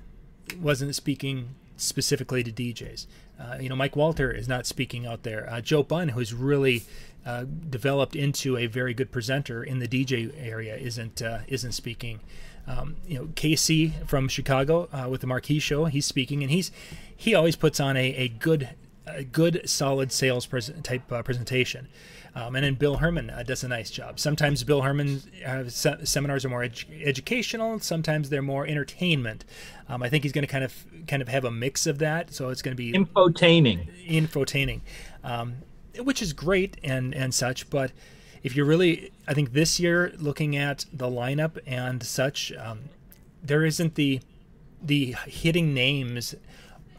wasn't 0.60 0.95
speaking 0.95 1.49
specifically 1.77 2.43
to 2.43 2.51
DJs. 2.51 3.05
Uh, 3.39 3.58
you 3.60 3.69
know, 3.69 3.76
Mike 3.76 3.95
Walter 3.95 4.32
is 4.32 4.47
not 4.47 4.65
speaking 4.65 5.06
out 5.06 5.23
there. 5.23 5.47
Uh, 5.50 5.62
Joe 5.62 5.84
Bunn, 5.84 6.10
who's 6.10 6.34
really 6.34 6.84
uh, 7.26 7.45
developed 7.69 8.15
into 8.15 8.58
a 8.58 8.67
very 8.67 8.93
good 8.93 9.12
presenter 9.12 9.63
in 9.63 9.80
the 9.80 9.88
DJ 9.88 10.32
area, 10.38 10.76
isn't 10.76 11.21
uh, 11.21 11.39
isn't 11.47 11.73
speaking. 11.73 12.19
Um, 12.65 12.97
you 13.08 13.17
know, 13.17 13.30
Casey 13.36 13.93
from 14.06 14.28
Chicago 14.28 14.89
uh, 14.91 15.08
with 15.10 15.21
the 15.21 15.28
Marquee 15.28 15.60
Show, 15.60 15.86
he's 15.86 16.06
speaking, 16.06 16.41
and 16.41 16.52
he's 16.52 16.71
he 17.15 17.34
always 17.34 17.56
puts 17.56 17.80
on 17.80 17.95
a, 17.95 18.13
a 18.15 18.28
good 18.28 18.69
a 19.08 19.24
good 19.24 19.62
solid 19.65 20.12
sales 20.12 20.46
pres- 20.46 20.72
type 20.84 21.12
uh, 21.12 21.24
presentation. 21.24 21.88
Um, 22.36 22.56
and 22.56 22.63
then 22.63 22.76
Bill 22.76 22.98
Herman 22.98 23.32
uh, 23.32 23.41
does 23.41 23.63
a 23.63 23.67
nice 23.67 23.89
job. 23.89 24.20
Sometimes 24.20 24.63
Bill 24.63 24.84
Herman 24.84 25.24
uh, 25.43 25.63
se- 25.70 26.04
seminars 26.04 26.46
are 26.46 26.50
more 26.50 26.63
educational. 26.63 27.80
Sometimes 27.80 28.30
they're 28.30 28.43
more 28.43 28.67
entertainment. 28.67 29.43
Um, 29.89 30.04
I 30.04 30.10
think 30.10 30.24
he's 30.24 30.34
going 30.34 30.46
to 30.46 30.52
kind 30.52 30.63
of 30.63 30.86
kind 31.08 31.24
of 31.24 31.30
have 31.30 31.46
a 31.46 31.52
mix 31.52 31.88
of 31.88 31.98
that. 31.98 32.32
So 32.32 32.50
it's 32.50 32.62
going 32.62 32.78
to 32.78 32.78
be 32.78 32.93
infotaining, 32.93 33.88
infotaining, 34.08 34.82
um, 35.24 35.56
which 36.00 36.22
is 36.22 36.32
great 36.32 36.78
and 36.84 37.15
and 37.15 37.34
such. 37.34 37.72
But 37.72 37.91
if 38.43 38.56
you're 38.56 38.67
really, 38.67 39.12
I 39.28 39.34
think 39.34 39.54
this 39.54 39.80
year 39.80 40.13
looking 40.17 40.56
at 40.56 40.86
the 40.93 41.08
lineup 41.08 41.58
and 41.65 42.04
such, 42.04 42.52
um, 42.54 42.82
there 43.41 43.65
isn't 43.65 43.96
the 43.96 44.22
the 44.80 45.15
hitting 45.26 45.74
names 45.74 46.36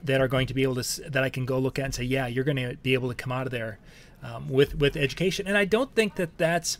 that 0.02 0.20
are 0.20 0.28
going 0.28 0.46
to 0.46 0.54
be 0.54 0.62
able 0.62 0.82
to 0.82 1.10
that 1.10 1.22
I 1.22 1.30
can 1.30 1.44
go 1.44 1.58
look 1.58 1.78
at 1.78 1.84
and 1.86 1.94
say, 1.94 2.04
yeah, 2.04 2.26
you're 2.26 2.44
going 2.44 2.56
to 2.56 2.76
be 2.76 2.94
able 2.94 3.08
to 3.08 3.14
come 3.14 3.32
out 3.32 3.46
of 3.46 3.52
there 3.52 3.78
um, 4.22 4.48
with 4.48 4.74
with 4.76 4.96
education. 4.96 5.46
And 5.46 5.56
I 5.56 5.64
don't 5.64 5.94
think 5.94 6.16
that 6.16 6.36
that's 6.38 6.78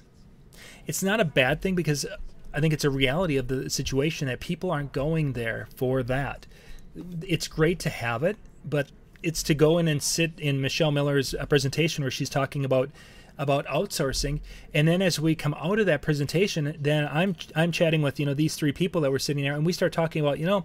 it's 0.87 1.03
not 1.03 1.21
a 1.21 1.25
bad 1.25 1.61
thing 1.61 1.75
because 1.75 2.07
I 2.53 2.61
think 2.61 2.73
it's 2.73 2.85
a 2.85 2.91
reality 2.91 3.37
of 3.37 3.49
the 3.49 3.69
situation 3.71 4.29
that 4.29 4.41
people 4.41 4.71
aren't 4.71 4.93
going 4.93 5.35
there 5.35 5.69
for 5.77 6.03
that. 6.03 6.47
It's 7.27 7.47
great 7.47 7.79
to 7.81 7.91
have 7.91 8.23
it, 8.23 8.37
but 8.65 8.89
it's 9.23 9.43
to 9.45 9.55
go 9.55 9.79
in 9.79 9.89
and 9.89 10.03
sit 10.03 10.33
in 10.39 10.61
Michelle 10.61 10.91
Miller's 10.91 11.35
uh, 11.35 11.45
presentation 11.47 12.03
where 12.03 12.11
she's 12.11 12.31
talking 12.31 12.65
about 12.65 12.91
about 13.39 13.65
outsourcing 13.67 14.41
and 14.75 14.89
then 14.89 15.01
as 15.01 15.21
we 15.21 15.33
come 15.33 15.55
out 15.55 15.79
of 15.79 15.87
that 15.87 16.03
presentation 16.03 16.77
then 16.81 17.09
i'm 17.13 17.37
i'm 17.55 17.71
chatting 17.71 18.03
with 18.03 18.19
you 18.19 18.27
know 18.27 18.35
these 18.35 18.57
three 18.57 18.73
people 18.73 19.01
that 19.01 19.13
were 19.13 19.19
sitting 19.19 19.45
there 19.45 19.55
and 19.55 19.65
we 19.65 19.73
start 19.73 19.93
talking 19.93 20.21
about 20.21 20.41
you 20.41 20.45
know 20.45 20.65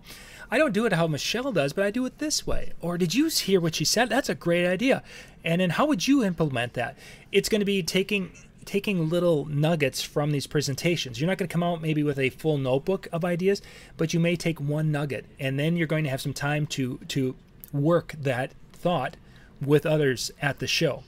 i 0.54 0.58
don't 0.58 0.74
do 0.74 0.86
it 0.86 0.94
how 0.94 1.08
michelle 1.08 1.52
does 1.52 1.74
but 1.74 1.84
i 1.84 1.92
do 1.92 2.06
it 2.06 2.18
this 2.20 2.46
way 2.48 2.74
or 2.82 2.98
did 2.98 3.14
you 3.14 3.28
hear 3.28 3.60
what 3.60 3.76
she 3.76 3.86
said 3.86 4.10
that's 4.10 4.30
a 4.30 4.36
great 4.36 4.68
idea 4.68 5.04
and 5.44 5.60
then 5.60 5.72
how 5.72 5.86
would 5.86 6.08
you 6.08 6.24
implement 6.24 6.74
that 6.74 6.98
it's 7.32 7.50
going 7.50 7.62
to 7.62 7.66
be 7.66 7.82
taking 7.84 8.32
taking 8.66 9.10
little 9.10 9.46
nuggets 9.46 10.02
from 10.02 10.32
these 10.32 10.48
presentations. 10.48 11.20
You're 11.20 11.28
not 11.28 11.38
going 11.38 11.48
to 11.48 11.54
come 11.54 11.64
out 11.64 11.82
maybe 11.82 12.04
with 12.04 12.18
a 12.18 12.30
full 12.30 12.58
notebook 12.58 13.08
of 13.12 13.26
ideas, 13.26 13.62
but 13.98 14.14
you 14.14 14.22
may 14.22 14.36
take 14.36 14.60
one 14.60 14.92
nugget 14.92 15.26
and 15.40 15.60
then 15.60 15.76
you're 15.76 15.86
going 15.88 16.04
to 16.06 16.10
have 16.10 16.22
some 16.22 16.34
time 16.34 16.66
to 16.68 17.00
to 17.10 17.36
work 17.72 18.14
that 18.18 18.54
thought 18.72 19.18
with 19.62 19.86
others 19.86 20.32
at 20.42 20.60
the 20.60 20.68
show. 20.68 21.04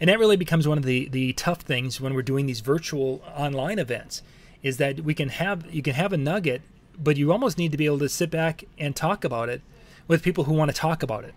And 0.00 0.08
that 0.08 0.18
really 0.18 0.36
becomes 0.36 0.68
one 0.68 0.78
of 0.78 0.84
the, 0.84 1.08
the 1.08 1.32
tough 1.32 1.62
things 1.62 2.00
when 2.00 2.14
we're 2.14 2.22
doing 2.22 2.46
these 2.46 2.60
virtual 2.60 3.22
online 3.36 3.78
events 3.78 4.22
is 4.62 4.76
that 4.76 5.00
we 5.00 5.14
can 5.14 5.28
have 5.28 5.72
you 5.72 5.82
can 5.82 5.94
have 5.94 6.12
a 6.12 6.16
nugget, 6.16 6.62
but 7.02 7.16
you 7.16 7.32
almost 7.32 7.58
need 7.58 7.72
to 7.72 7.78
be 7.78 7.86
able 7.86 7.98
to 8.00 8.08
sit 8.08 8.30
back 8.30 8.64
and 8.78 8.94
talk 8.94 9.24
about 9.24 9.48
it 9.48 9.62
with 10.06 10.22
people 10.22 10.44
who 10.44 10.54
want 10.54 10.70
to 10.70 10.76
talk 10.76 11.02
about 11.02 11.24
it. 11.24 11.34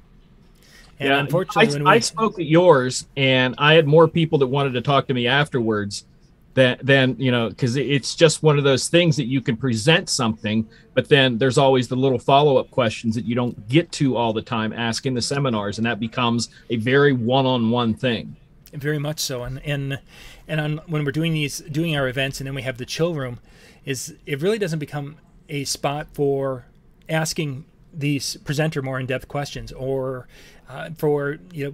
And 0.99 1.09
yeah, 1.09 1.19
unfortunately, 1.19 1.81
I, 1.81 1.83
we, 1.83 1.89
I 1.97 1.99
spoke 1.99 2.39
at 2.39 2.45
yours, 2.45 3.07
and 3.17 3.55
I 3.57 3.73
had 3.73 3.87
more 3.87 4.07
people 4.07 4.37
that 4.39 4.47
wanted 4.47 4.73
to 4.73 4.81
talk 4.81 5.07
to 5.07 5.13
me 5.13 5.27
afterwards 5.27 6.05
than 6.53 6.77
than 6.83 7.15
you 7.17 7.31
know 7.31 7.49
because 7.49 7.77
it's 7.77 8.13
just 8.13 8.43
one 8.43 8.57
of 8.57 8.65
those 8.65 8.89
things 8.89 9.15
that 9.15 9.23
you 9.23 9.39
can 9.39 9.55
present 9.55 10.09
something 10.09 10.67
but 10.93 11.07
then 11.07 11.37
there's 11.37 11.57
always 11.57 11.87
the 11.87 11.95
little 11.95 12.19
follow-up 12.19 12.69
questions 12.71 13.15
that 13.15 13.23
you 13.23 13.33
don't 13.33 13.69
get 13.69 13.89
to 13.93 14.17
all 14.17 14.33
the 14.33 14.41
time 14.41 14.73
asking 14.73 15.13
the 15.13 15.21
seminars 15.21 15.77
and 15.77 15.85
that 15.85 15.97
becomes 15.97 16.49
a 16.69 16.75
very 16.75 17.13
one-on-one 17.13 17.93
thing 17.93 18.35
very 18.73 18.99
much 18.99 19.19
so. 19.19 19.43
And 19.43 19.61
and 19.65 19.99
and 20.47 20.61
on 20.61 20.77
when 20.87 21.05
we're 21.05 21.11
doing 21.11 21.33
these 21.33 21.59
doing 21.59 21.95
our 21.95 22.07
events, 22.07 22.39
and 22.39 22.47
then 22.47 22.55
we 22.55 22.61
have 22.61 22.77
the 22.77 22.85
chill 22.85 23.13
room, 23.13 23.39
is 23.85 24.15
it 24.25 24.41
really 24.41 24.57
doesn't 24.57 24.79
become 24.79 25.17
a 25.51 25.63
spot 25.65 26.07
for 26.13 26.65
asking 27.07 27.65
these 27.93 28.37
presenter 28.37 28.81
more 28.81 28.99
in-depth 28.99 29.27
questions 29.27 29.71
or 29.73 30.27
uh, 30.69 30.89
for 30.97 31.37
you 31.51 31.65
know 31.65 31.73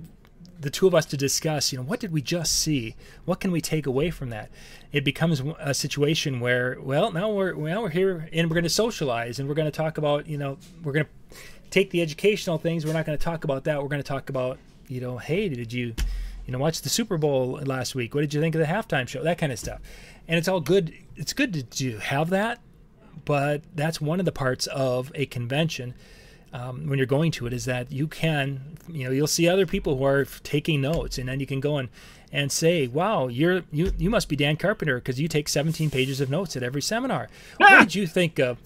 the 0.59 0.71
two 0.71 0.87
of 0.87 0.95
us 0.95 1.05
to 1.05 1.15
discuss 1.15 1.71
you 1.71 1.77
know 1.77 1.83
what 1.83 1.99
did 1.99 2.11
we 2.11 2.19
just 2.19 2.59
see 2.59 2.95
what 3.25 3.39
can 3.39 3.51
we 3.51 3.61
take 3.61 3.85
away 3.85 4.09
from 4.09 4.31
that 4.31 4.49
it 4.91 5.05
becomes 5.05 5.43
a 5.59 5.75
situation 5.75 6.39
where 6.39 6.75
well 6.81 7.11
now 7.11 7.31
we're 7.31 7.53
now 7.53 7.83
we're 7.83 7.89
here 7.89 8.27
and 8.33 8.49
we're 8.49 8.55
going 8.55 8.63
to 8.63 8.69
socialize 8.69 9.37
and 9.37 9.47
we're 9.47 9.53
going 9.55 9.71
to 9.71 9.77
talk 9.77 9.99
about 9.99 10.25
you 10.25 10.37
know 10.37 10.57
we're 10.83 10.93
going 10.93 11.05
to 11.05 11.37
take 11.69 11.91
the 11.91 12.01
educational 12.01 12.57
things 12.57 12.83
we're 12.83 12.93
not 12.93 13.05
going 13.05 13.17
to 13.17 13.23
talk 13.23 13.43
about 13.43 13.63
that 13.63 13.79
we're 13.79 13.89
going 13.89 14.01
to 14.01 14.07
talk 14.07 14.29
about 14.29 14.57
you 14.87 14.99
know 14.99 15.19
hey 15.19 15.47
did 15.47 15.71
you 15.71 15.93
you 16.47 16.53
know, 16.53 16.59
watched 16.59 16.83
the 16.83 16.89
Super 16.89 17.17
Bowl 17.17 17.59
last 17.65 17.93
week. 17.93 18.15
What 18.15 18.21
did 18.21 18.33
you 18.33 18.39
think 18.39 18.55
of 18.55 18.61
the 18.61 18.67
halftime 18.67 19.05
show? 19.07 19.21
That 19.21 19.37
kind 19.37 19.51
of 19.51 19.59
stuff. 19.59 19.81
And 20.29 20.37
it's 20.37 20.47
all 20.47 20.61
good. 20.61 20.93
It's 21.17 21.33
good 21.33 21.53
to, 21.53 21.63
to 21.63 21.97
have 21.97 22.29
that, 22.29 22.59
but 23.25 23.62
that's 23.75 23.99
one 24.01 24.19
of 24.19 24.25
the 24.25 24.32
parts 24.32 24.67
of 24.67 25.12
a 25.15 25.25
convention 25.25 25.93
um, 26.53 26.88
when 26.88 26.97
you're 26.97 27.06
going 27.06 27.32
to 27.32 27.47
it 27.47 27.53
is 27.53 27.65
that 27.65 27.91
you 27.91 28.08
can, 28.08 28.77
you 28.88 29.06
know, 29.06 29.12
you'll 29.12 29.27
see 29.27 29.47
other 29.47 29.65
people 29.65 29.97
who 29.97 30.06
are 30.06 30.25
taking 30.25 30.82
notes, 30.82 31.17
and 31.17 31.27
then 31.27 31.39
you 31.39 31.45
can 31.45 31.60
go 31.60 31.77
and 31.77 31.89
and 32.32 32.51
say, 32.51 32.88
"Wow, 32.88 33.27
you're 33.27 33.63
you 33.71 33.91
you 33.97 34.10
must 34.10 34.30
be 34.30 34.36
Dan 34.36 34.58
Carpenter 34.58 34.97
because 34.97 35.19
you 35.19 35.27
take 35.27 35.49
17 35.49 35.89
pages 35.89 36.21
of 36.21 36.30
notes 36.30 36.56
at 36.56 36.63
every 36.63 36.82
seminar. 36.82 37.30
What 37.58 37.80
did 37.80 37.95
you 37.95 38.08
think 38.08 38.39
of?" 38.39 38.58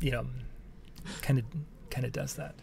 You 0.00 0.10
know, 0.10 0.26
kind 1.20 1.38
of 1.38 1.44
kind 1.90 2.04
of 2.04 2.12
does 2.12 2.34
that. 2.34 2.54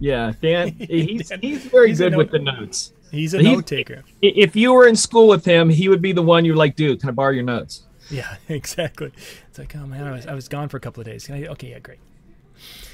Yeah, 0.00 0.32
Dan, 0.42 0.72
he's 0.78 1.30
he's 1.40 1.64
very 1.66 1.88
he's 1.88 1.98
good 1.98 2.16
with 2.16 2.30
the 2.30 2.38
notes. 2.38 2.92
He's 3.10 3.34
a 3.34 3.42
note 3.42 3.66
taker. 3.66 4.04
If 4.20 4.54
you 4.54 4.72
were 4.74 4.86
in 4.86 4.96
school 4.96 5.28
with 5.28 5.44
him, 5.44 5.70
he 5.70 5.88
would 5.88 6.02
be 6.02 6.12
the 6.12 6.22
one 6.22 6.44
you're 6.44 6.56
like, 6.56 6.76
dude, 6.76 7.00
can 7.00 7.08
I 7.08 7.12
borrow 7.12 7.30
your 7.30 7.42
notes? 7.44 7.84
Yeah, 8.10 8.36
exactly. 8.48 9.12
It's 9.48 9.58
like, 9.58 9.76
oh 9.76 9.86
man, 9.86 10.06
I 10.06 10.12
was, 10.12 10.26
I 10.26 10.34
was 10.34 10.48
gone 10.48 10.68
for 10.68 10.78
a 10.78 10.80
couple 10.80 11.00
of 11.00 11.06
days. 11.06 11.26
Can 11.26 11.34
I, 11.34 11.46
okay, 11.48 11.70
yeah, 11.70 11.78
great. 11.78 11.98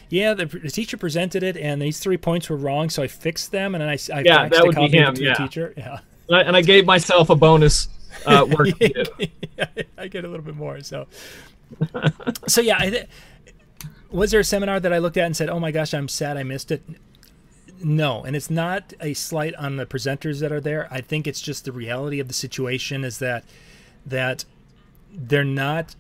Yeah, 0.09 0.35
the, 0.35 0.46
the, 0.46 0.70
teacher 0.70 0.96
presented 0.96 1.42
it, 1.42 1.57
and 1.57 1.81
these 1.81 1.98
three 1.98 2.16
points 2.16 2.50
were 2.50 2.57
wrong, 2.57 2.90
so 2.90 3.03
I 3.03 3.07
fixed 3.07 3.53
them, 3.53 3.74
and 3.74 3.83
then 3.83 3.88
I, 3.88 3.98
I 4.12 4.20
yeah, 4.20 4.48
that 4.48 4.66
would 4.66 4.74
be 4.74 4.88
him. 4.88 5.14
Yeah, 5.16 5.35
teacher. 5.35 5.72
Yeah, 5.77 6.00
and 6.29 6.57
I 6.57 6.62
gave 6.62 6.85
myself 6.85 7.31
a 7.31 7.37
bonus 7.37 7.88
uh, 8.27 8.44
work. 8.59 8.68
yeah, 8.81 9.66
I 9.96 10.09
get 10.09 10.24
a 10.24 10.29
little 10.29 10.44
bit 10.44 10.57
more. 10.57 10.81
So, 10.81 11.07
so 12.46 12.61
yeah, 12.61 12.77
I, 12.79 13.07
was 14.11 14.31
there 14.31 14.40
a 14.40 14.44
seminar 14.44 14.79
that 14.81 14.92
I 14.92 14.98
looked 14.98 15.16
at 15.16 15.27
and 15.27 15.37
said, 15.37 15.48
"Oh 15.48 15.59
my 15.59 15.70
gosh, 15.70 15.94
I'm 15.94 16.09
sad 16.09 16.37
I 16.37 16.42
missed 16.42 16.70
it"? 16.70 16.83
no, 17.83 18.24
and 18.24 18.35
it's 18.35 18.50
not 18.50 18.94
a 19.00 19.14
slight 19.14 19.55
on 19.57 19.77
the 19.77 19.87
presenters 19.87 20.40
that 20.40 20.53
are 20.53 20.61
there. 20.61 20.88
I 20.90 21.00
think 21.00 21.27
it's 21.27 21.40
just 21.40 21.64
the 21.64 21.72
reality 21.72 22.20
of 22.20 22.29
the 22.29 22.35
situation 22.35 23.05
is 23.05 23.18
that 23.18 23.44
that 24.07 24.44
they're 25.14 25.44
not 25.44 25.94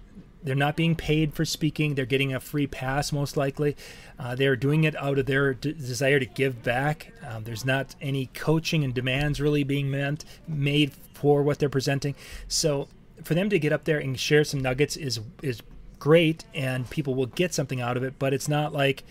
they're 0.44 0.54
not 0.54 0.76
being 0.76 0.94
paid 0.94 1.32
for 1.32 1.46
speaking. 1.46 1.94
They're 1.94 2.04
getting 2.04 2.34
a 2.34 2.38
free 2.38 2.66
pass, 2.66 3.12
most 3.12 3.34
likely. 3.34 3.76
Uh, 4.18 4.34
they're 4.34 4.56
doing 4.56 4.84
it 4.84 4.94
out 4.96 5.18
of 5.18 5.24
their 5.24 5.54
d- 5.54 5.72
desire 5.72 6.20
to 6.20 6.26
give 6.26 6.62
back. 6.62 7.14
Um, 7.26 7.44
there's 7.44 7.64
not 7.64 7.94
any 8.02 8.26
coaching 8.34 8.84
and 8.84 8.92
demands 8.92 9.40
really 9.40 9.64
being 9.64 9.90
meant 9.90 10.26
made 10.46 10.92
for 11.14 11.42
what 11.42 11.58
they're 11.58 11.70
presenting. 11.70 12.14
So 12.46 12.88
for 13.22 13.32
them 13.32 13.48
to 13.48 13.58
get 13.58 13.72
up 13.72 13.84
there 13.84 13.98
and 13.98 14.20
share 14.20 14.44
some 14.44 14.60
nuggets 14.60 14.96
is 14.96 15.20
is 15.40 15.62
great, 15.98 16.44
and 16.54 16.88
people 16.90 17.14
will 17.14 17.26
get 17.26 17.54
something 17.54 17.80
out 17.80 17.96
of 17.96 18.02
it. 18.02 18.18
But 18.18 18.34
it's 18.34 18.48
not 18.48 18.74
like 18.74 19.02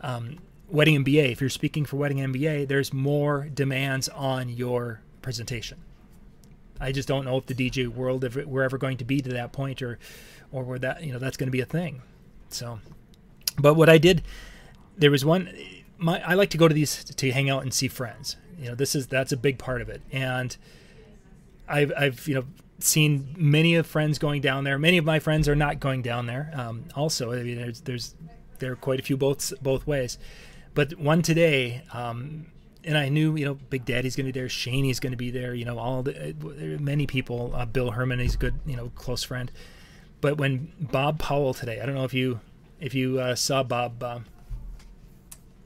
um, 0.00 0.38
Wedding 0.70 1.04
MBA, 1.04 1.32
if 1.32 1.40
you're 1.42 1.50
speaking 1.50 1.84
for 1.84 1.96
Wedding 1.96 2.18
MBA, 2.18 2.68
there's 2.68 2.92
more 2.92 3.48
demands 3.52 4.08
on 4.08 4.48
your 4.48 5.02
presentation. 5.20 5.78
I 6.80 6.92
just 6.92 7.08
don't 7.08 7.24
know 7.24 7.36
if 7.36 7.46
the 7.46 7.54
DJ 7.54 7.88
world, 7.88 8.24
if 8.24 8.36
we're 8.36 8.62
ever 8.62 8.78
going 8.78 8.96
to 8.98 9.04
be 9.04 9.20
to 9.20 9.30
that 9.30 9.52
point, 9.52 9.82
or, 9.82 9.98
or 10.50 10.62
where 10.64 10.78
that 10.78 11.04
you 11.04 11.12
know 11.12 11.18
that's 11.18 11.36
going 11.36 11.48
to 11.48 11.52
be 11.52 11.60
a 11.60 11.66
thing. 11.66 12.02
So, 12.48 12.80
but 13.58 13.74
what 13.74 13.88
I 13.88 13.98
did, 13.98 14.22
there 14.96 15.10
was 15.10 15.24
one. 15.24 15.54
My 15.98 16.22
I 16.26 16.34
like 16.34 16.50
to 16.50 16.58
go 16.58 16.68
to 16.68 16.74
these 16.74 17.04
to 17.04 17.30
hang 17.30 17.50
out 17.50 17.62
and 17.62 17.74
see 17.74 17.88
friends. 17.88 18.36
You 18.58 18.70
know, 18.70 18.74
this 18.74 18.94
is 18.94 19.06
that's 19.06 19.32
a 19.32 19.36
big 19.36 19.58
part 19.58 19.82
of 19.82 19.88
it, 19.88 20.02
and 20.10 20.56
I've 21.68 21.92
I've 21.96 22.26
you 22.26 22.34
know 22.34 22.44
seen 22.78 23.34
many 23.36 23.74
of 23.74 23.86
friends 23.86 24.18
going 24.18 24.40
down 24.40 24.64
there. 24.64 24.78
Many 24.78 24.98
of 24.98 25.04
my 25.04 25.18
friends 25.18 25.48
are 25.48 25.56
not 25.56 25.80
going 25.80 26.02
down 26.02 26.26
there. 26.26 26.50
Um, 26.54 26.84
also, 26.96 27.32
I 27.32 27.42
mean, 27.42 27.56
there's 27.56 27.80
there's 27.82 28.14
there 28.58 28.72
are 28.72 28.76
quite 28.76 29.00
a 29.00 29.02
few 29.02 29.16
both 29.16 29.52
both 29.62 29.86
ways. 29.86 30.18
But 30.72 30.98
one 30.98 31.22
today, 31.22 31.82
um, 31.92 32.46
and 32.84 32.96
I 32.96 33.08
knew, 33.08 33.36
you 33.36 33.44
know, 33.44 33.54
Big 33.54 33.84
Daddy's 33.84 34.16
going 34.16 34.26
to 34.26 34.32
be 34.32 34.38
there, 34.38 34.48
Shaney's 34.48 35.00
going 35.00 35.12
to 35.12 35.16
be 35.16 35.30
there, 35.30 35.54
you 35.54 35.64
know, 35.64 35.78
all 35.78 36.02
the 36.02 36.30
uh, 36.30 36.32
many 36.80 37.06
people. 37.06 37.52
Uh, 37.54 37.66
Bill 37.66 37.90
Herman, 37.92 38.18
he's 38.20 38.34
a 38.34 38.38
good, 38.38 38.54
you 38.66 38.76
know, 38.76 38.90
close 38.94 39.22
friend. 39.22 39.50
But 40.20 40.36
when 40.38 40.72
Bob 40.80 41.18
Powell 41.18 41.54
today, 41.54 41.80
I 41.80 41.86
don't 41.86 41.94
know 41.94 42.04
if 42.04 42.14
you 42.14 42.40
if 42.80 42.94
you 42.94 43.18
uh, 43.20 43.34
saw 43.34 43.62
Bob. 43.62 44.02
Um, 44.02 44.24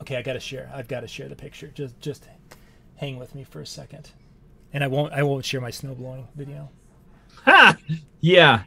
okay, 0.01 0.17
I 0.17 0.23
got 0.23 0.35
to 0.35 0.41
share. 0.41 0.71
I've 0.75 0.89
got 0.89 1.01
to 1.01 1.09
share 1.09 1.29
the 1.29 1.37
picture. 1.37 1.69
Just 1.69 1.99
just 2.01 2.29
hang 2.97 3.19
with 3.19 3.35
me 3.35 3.45
for 3.45 3.61
a 3.61 3.67
second. 3.67 4.11
and 4.73 4.85
I 4.85 4.89
won't 4.89 5.13
I 5.13 5.23
won't 5.23 5.45
share 5.45 5.61
my 5.61 5.71
snow 5.71 5.95
blowing 5.95 6.29
video. 6.35 6.71
Ha! 7.45 7.77
Yeah, 8.21 8.63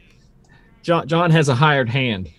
John 0.81 1.07
John 1.07 1.31
has 1.31 1.49
a 1.49 1.55
hired 1.55 1.89
hand 1.89 2.29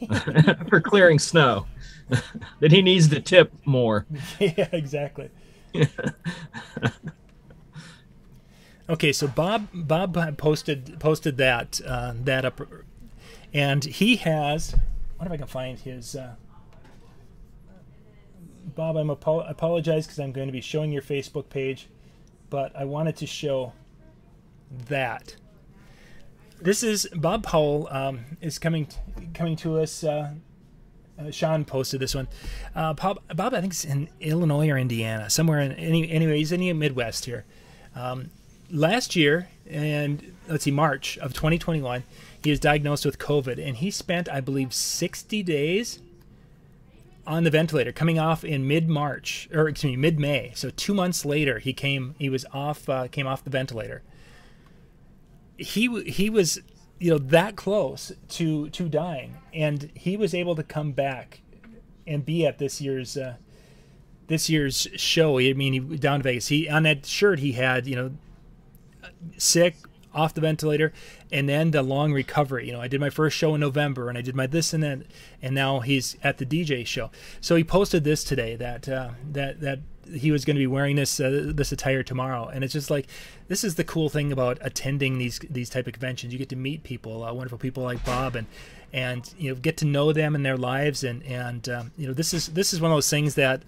for 0.68 0.80
clearing 0.80 1.18
snow 1.18 1.66
that 2.60 2.72
he 2.72 2.82
needs 2.82 3.08
to 3.08 3.20
tip 3.20 3.52
more. 3.64 4.06
yeah, 4.40 4.68
exactly. 4.72 5.30
okay, 8.88 9.12
so 9.12 9.26
Bob 9.26 9.68
Bob 9.72 10.36
posted 10.38 10.98
posted 11.00 11.36
that 11.38 11.80
uh, 11.86 12.14
that 12.22 12.44
up, 12.44 12.60
and 13.52 13.84
he 13.84 14.16
has. 14.16 14.76
What 15.16 15.26
if 15.26 15.32
I 15.32 15.36
can 15.36 15.46
find 15.46 15.78
his? 15.78 16.16
Uh, 16.16 16.34
Bob, 18.74 18.96
I'm 18.96 19.10
apo- 19.10 19.40
apologize 19.40 20.06
because 20.06 20.18
I'm 20.18 20.32
going 20.32 20.48
to 20.48 20.52
be 20.52 20.60
showing 20.60 20.90
your 20.90 21.02
Facebook 21.02 21.48
page, 21.48 21.88
but 22.50 22.74
I 22.74 22.84
wanted 22.84 23.16
to 23.16 23.26
show 23.26 23.72
that. 24.88 25.36
This 26.60 26.82
is 26.82 27.08
Bob 27.14 27.42
Powell 27.42 27.88
um, 27.90 28.24
is 28.40 28.58
coming 28.58 28.88
coming 29.34 29.56
to 29.56 29.78
us. 29.78 30.02
Uh, 30.04 30.34
uh, 31.18 31.30
Sean 31.30 31.64
posted 31.64 32.00
this 32.00 32.14
one. 32.14 32.28
Uh, 32.74 32.92
Bob, 32.94 33.20
Bob, 33.34 33.54
I 33.54 33.60
think 33.60 33.72
it's 33.72 33.84
in 33.84 34.08
Illinois 34.20 34.68
or 34.70 34.78
Indiana, 34.78 35.30
somewhere 35.30 35.60
in 35.60 35.72
any. 35.72 36.10
Anyway, 36.10 36.38
he's 36.38 36.52
in 36.52 36.60
the 36.60 36.72
Midwest 36.72 37.24
here. 37.24 37.44
Um, 37.94 38.30
last 38.70 39.14
year, 39.14 39.48
and 39.68 40.34
let's 40.48 40.64
see, 40.64 40.70
March 40.70 41.16
of 41.18 41.32
2021, 41.32 42.04
he 42.42 42.50
was 42.50 42.58
diagnosed 42.58 43.04
with 43.04 43.18
COVID, 43.18 43.64
and 43.64 43.76
he 43.76 43.90
spent, 43.90 44.28
I 44.28 44.40
believe, 44.40 44.74
60 44.74 45.42
days 45.42 46.00
on 47.26 47.44
the 47.44 47.50
ventilator, 47.50 47.92
coming 47.92 48.18
off 48.18 48.44
in 48.44 48.66
mid 48.66 48.88
March 48.88 49.48
or 49.52 49.68
excuse 49.68 49.92
me, 49.92 49.96
mid 49.96 50.18
May. 50.18 50.52
So 50.54 50.70
two 50.70 50.94
months 50.94 51.24
later, 51.24 51.58
he 51.58 51.72
came. 51.72 52.14
He 52.18 52.28
was 52.28 52.44
off. 52.52 52.88
Uh, 52.88 53.08
came 53.08 53.26
off 53.26 53.44
the 53.44 53.50
ventilator. 53.50 54.02
He 55.56 56.02
he 56.02 56.28
was 56.28 56.60
you 57.04 57.10
know 57.10 57.18
that 57.18 57.54
close 57.54 58.12
to 58.30 58.70
to 58.70 58.88
dying, 58.88 59.36
and 59.52 59.90
he 59.94 60.16
was 60.16 60.32
able 60.32 60.56
to 60.56 60.62
come 60.62 60.92
back 60.92 61.42
and 62.06 62.24
be 62.24 62.46
at 62.46 62.56
this 62.56 62.80
year's 62.80 63.18
uh, 63.18 63.36
this 64.26 64.48
year's 64.48 64.88
show. 64.96 65.38
I 65.38 65.52
mean, 65.52 65.74
he 65.74 65.98
down 65.98 66.20
to 66.20 66.22
Vegas. 66.22 66.48
He 66.48 66.66
on 66.66 66.84
that 66.84 67.04
shirt 67.04 67.40
he 67.40 67.52
had 67.52 67.86
you 67.86 67.94
know 67.94 68.12
sick 69.36 69.76
off 70.14 70.32
the 70.32 70.40
ventilator 70.40 70.94
and 71.30 71.46
then 71.46 71.72
the 71.72 71.82
long 71.82 72.12
recovery 72.12 72.68
you 72.68 72.72
know 72.72 72.80
i 72.80 72.86
did 72.86 73.00
my 73.00 73.10
first 73.10 73.36
show 73.36 73.52
in 73.52 73.60
november 73.60 74.08
and 74.08 74.16
i 74.16 74.20
did 74.20 74.36
my 74.36 74.46
this 74.46 74.72
and 74.72 74.80
that 74.80 75.00
and 75.42 75.56
now 75.56 75.80
he's 75.80 76.16
at 76.22 76.38
the 76.38 76.46
dj 76.46 76.86
show 76.86 77.10
so 77.40 77.56
he 77.56 77.64
posted 77.64 78.04
this 78.04 78.22
today 78.22 78.54
that 78.54 78.88
uh, 78.88 79.10
that 79.32 79.60
that 79.60 79.80
he 80.08 80.30
was 80.30 80.44
going 80.44 80.56
to 80.56 80.60
be 80.60 80.66
wearing 80.66 80.96
this 80.96 81.20
uh, 81.20 81.52
this 81.54 81.72
attire 81.72 82.02
tomorrow. 82.02 82.48
And 82.48 82.64
it's 82.64 82.72
just 82.72 82.90
like 82.90 83.06
this 83.48 83.64
is 83.64 83.74
the 83.74 83.84
cool 83.84 84.08
thing 84.08 84.32
about 84.32 84.58
attending 84.60 85.18
these 85.18 85.38
these 85.50 85.68
type 85.68 85.86
of 85.86 85.92
conventions. 85.92 86.32
You 86.32 86.38
get 86.38 86.48
to 86.50 86.56
meet 86.56 86.82
people 86.82 87.24
uh, 87.24 87.32
wonderful 87.32 87.58
people 87.58 87.82
like 87.82 88.04
bob 88.04 88.36
and 88.36 88.46
and 88.92 89.32
you 89.38 89.50
know 89.50 89.56
get 89.56 89.76
to 89.78 89.84
know 89.84 90.12
them 90.12 90.34
and 90.34 90.44
their 90.44 90.56
lives. 90.56 91.04
And 91.04 91.22
and 91.24 91.68
um, 91.68 91.92
you 91.96 92.06
know 92.06 92.14
this 92.14 92.34
is 92.34 92.48
this 92.48 92.72
is 92.72 92.80
one 92.80 92.90
of 92.90 92.96
those 92.96 93.10
things 93.10 93.34
that 93.34 93.62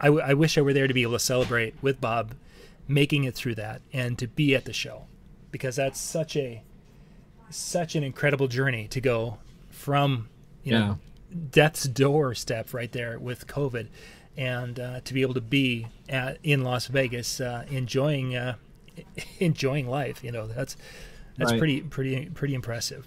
I, 0.00 0.06
w- 0.06 0.24
I 0.24 0.34
wish 0.34 0.56
I 0.56 0.62
were 0.62 0.72
there 0.72 0.86
to 0.86 0.94
be 0.94 1.02
able 1.02 1.12
to 1.12 1.18
celebrate 1.18 1.74
with 1.82 2.00
Bob 2.00 2.34
making 2.88 3.24
it 3.24 3.34
through 3.34 3.54
that 3.56 3.82
and 3.92 4.18
to 4.18 4.26
be 4.26 4.54
at 4.54 4.64
the 4.64 4.72
show. 4.72 5.06
Because 5.50 5.76
that's 5.76 6.00
such 6.00 6.36
a 6.36 6.62
such 7.50 7.96
an 7.96 8.04
incredible 8.04 8.46
journey 8.46 8.86
to 8.88 9.00
go 9.00 9.38
from 9.70 10.28
you 10.62 10.72
yeah. 10.72 10.78
know 10.78 10.98
death's 11.50 11.84
doorstep 11.84 12.74
right 12.74 12.90
there 12.92 13.18
with 13.18 13.46
COVID, 13.46 13.88
and 14.40 14.80
uh, 14.80 15.00
to 15.04 15.12
be 15.12 15.20
able 15.20 15.34
to 15.34 15.40
be 15.42 15.86
at, 16.08 16.38
in 16.42 16.64
Las 16.64 16.86
Vegas 16.86 17.42
uh, 17.42 17.64
enjoying 17.70 18.34
uh, 18.34 18.54
enjoying 19.38 19.86
life. 19.88 20.24
You 20.24 20.32
know 20.32 20.46
that's 20.46 20.76
that's 21.36 21.52
right. 21.52 21.58
pretty 21.58 21.82
pretty 21.82 22.30
pretty 22.30 22.54
impressive. 22.54 23.06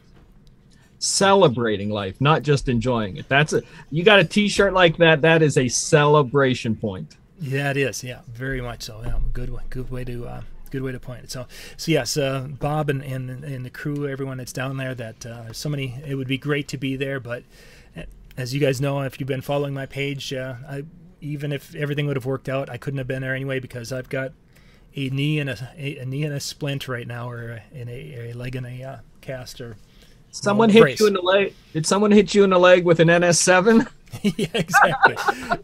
Celebrating 1.00 1.90
life, 1.90 2.22
not 2.22 2.44
just 2.44 2.70
enjoying 2.70 3.18
it. 3.18 3.28
That's 3.28 3.52
a 3.52 3.64
you 3.90 4.04
got 4.04 4.20
a 4.20 4.24
T-shirt 4.24 4.74
like 4.74 4.98
that. 4.98 5.22
That 5.22 5.42
is 5.42 5.58
a 5.58 5.68
celebration 5.68 6.76
point. 6.76 7.18
Yeah, 7.42 7.72
it 7.72 7.78
is. 7.78 8.04
Yeah, 8.04 8.20
very 8.32 8.62
much 8.62 8.84
so. 8.84 9.02
Yeah, 9.04 9.20
good 9.34 9.52
good 9.72 9.90
way 9.90 10.06
to 10.06 10.28
uh, 10.28 10.42
good 10.70 10.84
way 10.84 10.92
to 10.92 11.00
point 11.00 11.24
it. 11.24 11.32
So, 11.32 11.48
so 11.78 11.92
yes, 11.92 12.16
uh, 12.16 12.48
Bob 12.48 12.92
and, 12.92 13.04
and 13.04 13.44
and 13.44 13.66
the 13.66 13.72
crew, 13.72 14.08
everyone 14.08 14.38
that's 14.38 14.54
down 14.54 14.78
there, 14.78 14.94
that 14.94 15.26
uh, 15.26 15.42
there's 15.46 15.58
so 15.58 15.68
many. 15.68 16.00
It 16.08 16.14
would 16.14 16.28
be 16.28 16.38
great 16.38 16.68
to 16.70 16.78
be 16.78 16.96
there, 16.96 17.20
but 17.20 17.44
as 18.38 18.54
you 18.54 18.60
guys 18.60 18.82
know, 18.82 19.02
if 19.02 19.20
you've 19.20 19.28
been 19.28 19.42
following 19.42 19.74
my 19.74 19.86
page, 19.86 20.34
uh, 20.34 20.56
I, 20.68 20.84
even 21.24 21.52
if 21.52 21.74
everything 21.74 22.06
would 22.08 22.18
have 22.18 22.26
worked 22.26 22.50
out, 22.50 22.70
I 22.70 22.78
couldn't 22.78 22.98
have 22.98 23.08
been 23.08 23.22
there 23.22 23.34
anyway 23.34 23.60
because 23.60 23.92
I've 23.92 24.10
got 24.10 24.34
a 24.96 25.10
knee 25.10 25.40
and 25.40 25.50
a, 25.50 25.70
a, 25.78 25.98
a 26.00 26.06
knee 26.06 26.24
and 26.24 26.34
a 26.34 26.40
splint 26.40 26.88
right 26.88 27.08
now, 27.08 27.30
or 27.30 27.62
in 27.74 27.88
a, 27.88 28.32
a 28.32 28.34
leg 28.34 28.56
and 28.56 28.66
a 28.66 28.84
uh, 28.84 28.98
cast, 29.22 29.62
or 29.62 29.78
someone 30.32 30.70
hit 30.70 30.82
brace. 30.82 31.00
you 31.00 31.08
in 31.08 31.14
the 31.14 31.22
leg. 31.22 31.54
Did 31.72 31.86
someone 31.86 32.12
hit 32.12 32.36
you 32.36 32.44
in 32.44 32.50
the 32.50 32.60
leg 32.60 32.84
with 32.84 33.00
an 33.00 33.08
NS7? 33.08 33.88
yeah, 34.22 34.48
exactly, 34.54 35.16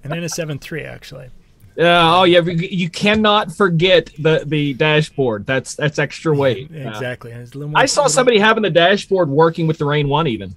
an 0.03 0.11
NS7 0.11 0.59
three 0.61 0.83
actually. 0.83 1.29
Uh, 1.77 2.19
oh 2.19 2.23
yeah, 2.23 2.41
you 2.41 2.89
cannot 2.89 3.51
forget 3.51 4.09
the 4.17 4.43
the 4.45 4.73
dashboard. 4.73 5.45
That's 5.45 5.75
that's 5.75 5.99
extra 5.99 6.35
weight. 6.35 6.71
exactly. 6.71 7.31
Uh, 7.33 7.45
I 7.75 7.85
saw 7.85 8.07
somebody 8.07 8.39
having 8.39 8.63
the 8.63 8.69
dashboard 8.69 9.29
working 9.29 9.67
with 9.67 9.77
the 9.77 9.85
Rane 9.85 10.09
One 10.09 10.27
even. 10.27 10.55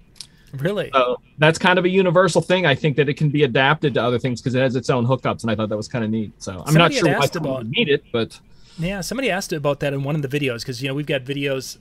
Really? 0.55 0.91
So 0.93 1.21
that's 1.39 1.59
kind 1.59 1.79
of 1.79 1.85
a 1.85 1.89
universal 1.89 2.43
thing. 2.43 2.67
I 2.67 2.75
think 2.75 2.97
that 2.97 3.09
it 3.09 3.15
can 3.15 3.31
be 3.31 3.45
adapted 3.45 3.95
to 3.95 4.03
other 4.03 4.19
things 4.19 4.41
because 4.41 4.55
it 4.55 4.61
has 4.61 4.77
its 4.77 4.91
own 4.91 5.07
hookups, 5.07 5.43
and 5.43 5.51
I 5.51 5.55
thought 5.55 5.69
that 5.71 5.77
was 5.77 5.89
kind 5.89 6.05
of 6.05 6.11
neat. 6.11 6.33
So 6.39 6.53
I'm 6.53 6.73
somebody 6.73 6.79
not 6.79 6.93
sure 6.93 7.19
why 7.19 7.29
about, 7.35 7.67
need 7.67 7.89
it, 7.89 8.05
but 8.13 8.39
yeah, 8.79 9.01
somebody 9.01 9.31
asked 9.31 9.53
about 9.53 9.81
that 9.81 9.93
in 9.93 10.03
one 10.03 10.15
of 10.15 10.23
the 10.23 10.29
videos 10.29 10.61
because 10.61 10.83
you 10.83 10.89
know 10.89 10.95
we've 10.95 11.07
got 11.07 11.23
videos 11.23 11.79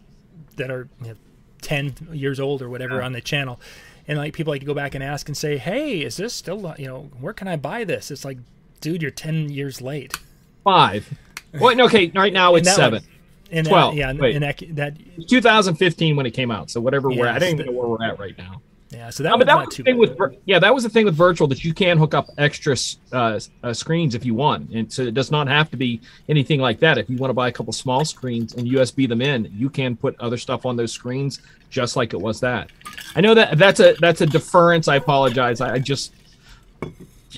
that 0.55 0.71
are 0.71 0.88
you 1.01 1.10
know, 1.10 1.15
ten 1.62 1.95
years 2.12 2.39
old 2.39 2.62
or 2.62 2.69
whatever 2.69 2.99
yeah. 2.99 3.05
on 3.05 3.12
the 3.12 3.21
channel, 3.21 3.60
and 4.07 4.17
like 4.17 4.34
people 4.34 4.51
like 4.51 4.62
to 4.62 4.67
go 4.67 4.73
back 4.73 4.95
and 4.95 5.03
ask 5.03 5.27
and 5.27 5.36
say, 5.36 5.57
"Hey, 5.57 6.01
is 6.01 6.17
this 6.17 6.34
still 6.34 6.73
you 6.77 6.88
know 6.88 7.10
where 7.19 7.34
can 7.34 7.47
I 7.47 7.57
buy 7.57 7.84
this?" 7.84 8.10
It's 8.10 8.23
like 8.23 8.38
dude, 8.81 9.01
you're 9.01 9.12
10 9.12 9.49
years 9.49 9.79
late. 9.79 10.17
Five. 10.63 11.17
Well, 11.60 11.79
okay, 11.81 12.12
right 12.13 12.34
now 12.34 12.55
it's 12.55 12.73
seven. 12.73 13.03
In 13.52 13.66
12. 13.66 13.96
That, 13.96 13.98
yeah, 13.98 14.14
Wait. 14.14 14.36
in 14.36 14.42
that, 14.42 14.64
that 14.72 15.28
2015 15.28 16.16
when 16.16 16.26
it 16.26 16.32
came 16.32 16.52
out. 16.52 16.72
So 16.72 16.80
whatever 16.80 17.12
yeah, 17.12 17.20
we're 17.20 17.28
at, 17.28 17.36
I 17.36 17.40
don't 17.40 17.50
even 17.50 17.66
know 17.68 17.72
where 17.74 17.88
we're 17.88 18.04
at 18.04 18.18
right 18.18 18.38
now. 18.38 18.62
Yeah, 18.92 19.10
so 19.10 19.24
that, 19.24 19.30
no, 19.30 19.38
but 19.38 19.48
that 19.48 19.58
was 19.58 19.78
the 19.78 19.84
thing 19.84 20.02
bad. 20.02 20.18
with 20.20 20.38
yeah, 20.44 20.60
that 20.60 20.74
was 20.74 20.84
the 20.84 20.90
thing 20.90 21.06
with 21.06 21.16
virtual 21.16 21.48
that 21.48 21.64
you 21.64 21.74
can 21.74 21.98
hook 21.98 22.14
up 22.14 22.28
extra 22.38 22.76
uh, 23.14 23.40
uh, 23.64 23.74
screens 23.74 24.16
if 24.16 24.26
you 24.26 24.34
want, 24.34 24.70
and 24.72 24.92
so 24.92 25.04
it 25.04 25.14
does 25.14 25.32
not 25.32 25.48
have 25.48 25.72
to 25.72 25.78
be 25.78 26.02
anything 26.28 26.60
like 26.60 26.78
that. 26.80 26.98
If 26.98 27.10
you 27.10 27.16
want 27.16 27.30
to 27.30 27.34
buy 27.34 27.48
a 27.48 27.52
couple 27.54 27.72
small 27.72 28.04
screens 28.04 28.54
and 28.54 28.68
USB 28.68 29.08
them 29.08 29.22
in, 29.22 29.50
you 29.56 29.70
can 29.70 29.96
put 29.96 30.20
other 30.20 30.36
stuff 30.36 30.66
on 30.66 30.76
those 30.76 30.92
screens 30.92 31.42
just 31.70 31.96
like 31.96 32.14
it 32.14 32.20
was 32.20 32.42
that. 32.42 32.70
I 33.16 33.22
know 33.22 33.34
that 33.34 33.58
that's 33.58 33.80
a 33.80 33.94
that's 34.02 34.20
a 34.20 34.26
deference. 34.26 34.90
I 34.90 34.98
apologize. 34.98 35.62
I, 35.62 35.76
I 35.76 35.80
just 35.80 36.14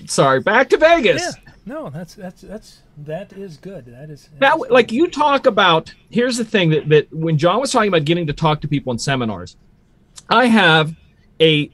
sorry. 0.07 0.39
Back 0.39 0.69
to 0.69 0.77
Vegas. 0.77 1.21
Yeah. 1.21 1.42
No, 1.65 1.89
that's 1.89 2.15
that's 2.15 2.41
that's 2.41 2.81
that 2.97 3.31
is 3.33 3.57
good. 3.57 3.85
That 3.85 4.09
is 4.09 4.29
that 4.39 4.59
like 4.69 4.91
you 4.91 5.07
talk 5.07 5.45
about. 5.45 5.93
Here's 6.09 6.37
the 6.37 6.43
thing 6.43 6.69
that 6.71 6.89
that 6.89 7.13
when 7.13 7.37
John 7.37 7.59
was 7.59 7.71
talking 7.71 7.87
about 7.87 8.03
getting 8.03 8.27
to 8.27 8.33
talk 8.33 8.59
to 8.61 8.67
people 8.67 8.91
in 8.91 8.99
seminars, 8.99 9.55
I 10.29 10.47
have 10.47 10.93
a 11.39 11.71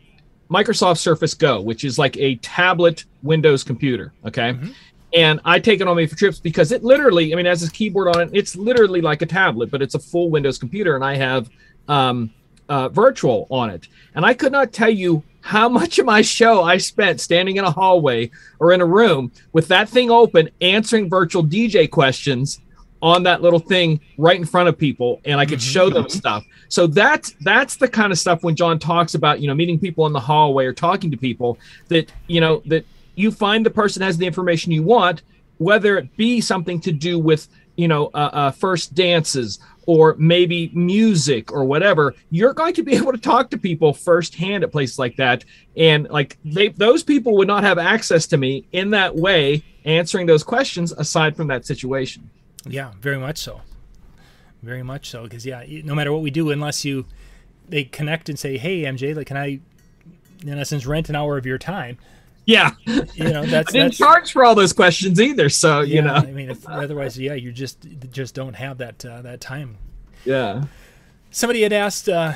Microsoft 0.49 0.97
Surface 0.97 1.33
Go, 1.33 1.61
which 1.61 1.83
is 1.83 1.97
like 1.97 2.17
a 2.17 2.35
tablet 2.35 3.05
Windows 3.23 3.63
computer. 3.63 4.13
Okay. 4.25 4.53
Mm-hmm. 4.53 4.71
And 5.15 5.39
I 5.43 5.59
take 5.59 5.81
it 5.81 5.87
on 5.87 5.97
me 5.97 6.05
for 6.05 6.15
trips 6.15 6.39
because 6.39 6.71
it 6.71 6.83
literally, 6.83 7.33
I 7.33 7.35
mean, 7.35 7.47
has 7.47 7.63
a 7.63 7.71
keyboard 7.71 8.15
on 8.15 8.21
it. 8.21 8.29
It's 8.31 8.55
literally 8.55 9.01
like 9.01 9.23
a 9.23 9.25
tablet, 9.25 9.71
but 9.71 9.81
it's 9.81 9.95
a 9.95 9.99
full 9.99 10.29
Windows 10.29 10.59
computer, 10.59 10.95
and 10.95 11.03
I 11.03 11.15
have 11.15 11.49
um, 11.87 12.31
uh, 12.67 12.89
virtual 12.89 13.47
on 13.49 13.71
it. 13.71 13.87
And 14.13 14.23
I 14.23 14.35
could 14.35 14.51
not 14.51 14.71
tell 14.71 14.89
you 14.89 15.23
how 15.41 15.69
much 15.69 15.99
of 15.99 16.05
my 16.05 16.21
show 16.21 16.63
I 16.63 16.77
spent 16.77 17.21
standing 17.21 17.57
in 17.57 17.63
a 17.63 17.71
hallway 17.71 18.31
or 18.59 18.73
in 18.73 18.81
a 18.81 18.85
room 18.85 19.31
with 19.53 19.67
that 19.69 19.89
thing 19.89 20.11
open, 20.11 20.49
answering 20.61 21.09
virtual 21.09 21.43
DJ 21.43 21.89
questions 21.89 22.59
on 23.01 23.23
that 23.23 23.41
little 23.41 23.59
thing 23.59 23.99
right 24.17 24.37
in 24.37 24.45
front 24.45 24.67
of 24.67 24.77
people 24.77 25.21
and 25.25 25.39
I 25.39 25.45
could 25.45 25.61
show 25.61 25.89
them 25.89 26.03
mm-hmm. 26.03 26.17
stuff. 26.17 26.43
So 26.67 26.85
that's 26.85 27.33
that's 27.41 27.77
the 27.77 27.87
kind 27.87 28.11
of 28.11 28.19
stuff 28.19 28.43
when 28.43 28.55
John 28.55 28.77
talks 28.77 29.15
about, 29.15 29.39
you 29.39 29.47
know, 29.47 29.55
meeting 29.55 29.79
people 29.79 30.05
in 30.05 30.13
the 30.13 30.19
hallway 30.19 30.65
or 30.65 30.73
talking 30.73 31.09
to 31.11 31.17
people 31.17 31.57
that, 31.87 32.11
you 32.27 32.41
know, 32.41 32.61
that 32.65 32.85
you 33.15 33.31
find 33.31 33.65
the 33.65 33.69
person 33.69 34.01
has 34.01 34.17
the 34.17 34.25
information 34.25 34.71
you 34.71 34.83
want, 34.83 35.21
whether 35.57 35.97
it 35.97 36.15
be 36.17 36.41
something 36.41 36.79
to 36.81 36.91
do 36.91 37.19
with, 37.19 37.47
you 37.75 37.87
know, 37.87 38.07
uh, 38.13 38.29
uh, 38.33 38.51
first 38.51 38.93
dances 38.95 39.59
or 39.89 40.15
maybe 40.19 40.69
music 40.75 41.51
or 41.51 41.65
whatever, 41.65 42.13
you're 42.29 42.53
going 42.53 42.75
to 42.75 42.83
be 42.83 42.93
able 42.95 43.11
to 43.11 43.17
talk 43.17 43.49
to 43.49 43.57
people 43.57 43.91
firsthand 43.91 44.63
at 44.63 44.71
places 44.71 44.99
like 44.99 45.15
that. 45.15 45.43
And 45.75 46.07
like 46.09 46.37
they, 46.45 46.67
those 46.67 47.01
people 47.01 47.35
would 47.37 47.47
not 47.47 47.63
have 47.63 47.79
access 47.79 48.27
to 48.27 48.37
me 48.37 48.67
in 48.71 48.91
that 48.91 49.15
way, 49.15 49.63
answering 49.85 50.27
those 50.27 50.43
questions 50.43 50.91
aside 50.91 51.35
from 51.35 51.47
that 51.47 51.65
situation. 51.65 52.29
Yeah, 52.67 52.91
very 53.01 53.17
much 53.17 53.39
so. 53.39 53.61
Very 54.61 54.83
much 54.83 55.09
so. 55.09 55.23
Because 55.23 55.43
yeah, 55.43 55.63
no 55.83 55.95
matter 55.95 56.13
what 56.13 56.21
we 56.21 56.29
do, 56.29 56.51
unless 56.51 56.85
you 56.85 57.07
they 57.67 57.83
connect 57.85 58.29
and 58.29 58.37
say, 58.37 58.59
"Hey, 58.59 58.83
MJ, 58.83 59.15
like, 59.15 59.25
can 59.25 59.37
I, 59.37 59.59
in 60.45 60.59
essence, 60.59 60.85
rent 60.85 61.09
an 61.09 61.15
hour 61.15 61.35
of 61.35 61.47
your 61.47 61.57
time?" 61.57 61.97
Yeah, 62.49 62.71
you 63.13 63.25
know 63.25 63.45
that's 63.45 63.69
I 63.69 63.71
didn't 63.71 63.87
that's, 63.89 63.97
charge 63.97 64.31
for 64.31 64.43
all 64.43 64.55
those 64.55 64.73
questions 64.73 65.21
either. 65.21 65.49
So 65.49 65.81
yeah, 65.81 65.95
you 65.95 66.01
know, 66.01 66.13
I 66.13 66.31
mean, 66.31 66.49
if, 66.49 66.67
otherwise, 66.67 67.17
yeah, 67.19 67.35
you 67.35 67.51
just 67.51 67.85
just 68.11 68.33
don't 68.33 68.55
have 68.55 68.79
that 68.79 69.05
uh, 69.05 69.21
that 69.21 69.39
time. 69.39 69.77
Yeah. 70.25 70.63
Somebody 71.31 71.61
had 71.61 71.73
asked. 71.73 72.09
Uh, 72.09 72.33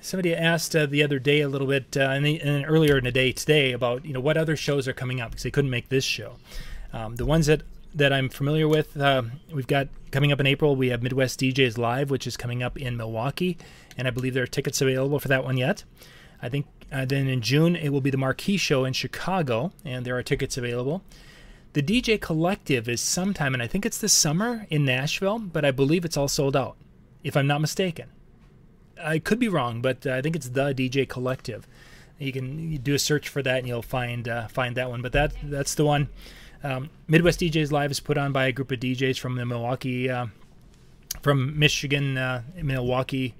somebody 0.00 0.32
asked 0.34 0.76
uh, 0.76 0.86
the 0.86 1.02
other 1.02 1.18
day 1.18 1.40
a 1.40 1.48
little 1.48 1.66
bit, 1.66 1.96
uh, 1.96 2.02
and, 2.02 2.24
and, 2.24 2.64
earlier 2.68 2.98
in 2.98 3.04
the 3.04 3.10
day 3.10 3.32
today 3.32 3.72
about 3.72 4.04
you 4.04 4.12
know 4.12 4.20
what 4.20 4.36
other 4.36 4.56
shows 4.56 4.86
are 4.86 4.92
coming 4.92 5.20
up 5.20 5.30
because 5.30 5.42
they 5.42 5.50
couldn't 5.50 5.70
make 5.70 5.88
this 5.88 6.04
show. 6.04 6.36
Um, 6.92 7.16
the 7.16 7.26
ones 7.26 7.46
that 7.46 7.62
that 7.94 8.12
I'm 8.12 8.28
familiar 8.28 8.68
with, 8.68 8.96
uh, 8.96 9.22
we've 9.52 9.66
got 9.66 9.88
coming 10.12 10.30
up 10.30 10.38
in 10.38 10.46
April. 10.46 10.76
We 10.76 10.90
have 10.90 11.02
Midwest 11.02 11.40
DJs 11.40 11.78
Live, 11.78 12.10
which 12.10 12.28
is 12.28 12.36
coming 12.36 12.62
up 12.62 12.78
in 12.78 12.96
Milwaukee, 12.96 13.58
and 13.96 14.06
I 14.06 14.12
believe 14.12 14.34
there 14.34 14.44
are 14.44 14.46
tickets 14.46 14.80
available 14.80 15.18
for 15.18 15.28
that 15.28 15.42
one 15.42 15.56
yet. 15.56 15.82
I 16.42 16.48
think 16.48 16.66
uh, 16.92 17.04
then 17.04 17.28
in 17.28 17.42
June 17.42 17.76
it 17.76 17.90
will 17.90 18.00
be 18.00 18.10
the 18.10 18.16
Marquee 18.16 18.56
Show 18.56 18.84
in 18.84 18.92
Chicago, 18.92 19.72
and 19.84 20.04
there 20.04 20.16
are 20.16 20.22
tickets 20.22 20.56
available. 20.56 21.02
The 21.74 21.82
DJ 21.82 22.20
Collective 22.20 22.88
is 22.88 23.00
sometime, 23.00 23.54
and 23.54 23.62
I 23.62 23.66
think 23.66 23.84
it's 23.84 23.98
this 23.98 24.12
summer 24.12 24.66
in 24.70 24.84
Nashville, 24.84 25.38
but 25.38 25.64
I 25.64 25.70
believe 25.70 26.04
it's 26.04 26.16
all 26.16 26.28
sold 26.28 26.56
out, 26.56 26.76
if 27.22 27.36
I'm 27.36 27.46
not 27.46 27.60
mistaken. 27.60 28.08
I 29.00 29.18
could 29.18 29.38
be 29.38 29.48
wrong, 29.48 29.80
but 29.82 30.06
uh, 30.06 30.14
I 30.14 30.22
think 30.22 30.34
it's 30.34 30.48
the 30.48 30.72
DJ 30.74 31.08
Collective. 31.08 31.68
You 32.18 32.32
can 32.32 32.76
do 32.76 32.94
a 32.94 32.98
search 32.98 33.28
for 33.28 33.42
that, 33.42 33.58
and 33.58 33.68
you'll 33.68 33.82
find 33.82 34.28
uh, 34.28 34.48
find 34.48 34.76
that 34.76 34.90
one. 34.90 35.02
But 35.02 35.12
that 35.12 35.34
that's 35.42 35.74
the 35.74 35.84
one. 35.84 36.08
Um, 36.64 36.90
Midwest 37.06 37.40
DJs 37.40 37.70
Live 37.70 37.92
is 37.92 38.00
put 38.00 38.18
on 38.18 38.32
by 38.32 38.46
a 38.46 38.52
group 38.52 38.72
of 38.72 38.80
DJs 38.80 39.18
from 39.18 39.36
the 39.36 39.46
Milwaukee, 39.46 40.10
uh, 40.10 40.26
from 41.22 41.56
Michigan, 41.58 42.18
uh, 42.18 42.42
Milwaukee, 42.60 43.34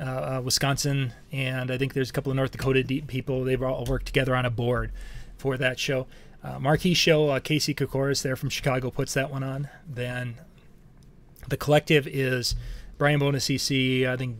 uh, 0.00 0.02
uh, 0.02 0.40
Wisconsin, 0.44 1.12
and 1.30 1.70
I 1.70 1.78
think 1.78 1.94
there's 1.94 2.10
a 2.10 2.12
couple 2.12 2.30
of 2.30 2.36
North 2.36 2.50
Dakota 2.50 2.82
people. 3.06 3.44
They've 3.44 3.62
all 3.62 3.84
worked 3.84 4.06
together 4.06 4.34
on 4.34 4.44
a 4.44 4.50
board 4.50 4.90
for 5.36 5.56
that 5.56 5.78
show. 5.78 6.06
marquee 6.58 6.94
show, 6.94 7.38
Casey 7.40 7.74
Kokoris 7.74 8.22
there 8.22 8.36
from 8.36 8.50
Chicago 8.50 8.90
puts 8.90 9.14
that 9.14 9.30
one 9.30 9.42
on. 9.42 9.68
Then 9.88 10.36
the 11.48 11.56
collective 11.56 12.06
is 12.06 12.54
Brian 12.98 13.20
Buonassissi, 13.20 14.06
I 14.08 14.16
think 14.16 14.38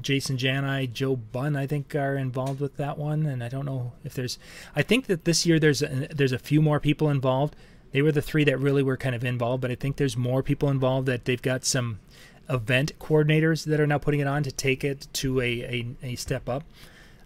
Jason 0.00 0.38
Jani, 0.38 0.86
Joe 0.88 1.16
Bunn, 1.16 1.56
I 1.56 1.66
think 1.66 1.94
are 1.94 2.16
involved 2.16 2.60
with 2.60 2.76
that 2.76 2.98
one, 2.98 3.26
and 3.26 3.42
I 3.44 3.48
don't 3.48 3.64
know 3.64 3.92
if 4.02 4.14
there's. 4.14 4.38
I 4.74 4.82
think 4.82 5.06
that 5.06 5.24
this 5.24 5.46
year 5.46 5.58
there's 5.60 5.82
a, 5.82 6.08
there's 6.14 6.32
a 6.32 6.38
few 6.38 6.60
more 6.60 6.80
people 6.80 7.10
involved. 7.10 7.54
They 7.92 8.02
were 8.02 8.12
the 8.12 8.22
three 8.22 8.42
that 8.44 8.58
really 8.58 8.82
were 8.82 8.96
kind 8.96 9.14
of 9.14 9.24
involved, 9.24 9.60
but 9.60 9.70
I 9.70 9.76
think 9.76 9.96
there's 9.96 10.16
more 10.16 10.42
people 10.42 10.68
involved 10.68 11.06
that 11.06 11.26
they've 11.26 11.40
got 11.40 11.64
some 11.64 12.00
event 12.48 12.92
coordinators 12.98 13.64
that 13.64 13.80
are 13.80 13.86
now 13.86 13.98
putting 13.98 14.20
it 14.20 14.26
on 14.26 14.42
to 14.42 14.52
take 14.52 14.84
it 14.84 15.06
to 15.14 15.40
a 15.40 15.62
a, 15.62 15.86
a 16.02 16.16
step 16.16 16.48
up. 16.48 16.64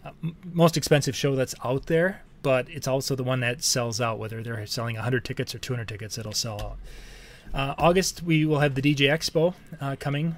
Uh, 0.05 0.11
most 0.53 0.77
expensive 0.77 1.17
show 1.17 1.35
that's 1.35 1.55
out 1.65 1.87
there, 1.87 2.23
but 2.43 2.69
it's 2.71 2.89
also 2.89 3.15
the 3.15 3.25
one 3.25 3.41
that 3.41 3.63
sells 3.63 4.01
out. 4.01 4.19
Whether 4.19 4.43
they're 4.43 4.67
selling 4.67 4.97
100 4.97 5.25
tickets 5.25 5.55
or 5.55 5.59
200 5.59 5.89
tickets, 5.89 6.19
it'll 6.19 6.33
sell 6.33 6.61
out. 6.61 6.79
Uh, 7.55 7.75
August, 7.79 8.23
we 8.23 8.45
will 8.45 8.59
have 8.59 8.75
the 8.75 8.83
DJ 8.83 9.09
Expo 9.09 9.55
uh, 9.81 9.97
coming. 9.99 10.37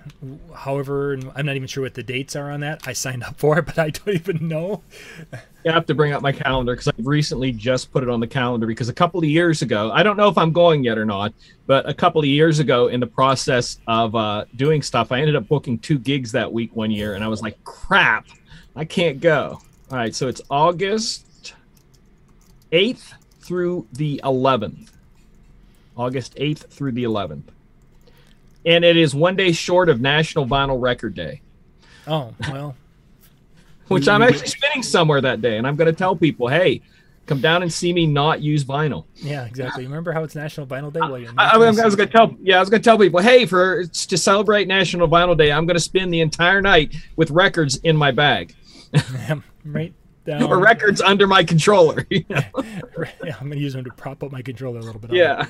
However, 0.55 1.18
I'm 1.35 1.44
not 1.44 1.57
even 1.57 1.66
sure 1.66 1.83
what 1.83 1.94
the 1.94 2.03
dates 2.03 2.37
are 2.37 2.51
on 2.51 2.61
that. 2.61 2.87
I 2.87 2.92
signed 2.92 3.25
up 3.25 3.38
for 3.38 3.59
it, 3.59 3.66
but 3.66 3.79
I 3.79 3.90
don't 3.90 4.14
even 4.14 4.49
know. 4.49 4.83
I 5.33 5.73
have 5.73 5.87
to 5.87 5.94
bring 5.94 6.12
up 6.12 6.23
my 6.23 6.33
calendar 6.33 6.73
because 6.73 6.88
I've 6.88 7.07
recently 7.07 7.53
just 7.53 7.92
put 7.92 8.03
it 8.03 8.09
on 8.09 8.20
the 8.20 8.27
calendar 8.27 8.66
because 8.66 8.88
a 8.88 8.94
couple 8.94 9.20
of 9.20 9.27
years 9.27 9.61
ago, 9.62 9.90
I 9.92 10.03
don't 10.03 10.16
know 10.16 10.29
if 10.29 10.38
I'm 10.38 10.53
going 10.53 10.85
yet 10.85 10.96
or 10.96 11.05
not, 11.05 11.35
but 11.66 11.88
a 11.88 11.94
couple 11.94 12.20
of 12.20 12.27
years 12.27 12.59
ago, 12.61 12.88
in 12.88 13.01
the 13.01 13.07
process 13.07 13.79
of 13.87 14.14
uh, 14.14 14.44
doing 14.57 14.81
stuff, 14.81 15.12
I 15.12 15.20
ended 15.20 15.37
up 15.37 15.49
booking 15.49 15.79
two 15.79 15.99
gigs 15.99 16.33
that 16.33 16.51
week 16.51 16.75
one 16.75 16.90
year, 16.90 17.14
and 17.14 17.25
I 17.25 17.29
was 17.29 17.42
like, 17.42 17.62
crap, 17.64 18.27
I 18.77 18.85
can't 18.85 19.20
go. 19.20 19.61
All 19.90 19.96
right, 19.96 20.14
so 20.14 20.29
it's 20.29 20.40
August 20.51 21.55
8th 22.73 23.12
through 23.40 23.87
the 23.92 24.20
11th. 24.25 24.89
August 26.00 26.34
8th 26.36 26.68
through 26.70 26.92
the 26.92 27.04
11th. 27.04 27.42
And 28.64 28.84
it 28.84 28.96
is 28.96 29.14
one 29.14 29.36
day 29.36 29.52
short 29.52 29.90
of 29.90 30.00
National 30.00 30.46
Vinyl 30.46 30.80
Record 30.80 31.14
Day. 31.14 31.42
Oh, 32.06 32.32
well. 32.50 32.74
Which 33.88 34.08
I'm 34.08 34.22
actually 34.22 34.46
spinning 34.46 34.82
somewhere 34.82 35.20
that 35.20 35.42
day. 35.42 35.58
And 35.58 35.66
I'm 35.66 35.76
going 35.76 35.92
to 35.92 35.96
tell 35.96 36.16
people, 36.16 36.48
hey, 36.48 36.80
come 37.26 37.40
down 37.40 37.62
and 37.62 37.70
see 37.70 37.92
me 37.92 38.06
not 38.06 38.40
use 38.40 38.64
vinyl. 38.64 39.04
Yeah, 39.16 39.44
exactly. 39.44 39.84
Remember 39.84 40.12
how 40.12 40.22
it's 40.22 40.34
National 40.34 40.66
Vinyl 40.66 40.92
Day? 40.92 41.00
Well, 41.00 41.16
I, 41.36 41.50
I, 41.50 41.54
I, 41.54 41.56
was 41.58 41.96
going 41.96 42.08
to 42.08 42.12
tell, 42.12 42.34
yeah, 42.40 42.56
I 42.56 42.60
was 42.60 42.70
going 42.70 42.80
to 42.80 42.84
tell 42.84 42.98
people, 42.98 43.20
hey, 43.20 43.44
for 43.46 43.84
to 43.84 44.16
celebrate 44.16 44.68
National 44.68 45.06
Vinyl 45.06 45.36
Day, 45.36 45.52
I'm 45.52 45.66
going 45.66 45.76
to 45.76 45.80
spend 45.80 46.14
the 46.14 46.20
entire 46.20 46.62
night 46.62 46.94
with 47.16 47.30
records 47.30 47.76
in 47.78 47.96
my 47.96 48.10
bag. 48.10 48.54
right 49.64 49.92
down. 50.31 50.43
Or 50.45 50.59
records 50.59 51.01
under 51.01 51.27
my 51.27 51.45
controller. 51.45 52.07
You 52.11 52.25
know? 52.29 52.43
yeah, 53.25 53.37
I'm 53.40 53.49
gonna 53.49 53.57
use 53.57 53.73
them 53.73 53.85
to 53.85 53.90
prop 53.93 54.23
up 54.23 54.33
my 54.33 54.43
controller 54.43 54.81
a 54.81 54.83
little 54.83 55.01
bit. 55.01 55.12
Yeah. 55.12 55.47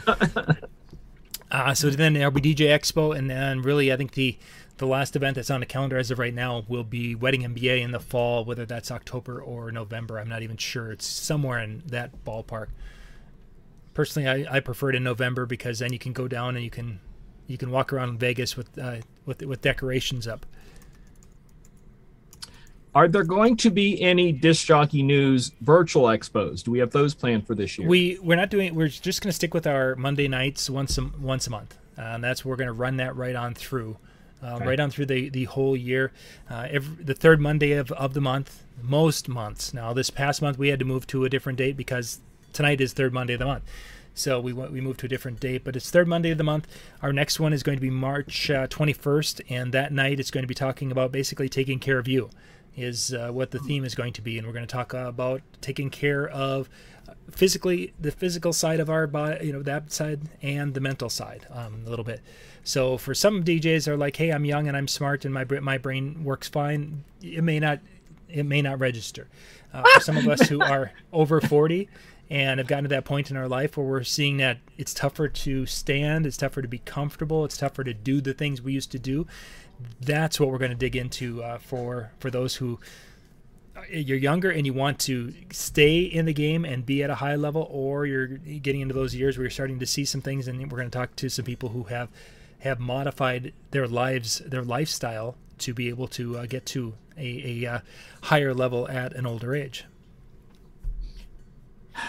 uh, 1.51 1.75
so 1.75 1.90
then 1.90 2.14
there'll 2.14 2.31
be 2.31 2.40
DJ 2.40 2.69
Expo, 2.69 3.16
and 3.16 3.29
then 3.31 3.62
really, 3.62 3.93
I 3.93 3.97
think 3.97 4.12
the 4.12 4.38
the 4.77 4.87
last 4.87 5.14
event 5.16 5.37
that's 5.37 5.51
on 5.51 5.61
the 5.61 5.66
calendar 5.66 5.99
as 5.99 6.11
of 6.11 6.19
right 6.19 6.35
now 6.35 6.64
will 6.69 6.85
be 6.85 7.14
Wedding 7.14 7.43
MBA 7.43 7.83
in 7.83 7.93
the 7.93 8.01
fall, 8.01 8.45
whether 8.45 8.64
that's 8.64 8.90
October 8.90 9.40
or 9.40 9.71
November. 9.71 10.19
I'm 10.19 10.29
not 10.29 10.43
even 10.43 10.57
sure. 10.57 10.90
It's 10.90 11.07
somewhere 11.07 11.59
in 11.59 11.83
that 11.87 12.25
ballpark. 12.25 12.69
Personally, 13.93 14.47
I, 14.47 14.57
I 14.57 14.61
prefer 14.61 14.90
it 14.90 14.97
in 14.97 15.05
November 15.05 15.45
because 15.45 15.81
then 15.81 15.93
you 15.93 15.99
can 15.99 16.12
go 16.12 16.29
down 16.29 16.57
and 16.57 16.64
you 16.64 16.71
can 16.71 17.01
you 17.47 17.59
can 17.59 17.71
walk 17.71 17.93
around 17.93 18.19
Vegas 18.19 18.57
with 18.57 18.79
uh, 18.79 18.99
with 19.27 19.43
with 19.43 19.61
decorations 19.61 20.27
up. 20.27 20.47
Are 22.94 23.07
there 23.07 23.22
going 23.22 23.57
to 23.59 23.70
be 23.70 24.00
any 24.03 24.33
disc 24.33 24.66
jockey 24.66 25.03
news 25.03 25.53
virtual 25.61 26.05
expos? 26.05 26.64
Do 26.64 26.72
we 26.72 26.81
have 26.81 26.90
those 26.90 27.14
planned 27.14 27.46
for 27.46 27.55
this 27.55 27.79
year? 27.79 27.87
We 27.87 28.18
we're 28.20 28.37
not 28.37 28.50
doing. 28.50 28.74
We're 28.74 28.88
just 28.88 29.22
going 29.22 29.29
to 29.29 29.33
stick 29.33 29.55
with 29.55 29.66
our 29.66 29.94
Monday 29.94 30.26
nights 30.26 30.68
once 30.68 30.98
a, 30.98 31.09
once 31.20 31.46
a 31.46 31.50
month, 31.50 31.79
uh, 31.96 32.03
and 32.03 32.24
that's 32.24 32.44
we're 32.44 32.57
going 32.57 32.66
to 32.66 32.72
run 32.72 32.96
that 32.96 33.14
right 33.14 33.37
on 33.37 33.55
through, 33.55 33.96
uh, 34.42 34.57
okay. 34.57 34.66
right 34.66 34.81
on 34.81 34.90
through 34.90 35.07
the 35.07 35.29
the 35.29 35.44
whole 35.44 35.76
year. 35.76 36.11
Uh, 36.50 36.66
every, 36.68 37.05
the 37.05 37.14
third 37.14 37.41
Monday 37.41 37.72
of, 37.72 37.93
of 37.93 38.14
the 38.14 38.20
month, 38.20 38.64
most 38.82 39.28
months. 39.28 39.72
Now 39.72 39.93
this 39.93 40.11
past 40.11 40.43
month 40.43 40.59
we 40.59 40.68
had 40.68 40.80
to 40.80 40.84
move 40.84 41.07
to 41.09 41.24
a 41.24 41.28
different 41.28 41.59
date 41.59 41.76
because 41.76 42.18
tonight 42.53 42.80
is 42.80 42.93
third 42.93 43.12
Monday 43.12 43.34
of 43.34 43.38
the 43.38 43.47
month. 43.47 43.62
So 44.14 44.41
we 44.41 44.53
went, 44.53 44.72
we 44.72 44.80
moved 44.80 44.99
to 45.01 45.07
a 45.07 45.09
different 45.09 45.38
date, 45.38 45.62
but 45.62 45.76
it's 45.76 45.91
third 45.91 46.09
Monday 46.09 46.32
of 46.32 46.38
the 46.38 46.45
month. 46.45 46.66
Our 47.01 47.12
next 47.12 47.38
one 47.38 47.53
is 47.53 47.62
going 47.62 47.78
to 47.78 47.80
be 47.80 47.91
March 47.91 48.51
uh, 48.51 48.66
21st, 48.66 49.43
and 49.49 49.72
that 49.72 49.93
night 49.93 50.18
it's 50.18 50.32
going 50.32 50.43
to 50.43 50.49
be 50.49 50.55
talking 50.55 50.91
about 50.91 51.12
basically 51.12 51.49
taking 51.49 51.78
care 51.78 51.97
of 51.97 52.09
you 52.09 52.28
is 52.77 53.12
uh, 53.12 53.31
what 53.31 53.51
the 53.51 53.59
theme 53.59 53.85
is 53.85 53.95
going 53.95 54.12
to 54.14 54.23
be, 54.23 54.39
and 54.39 54.47
we're 54.47 54.53
going 54.53 54.66
to 54.66 54.73
talk 54.73 54.95
about 54.95 55.43
taking 55.61 55.91
care 55.91 56.29
of 56.29 56.68
physically 57.31 57.93
the 57.99 58.11
physical 58.11 58.53
side 58.53 58.81
of 58.81 58.91
our 58.91 59.07
body, 59.07 59.47
you 59.47 59.53
know, 59.53 59.62
that 59.62 59.93
side, 59.93 60.21
and 60.43 60.75
the 60.75 60.81
mental 60.81 61.09
side 61.09 61.47
um, 61.51 61.83
a 61.87 61.91
little 61.91 62.05
bit. 62.05 62.21
So 62.64 62.99
for 62.99 63.14
some 63.14 63.45
DJs 63.45 63.89
are 63.89 63.97
like, 63.97 64.16
"Hey, 64.16 64.31
I'm 64.31 64.45
young 64.45 64.68
and 64.68 64.77
I'm 64.77 64.89
smart 64.89 65.25
and 65.25 65.33
my 65.33 65.45
my 65.45 65.79
brain 65.79 66.25
works 66.25 66.49
fine." 66.49 67.05
It 67.23 67.43
may 67.43 67.59
not 67.59 67.81
it 68.29 68.45
may 68.45 68.62
not 68.62 68.79
register. 68.79 69.29
Uh, 69.73 69.83
for 69.95 70.01
some 70.01 70.16
of 70.16 70.29
us 70.29 70.49
who 70.49 70.61
are 70.62 70.93
over 71.12 71.41
40 71.41 71.89
and 72.29 72.59
have 72.59 72.66
gotten 72.66 72.85
to 72.85 72.89
that 72.89 73.05
point 73.05 73.31
in 73.31 73.37
our 73.37 73.49
life 73.49 73.77
where 73.77 73.87
we're 73.87 74.05
seeing 74.05 74.37
that 74.39 74.59
it's 74.79 74.95
tougher 74.95 75.29
to 75.29 75.66
stand, 75.66 76.27
it's 76.27 76.37
tougher 76.37 76.62
to 76.62 76.68
be 76.68 76.79
comfortable, 76.79 77.45
it's 77.45 77.57
tougher 77.57 77.85
to 77.85 77.95
do 77.95 78.21
the 78.21 78.33
things 78.33 78.62
we 78.62 78.73
used 78.73 78.93
to 78.93 78.99
do 78.99 79.27
that's 80.01 80.39
what 80.41 80.51
we're 80.51 80.59
going 80.59 80.70
to 80.70 80.76
dig 80.76 80.97
into 80.97 81.43
uh, 81.43 81.59
for 81.59 82.12
for 82.18 82.31
those 82.31 82.57
who 82.57 82.78
uh, 83.76 83.83
you're 83.91 84.18
younger 84.18 84.51
and 84.51 84.66
you 84.66 84.72
want 84.72 84.99
to 84.99 85.33
stay 85.51 86.01
in 86.01 86.26
the 86.26 86.33
game 86.33 86.64
and 86.64 86.85
be 86.85 87.03
at 87.03 87.11
a 87.11 87.16
high 87.16 87.37
level, 87.37 87.68
or 87.70 88.07
you're 88.07 88.26
getting 88.26 88.81
into 88.81 88.95
those 88.95 89.14
years 89.14 89.37
where 89.37 89.45
you're 89.45 89.51
starting 89.51 89.78
to 89.78 89.87
see 89.87 90.05
some 90.05 90.20
things, 90.20 90.49
and 90.49 90.59
we're 90.70 90.78
going 90.78 90.91
to 90.91 90.99
talk 90.99 91.14
to 91.16 91.28
some 91.28 91.45
people 91.45 91.70
who 91.70 91.85
have 91.85 92.09
have 92.61 92.78
modified 92.78 93.53
their 93.70 93.87
lives, 93.87 94.41
their 94.41 94.62
lifestyle 94.62 95.37
to 95.59 95.74
be 95.74 95.89
able 95.89 96.09
to 96.09 96.39
uh, 96.39 96.47
get 96.47 96.66
to 96.66 96.95
a, 97.16 97.64
a 97.64 97.70
uh, 97.70 97.81
higher 98.22 98.55
level 98.55 98.89
at 98.89 99.14
an 99.14 99.26
older 99.26 99.55
age. 99.55 99.85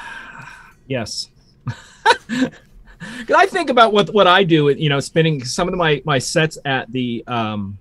Yes. 0.87 1.29
Because 3.19 3.35
I 3.35 3.47
think 3.47 3.69
about 3.69 3.93
what 3.93 4.13
what 4.13 4.27
I 4.27 4.43
do, 4.43 4.69
you 4.69 4.89
know, 4.89 4.99
spending 4.99 5.43
some 5.43 5.67
of 5.67 5.73
my 5.73 6.01
my 6.05 6.19
sets 6.19 6.57
at 6.65 6.91
the 6.91 7.23
um, 7.27 7.77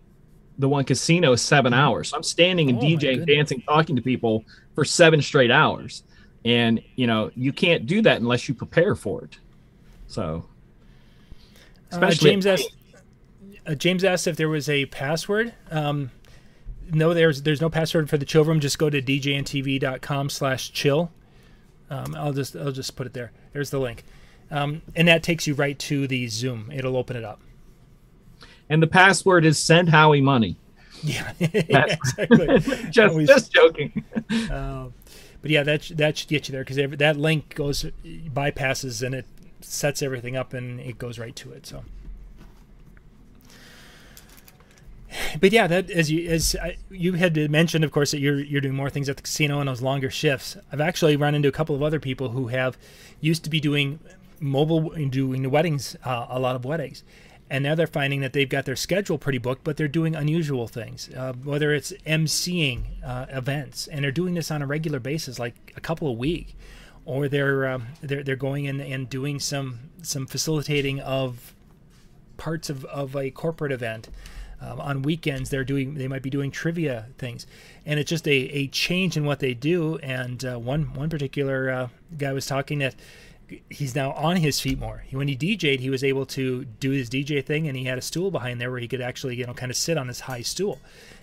the 0.58 0.68
one 0.68 0.84
casino 0.84 1.34
seven 1.34 1.74
hours. 1.74 2.10
So 2.10 2.16
I'm 2.16 2.22
standing 2.22 2.70
and 2.70 2.78
oh, 2.78 2.82
DJing, 2.82 3.26
dancing, 3.26 3.62
talking 3.62 3.96
to 3.96 4.02
people 4.02 4.44
for 4.74 4.84
seven 4.84 5.20
straight 5.20 5.50
hours, 5.50 6.04
and 6.44 6.80
you 6.96 7.06
know 7.06 7.30
you 7.34 7.52
can't 7.52 7.86
do 7.86 8.00
that 8.02 8.20
unless 8.20 8.48
you 8.48 8.54
prepare 8.54 8.94
for 8.94 9.24
it. 9.24 9.38
So, 10.06 10.46
especially 11.90 12.30
uh, 12.30 12.32
James 12.32 12.46
asked. 12.46 12.72
Uh, 13.66 13.74
James 13.74 14.04
asked 14.04 14.26
if 14.26 14.36
there 14.36 14.48
was 14.48 14.70
a 14.70 14.86
password. 14.86 15.52
Um, 15.70 16.10
no, 16.90 17.12
there's 17.12 17.42
there's 17.42 17.60
no 17.60 17.68
password 17.68 18.08
for 18.08 18.16
the 18.16 18.24
chill 18.24 18.44
room. 18.44 18.60
Just 18.60 18.78
go 18.78 18.88
to 18.88 19.02
djntv.com 19.02 20.30
slash 20.30 20.72
chill. 20.72 21.12
Um, 21.90 22.14
I'll 22.14 22.32
just 22.32 22.56
I'll 22.56 22.72
just 22.72 22.96
put 22.96 23.06
it 23.06 23.12
there. 23.12 23.32
There's 23.52 23.70
the 23.70 23.80
link. 23.80 24.04
Um, 24.50 24.82
and 24.96 25.08
that 25.08 25.22
takes 25.22 25.46
you 25.46 25.54
right 25.54 25.78
to 25.80 26.06
the 26.06 26.26
Zoom. 26.28 26.70
It'll 26.72 26.96
open 26.96 27.16
it 27.16 27.24
up. 27.24 27.40
And 28.68 28.82
the 28.82 28.86
password 28.86 29.44
is 29.44 29.58
send 29.58 29.88
Howie 29.88 30.20
money. 30.20 30.56
Yeah, 31.02 31.32
exactly. 31.40 32.58
just, 32.90 33.26
just 33.26 33.52
joking. 33.52 34.04
Uh, 34.50 34.86
but 35.42 35.50
yeah, 35.50 35.62
that 35.62 35.90
that 35.94 36.18
should 36.18 36.28
get 36.28 36.48
you 36.48 36.52
there 36.52 36.64
because 36.64 36.76
that 36.98 37.16
link 37.16 37.54
goes 37.54 37.84
bypasses 38.04 39.04
and 39.04 39.14
it 39.14 39.26
sets 39.60 40.02
everything 40.02 40.36
up 40.36 40.52
and 40.52 40.80
it 40.80 40.98
goes 40.98 41.18
right 41.18 41.34
to 41.36 41.52
it. 41.52 41.66
So 41.66 41.84
but 45.40 45.52
yeah, 45.52 45.66
that 45.66 45.90
as 45.90 46.10
you 46.10 46.28
as 46.30 46.56
I, 46.60 46.76
you 46.90 47.14
had 47.14 47.36
mentioned, 47.50 47.84
of 47.84 47.90
course, 47.90 48.12
that 48.12 48.20
you're 48.20 48.40
you're 48.40 48.60
doing 48.60 48.74
more 48.74 48.90
things 48.90 49.08
at 49.08 49.16
the 49.16 49.22
casino 49.22 49.60
and 49.60 49.68
those 49.68 49.82
longer 49.82 50.10
shifts. 50.10 50.56
I've 50.72 50.80
actually 50.80 51.16
run 51.16 51.34
into 51.34 51.48
a 51.48 51.52
couple 51.52 51.74
of 51.74 51.82
other 51.82 51.98
people 51.98 52.30
who 52.30 52.48
have 52.48 52.78
used 53.20 53.44
to 53.44 53.50
be 53.50 53.60
doing 53.60 53.98
mobile 54.40 54.90
doing 55.08 55.42
the 55.42 55.50
weddings, 55.50 55.96
uh, 56.04 56.26
a 56.28 56.40
lot 56.40 56.56
of 56.56 56.64
weddings, 56.64 57.04
and 57.48 57.62
now 57.62 57.74
they're 57.74 57.86
finding 57.86 58.20
that 58.20 58.32
they've 58.32 58.48
got 58.48 58.64
their 58.64 58.76
schedule 58.76 59.18
pretty 59.18 59.38
booked, 59.38 59.64
but 59.64 59.76
they're 59.76 59.88
doing 59.88 60.16
unusual 60.16 60.66
things, 60.66 61.10
uh, 61.16 61.32
whether 61.32 61.72
it's 61.72 61.92
emceeing 62.06 62.84
uh, 63.04 63.26
events, 63.28 63.86
and 63.86 64.04
they're 64.04 64.12
doing 64.12 64.34
this 64.34 64.50
on 64.50 64.62
a 64.62 64.66
regular 64.66 65.00
basis, 65.00 65.38
like 65.38 65.72
a 65.76 65.80
couple 65.80 66.08
a 66.08 66.12
week, 66.12 66.56
or 67.04 67.28
they're 67.28 67.68
um, 67.68 67.86
they're 68.00 68.22
they're 68.22 68.36
going 68.36 68.64
in 68.64 68.80
and 68.80 69.08
doing 69.08 69.38
some 69.38 69.90
some 70.02 70.26
facilitating 70.26 71.00
of 71.00 71.54
parts 72.36 72.70
of, 72.70 72.84
of 72.86 73.14
a 73.14 73.30
corporate 73.30 73.70
event 73.70 74.08
um, 74.60 74.80
on 74.80 75.02
weekends, 75.02 75.50
they're 75.50 75.64
doing 75.64 75.94
they 75.94 76.08
might 76.08 76.22
be 76.22 76.30
doing 76.30 76.50
trivia 76.50 77.06
things, 77.16 77.46
and 77.86 77.98
it's 77.98 78.10
just 78.10 78.28
a, 78.28 78.30
a 78.30 78.68
change 78.68 79.16
in 79.16 79.24
what 79.24 79.38
they 79.38 79.54
do. 79.54 79.96
And 79.98 80.44
uh, 80.44 80.58
one 80.58 80.92
one 80.94 81.08
particular 81.08 81.70
uh, 81.70 81.88
guy 82.18 82.32
was 82.32 82.46
talking 82.46 82.80
that 82.80 82.94
he's 83.68 83.94
now 83.94 84.12
on 84.12 84.36
his 84.36 84.60
feet 84.60 84.78
more. 84.78 85.04
When 85.10 85.28
he 85.28 85.36
DJ'd, 85.36 85.80
he 85.80 85.90
was 85.90 86.04
able 86.04 86.26
to 86.26 86.64
do 86.64 86.90
his 86.90 87.10
DJ 87.10 87.44
thing, 87.44 87.68
and 87.68 87.76
he 87.76 87.84
had 87.84 87.98
a 87.98 88.02
stool 88.02 88.30
behind 88.30 88.60
there 88.60 88.70
where 88.70 88.80
he 88.80 88.88
could 88.88 89.00
actually 89.00 89.36
you 89.36 89.46
know 89.46 89.54
kind 89.54 89.70
of 89.70 89.76
sit 89.76 89.98
on 89.98 90.06
this 90.06 90.20
high 90.20 90.42
stool. 90.42 90.80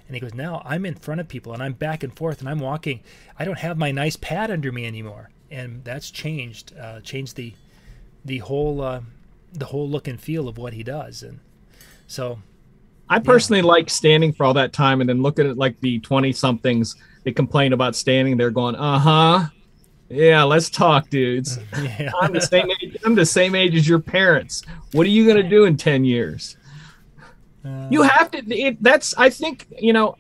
And 0.08 0.16
he 0.16 0.22
goes, 0.22 0.34
now 0.34 0.62
I'm 0.66 0.86
in 0.86 0.96
front 0.96 1.20
of 1.20 1.28
people 1.28 1.54
and 1.54 1.62
I'm 1.62 1.74
back 1.74 2.02
and 2.02 2.16
forth 2.16 2.40
and 2.40 2.48
I'm 2.48 2.60
walking. 2.60 3.02
I 3.38 3.44
don't 3.44 3.60
have 3.60 3.78
my 3.78 3.92
nice 3.92 4.16
pad 4.16 4.50
under 4.50 4.72
me 4.72 4.86
anymore, 4.86 5.30
and 5.52 5.84
that's 5.84 6.10
changed 6.12 6.74
uh, 6.78 7.02
changed 7.02 7.36
the 7.36 7.54
the 8.24 8.40
whole 8.40 8.82
uh, 8.82 9.02
the 9.54 9.66
whole 9.66 9.88
look 9.90 10.08
and 10.08 10.20
feel 10.20 10.48
of 10.48 10.58
what 10.58 10.74
he 10.74 10.84
does. 10.84 11.24
And 11.24 11.40
so 12.08 12.40
I 13.10 13.20
personally 13.20 13.62
yeah. 13.62 13.68
like 13.68 13.90
standing 13.90 14.34
for 14.34 14.46
all 14.46 14.54
that 14.54 14.74
time 14.74 15.02
and 15.02 15.10
then 15.10 15.22
looking 15.22 15.48
at 15.48 15.58
like 15.58 15.80
the 15.80 16.00
20 16.00 16.32
somethings 16.34 16.96
they 17.24 17.32
complain 17.32 17.74
about 17.74 17.96
standing 17.96 18.38
there 18.38 18.52
going, 18.52 18.76
uh 18.76 19.00
huh. 19.00 19.46
Yeah, 20.10 20.44
let's 20.44 20.70
talk, 20.70 21.10
dudes. 21.10 21.60
Yeah. 21.78 22.12
I'm 22.22 22.34
the 22.34 22.42
same 22.42 22.70
age. 22.82 22.98
I'm 23.06 23.16
the 23.16 23.26
same 23.26 23.56
age 23.56 23.76
as 23.76 23.88
your 23.88 24.00
parents. 24.00 24.64
What 24.94 25.06
are 25.06 25.10
you 25.10 25.28
gonna 25.28 25.48
do 25.48 25.66
in 25.66 25.78
10 25.78 26.06
years? 26.06 26.58
Uh, 27.66 27.88
you 27.90 28.02
have 28.04 28.32
to. 28.32 28.38
It, 28.56 28.82
that's. 28.82 29.16
I 29.18 29.30
think 29.30 29.68
you 29.80 29.94
know. 29.94 30.16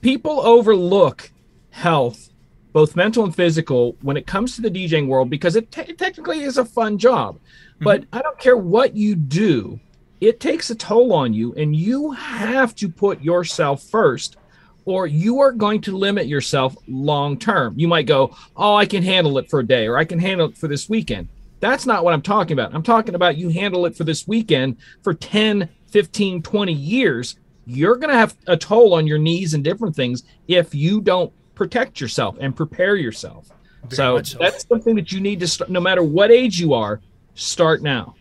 People 0.00 0.40
overlook 0.40 1.30
health, 1.70 2.30
both 2.72 2.96
mental 2.96 3.22
and 3.22 3.34
physical, 3.34 3.96
when 4.02 4.16
it 4.16 4.26
comes 4.26 4.56
to 4.56 4.62
the 4.62 4.68
DJing 4.70 5.06
world 5.06 5.30
because 5.30 5.54
it, 5.54 5.70
t- 5.70 5.92
technically 5.92 6.40
is 6.40 6.58
a 6.58 6.64
fun 6.64 6.98
job. 6.98 7.36
Mm-hmm. 7.36 7.84
But 7.84 8.04
I 8.12 8.20
don't 8.20 8.38
care 8.38 8.56
what 8.56 8.96
you 8.96 9.14
do 9.14 9.78
it 10.22 10.38
takes 10.38 10.70
a 10.70 10.74
toll 10.76 11.12
on 11.12 11.34
you 11.34 11.52
and 11.54 11.74
you 11.74 12.12
have 12.12 12.76
to 12.76 12.88
put 12.88 13.20
yourself 13.20 13.82
first 13.82 14.36
or 14.84 15.06
you 15.06 15.40
are 15.40 15.52
going 15.52 15.80
to 15.82 15.96
limit 15.96 16.26
yourself 16.26 16.76
long 16.88 17.38
term. 17.38 17.74
You 17.76 17.88
might 17.88 18.06
go, 18.06 18.36
"Oh, 18.56 18.74
I 18.74 18.86
can 18.86 19.02
handle 19.02 19.38
it 19.38 19.48
for 19.48 19.60
a 19.60 19.66
day 19.66 19.86
or 19.86 19.98
I 19.98 20.04
can 20.04 20.18
handle 20.18 20.48
it 20.48 20.56
for 20.56 20.68
this 20.68 20.88
weekend." 20.88 21.28
That's 21.60 21.86
not 21.86 22.04
what 22.04 22.12
I'm 22.12 22.22
talking 22.22 22.54
about. 22.54 22.74
I'm 22.74 22.82
talking 22.82 23.14
about 23.14 23.36
you 23.36 23.48
handle 23.48 23.86
it 23.86 23.96
for 23.96 24.04
this 24.04 24.26
weekend 24.26 24.76
for 25.02 25.14
10, 25.14 25.68
15, 25.86 26.42
20 26.42 26.72
years. 26.72 27.36
You're 27.66 27.96
going 27.96 28.10
to 28.10 28.16
have 28.16 28.34
a 28.48 28.56
toll 28.56 28.94
on 28.94 29.06
your 29.06 29.18
knees 29.18 29.54
and 29.54 29.62
different 29.62 29.94
things 29.94 30.24
if 30.48 30.74
you 30.74 31.00
don't 31.00 31.32
protect 31.54 32.00
yourself 32.00 32.36
and 32.40 32.56
prepare 32.56 32.96
yourself. 32.96 33.48
So, 33.90 34.20
so, 34.22 34.38
that's 34.38 34.66
something 34.66 34.96
that 34.96 35.12
you 35.12 35.20
need 35.20 35.38
to 35.40 35.46
start 35.46 35.70
no 35.70 35.80
matter 35.80 36.02
what 36.02 36.32
age 36.32 36.58
you 36.58 36.74
are, 36.74 37.00
start 37.34 37.82
now 37.82 38.16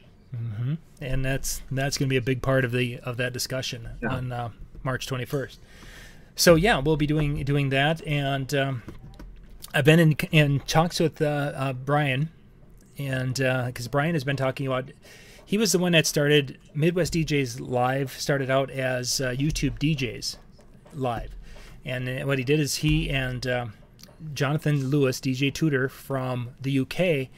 and 1.02 1.26
that's 1.26 1.62
that's 1.72 1.98
going 1.98 2.08
to 2.08 2.10
be 2.10 2.18
a 2.18 2.22
big 2.22 2.42
part 2.42 2.64
of 2.64 2.72
the 2.72 3.00
of 3.00 3.18
that 3.18 3.34
discussion 3.34 3.90
yeah. 4.02 4.10
on 4.10 4.32
uh, 4.32 4.50
March 4.84 5.08
21st. 5.08 5.58
So 6.36 6.56
yeah, 6.56 6.80
we'll 6.80 6.98
be 6.98 7.08
doing 7.08 7.44
doing 7.44 7.70
that, 7.70 8.06
and 8.06 8.54
um, 8.54 8.84
I've 9.74 9.86
been 9.86 10.00
in 10.00 10.12
in 10.32 10.60
talks 10.62 11.00
with 11.00 11.22
uh, 11.22 11.26
uh, 11.56 11.74
Brian, 11.74 12.30
and 12.98 13.36
because 13.36 13.88
uh, 13.88 13.92
Brian 13.92 14.14
has 14.14 14.24
been 14.24 14.38
talking 14.38 14.68
about. 14.68 14.92
He 15.44 15.58
was 15.58 15.74
the 15.74 15.80
one 15.80 15.92
that 15.92 16.08
started 16.08 16.58
Midwest 16.74 17.14
DJs 17.14 17.60
Live. 17.60 18.14
Started 18.14 18.50
out 18.50 18.72
as 18.72 19.20
uh, 19.20 19.32
YouTube 19.32 19.80
DJs 19.80 20.38
Live, 20.94 21.36
and 21.84 22.08
uh, 22.08 22.26
what 22.26 22.38
he 22.38 22.46
did 22.46 22.60
is 22.60 22.76
he 22.76 23.10
and 23.10 23.46
Jonathan 24.34 24.90
Lewis, 24.90 25.20
DJ 25.20 25.54
Tutor 25.54 25.90
from 25.90 26.52
the 26.62 26.80
UK, 26.80 27.30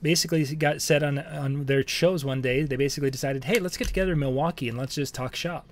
basically 0.00 0.44
got 0.56 0.80
set 0.80 1.02
on 1.02 1.18
on 1.18 1.66
their 1.66 1.86
shows 1.86 2.24
one 2.24 2.40
day. 2.40 2.62
They 2.62 2.76
basically 2.76 3.10
decided, 3.10 3.44
hey, 3.44 3.58
let's 3.58 3.76
get 3.76 3.88
together 3.88 4.12
in 4.12 4.18
Milwaukee 4.18 4.68
and 4.68 4.78
let's 4.78 4.94
just 4.94 5.14
talk 5.14 5.36
shop. 5.36 5.70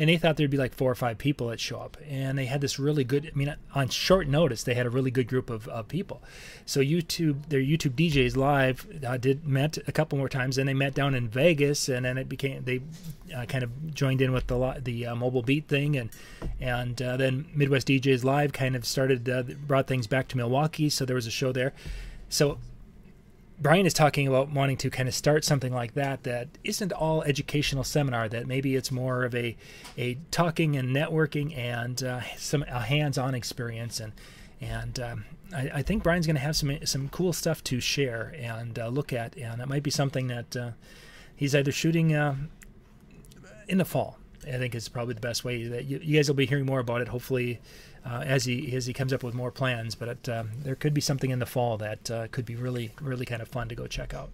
And 0.00 0.08
they 0.08 0.16
thought 0.16 0.38
there'd 0.38 0.48
be 0.48 0.56
like 0.56 0.74
four 0.74 0.90
or 0.90 0.94
five 0.94 1.18
people 1.18 1.48
that 1.48 1.60
show 1.60 1.78
up, 1.78 1.98
and 2.08 2.38
they 2.38 2.46
had 2.46 2.62
this 2.62 2.78
really 2.78 3.04
good. 3.04 3.30
I 3.30 3.36
mean, 3.36 3.54
on 3.74 3.90
short 3.90 4.26
notice, 4.28 4.62
they 4.62 4.72
had 4.72 4.86
a 4.86 4.90
really 4.90 5.10
good 5.10 5.28
group 5.28 5.50
of, 5.50 5.68
of 5.68 5.88
people. 5.88 6.22
So 6.64 6.80
YouTube, 6.80 7.50
their 7.50 7.60
YouTube 7.60 7.96
DJs 7.96 8.34
live 8.34 8.86
uh, 9.06 9.18
did 9.18 9.46
met 9.46 9.76
a 9.86 9.92
couple 9.92 10.16
more 10.16 10.30
times. 10.30 10.56
Then 10.56 10.64
they 10.64 10.72
met 10.72 10.94
down 10.94 11.14
in 11.14 11.28
Vegas, 11.28 11.86
and 11.90 12.06
then 12.06 12.16
it 12.16 12.30
became 12.30 12.64
they 12.64 12.80
uh, 13.36 13.44
kind 13.44 13.62
of 13.62 13.92
joined 13.92 14.22
in 14.22 14.32
with 14.32 14.46
the 14.46 14.80
the 14.82 15.04
uh, 15.04 15.14
mobile 15.14 15.42
beat 15.42 15.68
thing, 15.68 15.98
and 15.98 16.08
and 16.58 17.02
uh, 17.02 17.18
then 17.18 17.44
Midwest 17.54 17.88
DJs 17.88 18.24
live 18.24 18.54
kind 18.54 18.74
of 18.74 18.86
started 18.86 19.28
uh, 19.28 19.42
brought 19.66 19.86
things 19.86 20.06
back 20.06 20.28
to 20.28 20.36
Milwaukee. 20.38 20.88
So 20.88 21.04
there 21.04 21.16
was 21.16 21.26
a 21.26 21.30
show 21.30 21.52
there. 21.52 21.74
So 22.30 22.56
Brian 23.60 23.84
is 23.84 23.92
talking 23.92 24.26
about 24.26 24.50
wanting 24.50 24.78
to 24.78 24.88
kind 24.88 25.06
of 25.08 25.14
start 25.14 25.44
something 25.44 25.72
like 25.72 25.92
that 25.92 26.22
that 26.22 26.48
isn't 26.64 26.92
all 26.92 27.22
educational 27.22 27.84
seminar. 27.84 28.28
That 28.28 28.46
maybe 28.46 28.74
it's 28.74 28.90
more 28.90 29.24
of 29.24 29.34
a 29.34 29.56
a 29.98 30.16
talking 30.30 30.76
and 30.76 30.96
networking 30.96 31.56
and 31.56 32.02
uh, 32.02 32.22
some 32.36 32.62
a 32.62 32.80
hands-on 32.80 33.34
experience. 33.34 34.00
And 34.00 34.12
and 34.62 34.98
um, 35.00 35.24
I, 35.54 35.70
I, 35.74 35.82
think 35.82 36.02
Brian's 36.02 36.26
going 36.26 36.36
to 36.36 36.42
have 36.42 36.56
some 36.56 36.78
some 36.86 37.08
cool 37.10 37.32
stuff 37.32 37.62
to 37.64 37.80
share 37.80 38.34
and 38.38 38.78
uh, 38.78 38.88
look 38.88 39.12
at. 39.12 39.36
And 39.36 39.60
it 39.60 39.68
might 39.68 39.82
be 39.82 39.90
something 39.90 40.28
that 40.28 40.56
uh, 40.56 40.70
he's 41.36 41.54
either 41.54 41.72
shooting 41.72 42.14
uh, 42.14 42.36
in 43.68 43.78
the 43.78 43.84
fall. 43.84 44.18
I 44.46 44.56
think 44.56 44.74
is 44.74 44.88
probably 44.88 45.12
the 45.12 45.20
best 45.20 45.44
way 45.44 45.64
that 45.64 45.84
you, 45.84 46.00
you 46.02 46.16
guys 46.16 46.28
will 46.28 46.34
be 46.34 46.46
hearing 46.46 46.64
more 46.64 46.80
about 46.80 47.02
it. 47.02 47.08
Hopefully 47.08 47.60
uh, 48.04 48.22
as 48.24 48.44
he 48.44 48.74
as 48.74 48.86
he 48.86 48.92
comes 48.92 49.12
up 49.12 49.22
with 49.22 49.34
more 49.34 49.50
plans. 49.50 49.94
But 49.94 50.08
it, 50.08 50.28
um, 50.28 50.50
there 50.62 50.74
could 50.74 50.94
be 50.94 51.00
something 51.00 51.30
in 51.30 51.38
the 51.38 51.46
fall 51.46 51.76
that 51.78 52.10
uh, 52.10 52.28
could 52.28 52.44
be 52.44 52.56
really 52.56 52.92
really 53.00 53.26
kind 53.26 53.42
of 53.42 53.48
fun 53.48 53.68
to 53.68 53.74
go 53.74 53.86
check 53.86 54.14
out. 54.14 54.30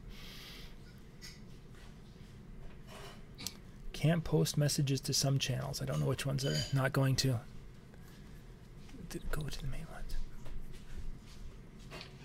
Can't 3.92 4.22
post 4.24 4.58
messages 4.58 5.00
to 5.02 5.14
some 5.14 5.38
channels. 5.38 5.80
I 5.80 5.86
don't 5.86 6.00
know 6.00 6.06
which 6.06 6.26
ones 6.26 6.44
are 6.44 6.56
not 6.74 6.92
going 6.92 7.16
to. 7.16 7.40
Did 9.08 9.22
go 9.30 9.42
to 9.42 9.60
the 9.60 9.66
main 9.68 9.86
ones? 9.92 10.16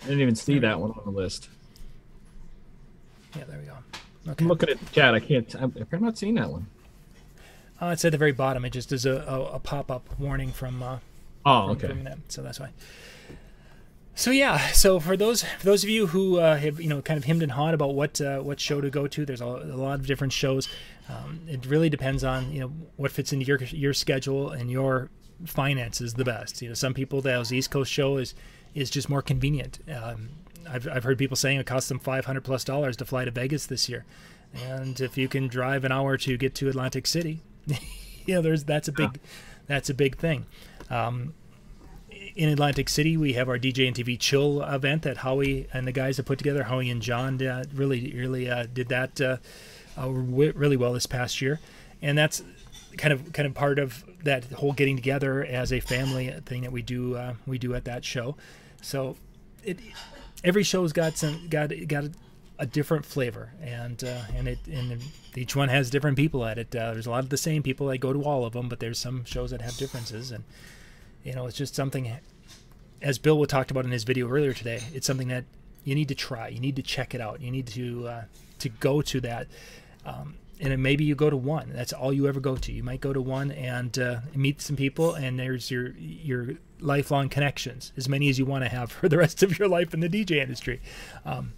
I 0.02 0.06
didn't 0.06 0.22
even 0.22 0.36
see 0.36 0.60
that 0.60 0.80
one 0.80 0.92
on 0.92 1.02
the 1.06 1.12
list. 1.12 1.48
Yeah, 3.38 3.46
there 3.46 3.60
we 3.60 3.66
go. 3.66 3.74
Okay. 4.28 4.44
I'm 4.44 4.48
looking 4.50 4.70
at 4.70 4.80
the 4.80 4.86
chat. 4.88 5.16
I 5.16 5.20
can't. 5.20 5.56
I'm, 5.56 5.74
I'm 5.92 6.04
not 6.04 6.18
seeing 6.18 6.36
that 6.36 6.50
one. 6.50 6.68
Uh, 7.82 7.88
it's 7.88 8.06
at 8.06 8.12
the 8.12 8.18
very 8.18 8.32
bottom. 8.32 8.66
It 8.66 8.72
just 8.72 8.92
is 8.92 9.06
a, 9.06 9.24
a, 9.28 9.56
a 9.56 9.60
pop 9.60 9.90
up 9.90 10.04
warning 10.20 10.52
from 10.52 10.84
uh, 10.84 11.00
Oh, 11.46 11.72
okay. 11.72 11.88
Them, 11.88 12.24
so 12.28 12.42
that's 12.42 12.60
why. 12.60 12.70
So 14.14 14.30
yeah, 14.30 14.68
so 14.72 15.00
for 15.00 15.16
those 15.16 15.44
for 15.44 15.66
those 15.66 15.84
of 15.84 15.90
you 15.90 16.08
who 16.08 16.40
uh, 16.40 16.58
have 16.58 16.80
you 16.80 16.90
know 16.90 17.02
kind 17.02 17.18
of 17.18 17.24
hemmed 17.24 17.42
and 17.42 17.52
hawed 17.52 17.74
about 17.74 17.96
what 17.96 18.20
uh, 18.22 18.40
what 18.40 18.60
show 18.60 18.82
to 18.82 18.90
go 18.90 19.08
to, 19.08 19.26
there's 19.26 19.42
a, 19.42 19.46
a 19.46 19.78
lot 19.78 20.00
of 20.00 20.06
different 20.06 20.34
shows. 20.34 20.68
Um, 21.10 21.42
it 21.48 21.66
really 21.66 21.90
depends 21.90 22.24
on 22.24 22.52
you 22.52 22.60
know 22.60 22.68
what 22.98 23.12
fits 23.12 23.34
into 23.34 23.46
your 23.46 23.58
your 23.64 23.94
schedule 23.94 24.52
and 24.52 24.70
your 24.70 25.10
finances 25.46 26.14
the 26.14 26.26
best. 26.26 26.62
You 26.62 26.70
know, 26.70 26.76
some 26.76 26.94
people 26.94 27.22
the 27.22 27.42
East 27.52 27.72
Coast 27.72 27.92
show 27.92 28.18
is 28.18 28.36
is 28.76 28.90
just 28.90 29.10
more 29.10 29.22
convenient. 29.22 29.80
Um, 29.92 30.30
I've 30.70 30.88
I've 30.88 31.04
heard 31.04 31.18
people 31.18 31.38
saying 31.38 31.60
it 31.60 31.66
costs 31.66 31.90
them 31.90 32.00
five 32.00 32.26
hundred 32.26 32.44
plus 32.44 32.64
dollars 32.64 32.98
to 32.98 33.06
fly 33.06 33.26
to 33.26 33.32
Vegas 33.32 33.66
this 33.66 33.90
year, 33.90 34.06
and 34.54 35.00
if 35.00 35.18
you 35.18 35.28
can 35.28 35.48
drive 35.48 35.84
an 35.86 35.92
hour 35.92 36.18
to 36.18 36.38
get 36.38 36.54
to 36.56 36.70
Atlantic 36.70 37.08
City, 37.08 37.42
you 38.26 38.36
know, 38.36 38.42
there's 38.42 38.66
that's 38.66 38.88
a 38.88 38.92
big 38.92 39.20
that's 39.68 39.90
a 39.90 39.94
big 39.94 40.18
thing. 40.18 40.46
Um, 40.92 41.34
in 42.36 42.50
Atlantic 42.50 42.90
City, 42.90 43.18
we 43.18 43.34
have 43.34 43.50
our 43.50 43.58
DJ 43.58 43.88
and 43.88 43.96
TV 43.96 44.20
Chill 44.20 44.62
event 44.62 45.04
that 45.04 45.18
Howie 45.18 45.68
and 45.74 45.88
the 45.88 45.92
guys 45.92 46.18
have 46.18 46.26
put 46.26 46.38
together. 46.38 46.64
Howie 46.64 46.90
and 46.90 47.02
John 47.02 47.42
uh, 47.42 47.64
really, 47.74 48.14
really 48.16 48.50
uh, 48.50 48.68
did 48.72 48.90
that 48.90 49.20
uh, 49.20 49.38
uh 49.98 50.10
really 50.10 50.78
well 50.78 50.94
this 50.94 51.06
past 51.06 51.42
year, 51.42 51.60
and 52.02 52.18
that's 52.18 52.44
kind 52.98 53.14
of 53.14 53.32
kind 53.34 53.48
of 53.48 53.54
part 53.54 53.80
of 53.80 54.04
that 54.24 54.46
whole 54.46 54.74
getting 54.74 54.96
together 54.96 55.44
as 55.44 55.72
a 55.72 55.80
family 55.80 56.30
thing 56.46 56.62
that 56.62 56.72
we 56.72 56.82
do 56.82 57.16
uh, 57.16 57.34
we 57.48 57.58
do 57.58 57.74
at 57.74 57.86
that 57.86 58.04
show. 58.06 58.36
So, 58.82 59.16
it 59.64 59.80
every 60.44 60.64
show's 60.64 60.94
got 60.94 61.18
some 61.18 61.48
got 61.50 61.72
got 61.88 62.06
a, 62.06 62.12
a 62.60 62.66
different 62.66 63.06
flavor, 63.06 63.54
and 63.62 64.04
uh, 64.04 64.22
and 64.36 64.48
it 64.48 64.60
and 64.72 65.02
each 65.36 65.56
one 65.56 65.70
has 65.70 65.90
different 65.90 66.18
people 66.18 66.46
at 66.46 66.58
it. 66.58 66.72
there's 66.72 67.08
a 67.08 67.12
lot 67.12 67.24
of 67.24 67.30
the 67.30 67.38
same 67.38 67.64
people 67.64 67.88
that 67.88 67.98
go 68.00 68.14
to 68.14 68.24
all 68.24 68.46
of 68.46 68.54
them, 68.54 68.70
but 68.70 68.80
there's 68.80 69.00
some 69.00 69.26
shows 69.26 69.52
that 69.52 69.62
have 69.62 69.76
differences 69.78 70.32
and 70.32 70.44
you 71.24 71.34
know, 71.34 71.46
it's 71.46 71.58
just 71.58 71.76
something 71.76 72.12
as 73.02 73.18
Bill 73.18 73.44
talked 73.46 73.72
about 73.72 73.86
in 73.86 73.92
his 73.92 74.04
video 74.04 74.30
earlier 74.30 74.54
today, 74.54 74.82
it's 74.94 75.08
something 75.08 75.28
that 75.30 75.46
you 75.84 75.96
need 75.96 76.08
to 76.10 76.16
try. 76.16 76.50
You 76.50 76.60
need 76.60 76.76
to 76.76 76.84
check 76.84 77.16
it 77.16 77.22
out. 77.22 77.42
You 77.42 77.52
need 77.52 77.68
to 77.68 78.08
uh, 78.08 78.24
to 78.60 78.70
go 78.70 79.02
to 79.02 79.22
that. 79.22 79.48
Um, 80.06 80.36
and 80.60 80.82
maybe 80.84 81.04
you 81.04 81.16
go 81.16 81.30
to 81.32 81.38
one. 81.38 81.72
That's 81.74 81.92
all 81.92 82.14
you 82.14 82.28
ever 82.28 82.40
go 82.40 82.56
to. 82.56 82.72
You 82.72 82.84
might 82.84 83.02
go 83.02 83.14
to 83.14 83.22
one 83.22 83.52
and 83.52 83.98
uh, 83.98 84.20
meet 84.36 84.62
some 84.62 84.76
people, 84.76 85.16
and 85.16 85.40
there's 85.40 85.72
your 85.72 85.90
your 85.98 86.50
lifelong 86.80 87.30
connections, 87.30 87.92
as 87.98 88.08
many 88.08 88.30
as 88.30 88.38
you 88.38 88.46
want 88.46 88.64
to 88.64 88.70
have 88.70 88.92
for 88.92 89.10
the 89.10 89.18
rest 89.18 89.42
of 89.42 89.58
your 89.58 89.68
life 89.68 89.94
in 89.94 90.00
the 90.00 90.10
DJ 90.10 90.38
industry. 90.38 90.82
Um, 91.26 91.54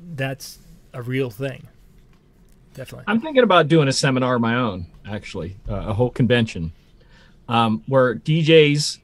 that's 0.00 0.58
a 0.92 1.02
real 1.02 1.30
thing. 1.30 1.68
Definitely. 2.72 3.04
I'm 3.06 3.20
thinking 3.20 3.42
about 3.42 3.68
doing 3.68 3.88
a 3.88 3.92
seminar 3.92 4.34
of 4.36 4.42
my 4.42 4.54
own, 4.54 4.86
actually, 5.06 5.56
uh, 5.68 5.76
a 5.76 5.94
whole 5.94 6.10
convention 6.10 6.72
um, 7.48 7.82
where 7.86 8.14
DJs 8.14 8.98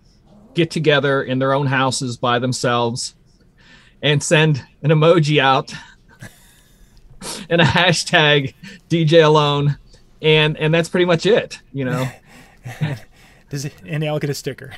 get 0.54 0.70
together 0.70 1.22
in 1.22 1.38
their 1.38 1.52
own 1.52 1.66
houses 1.66 2.16
by 2.16 2.38
themselves 2.38 3.14
and 4.02 4.22
send 4.22 4.64
an 4.82 4.90
emoji 4.90 5.38
out 5.38 5.72
and 7.50 7.60
a 7.60 7.64
hashtag 7.64 8.54
DJ 8.88 9.24
alone, 9.24 9.78
and 10.20 10.56
and 10.56 10.72
that's 10.74 10.88
pretty 10.88 11.06
much 11.06 11.26
it. 11.26 11.60
You 11.72 11.84
know. 11.86 12.08
Does 13.50 13.66
it, 13.66 13.74
and 13.86 14.02
I'll 14.04 14.18
get 14.18 14.30
a 14.30 14.34
sticker. 14.34 14.72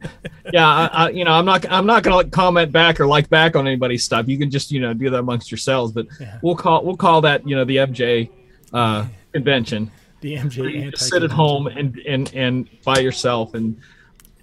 yeah, 0.52 0.66
I, 0.66 0.86
I, 0.92 1.08
you 1.10 1.24
know, 1.24 1.32
I'm 1.32 1.44
not, 1.44 1.70
I'm 1.70 1.86
not 1.86 2.02
gonna 2.02 2.28
comment 2.28 2.70
back 2.72 3.00
or 3.00 3.06
like 3.06 3.28
back 3.28 3.56
on 3.56 3.66
anybody's 3.66 4.04
stuff. 4.04 4.28
You 4.28 4.38
can 4.38 4.50
just, 4.50 4.70
you 4.70 4.80
know, 4.80 4.94
do 4.94 5.10
that 5.10 5.18
amongst 5.18 5.50
yourselves. 5.50 5.92
But 5.92 6.06
yeah. 6.20 6.38
we'll 6.42 6.56
call, 6.56 6.84
we'll 6.84 6.96
call 6.96 7.20
that, 7.22 7.46
you 7.48 7.56
know, 7.56 7.64
the 7.64 7.76
MJ 7.76 8.30
uh, 8.72 9.06
convention. 9.32 9.90
The 10.20 10.36
MJ. 10.36 10.96
sit 10.96 11.22
at 11.22 11.30
home 11.30 11.66
and 11.66 11.98
and 11.98 12.32
and 12.34 12.68
by 12.84 12.98
yourself 12.98 13.54
and 13.54 13.78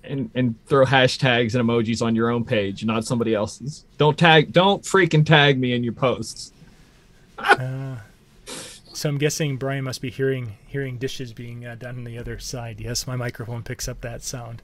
and 0.03 0.29
and 0.35 0.55
throw 0.65 0.85
hashtags 0.85 1.55
and 1.55 1.67
emojis 1.67 2.01
on 2.01 2.15
your 2.15 2.29
own 2.29 2.43
page, 2.43 2.85
not 2.85 3.05
somebody 3.05 3.33
else's. 3.33 3.85
Don't 3.97 4.17
tag, 4.17 4.51
don't 4.51 4.83
freaking 4.83 5.25
tag 5.25 5.59
me 5.59 5.73
in 5.73 5.83
your 5.83 5.93
posts. 5.93 6.51
uh, 7.37 7.97
so 8.45 9.09
I'm 9.09 9.17
guessing 9.17 9.57
Brian 9.57 9.83
must 9.83 10.01
be 10.01 10.09
hearing 10.09 10.57
hearing 10.67 10.97
dishes 10.97 11.33
being 11.33 11.65
uh, 11.65 11.75
done 11.75 11.97
on 11.97 12.03
the 12.03 12.17
other 12.17 12.39
side. 12.39 12.79
Yes, 12.79 13.07
my 13.07 13.15
microphone 13.15 13.63
picks 13.63 13.87
up 13.87 14.01
that 14.01 14.23
sound. 14.23 14.61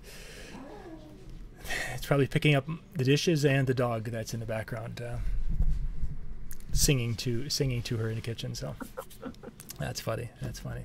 It's 1.94 2.06
probably 2.06 2.28
picking 2.28 2.56
up 2.56 2.66
the 2.94 3.04
dishes 3.04 3.46
and 3.46 3.68
the 3.68 3.74
dog 3.74 4.06
that's 4.06 4.34
in 4.34 4.40
the 4.40 4.46
background, 4.46 5.02
uh, 5.02 5.18
singing 6.74 7.16
to 7.16 7.50
singing 7.50 7.82
to 7.84 7.98
her 7.98 8.10
in 8.10 8.16
the 8.16 8.22
kitchen. 8.22 8.56
So 8.56 8.76
that's 9.80 10.00
funny. 10.00 10.30
That's 10.42 10.60
funny. 10.60 10.84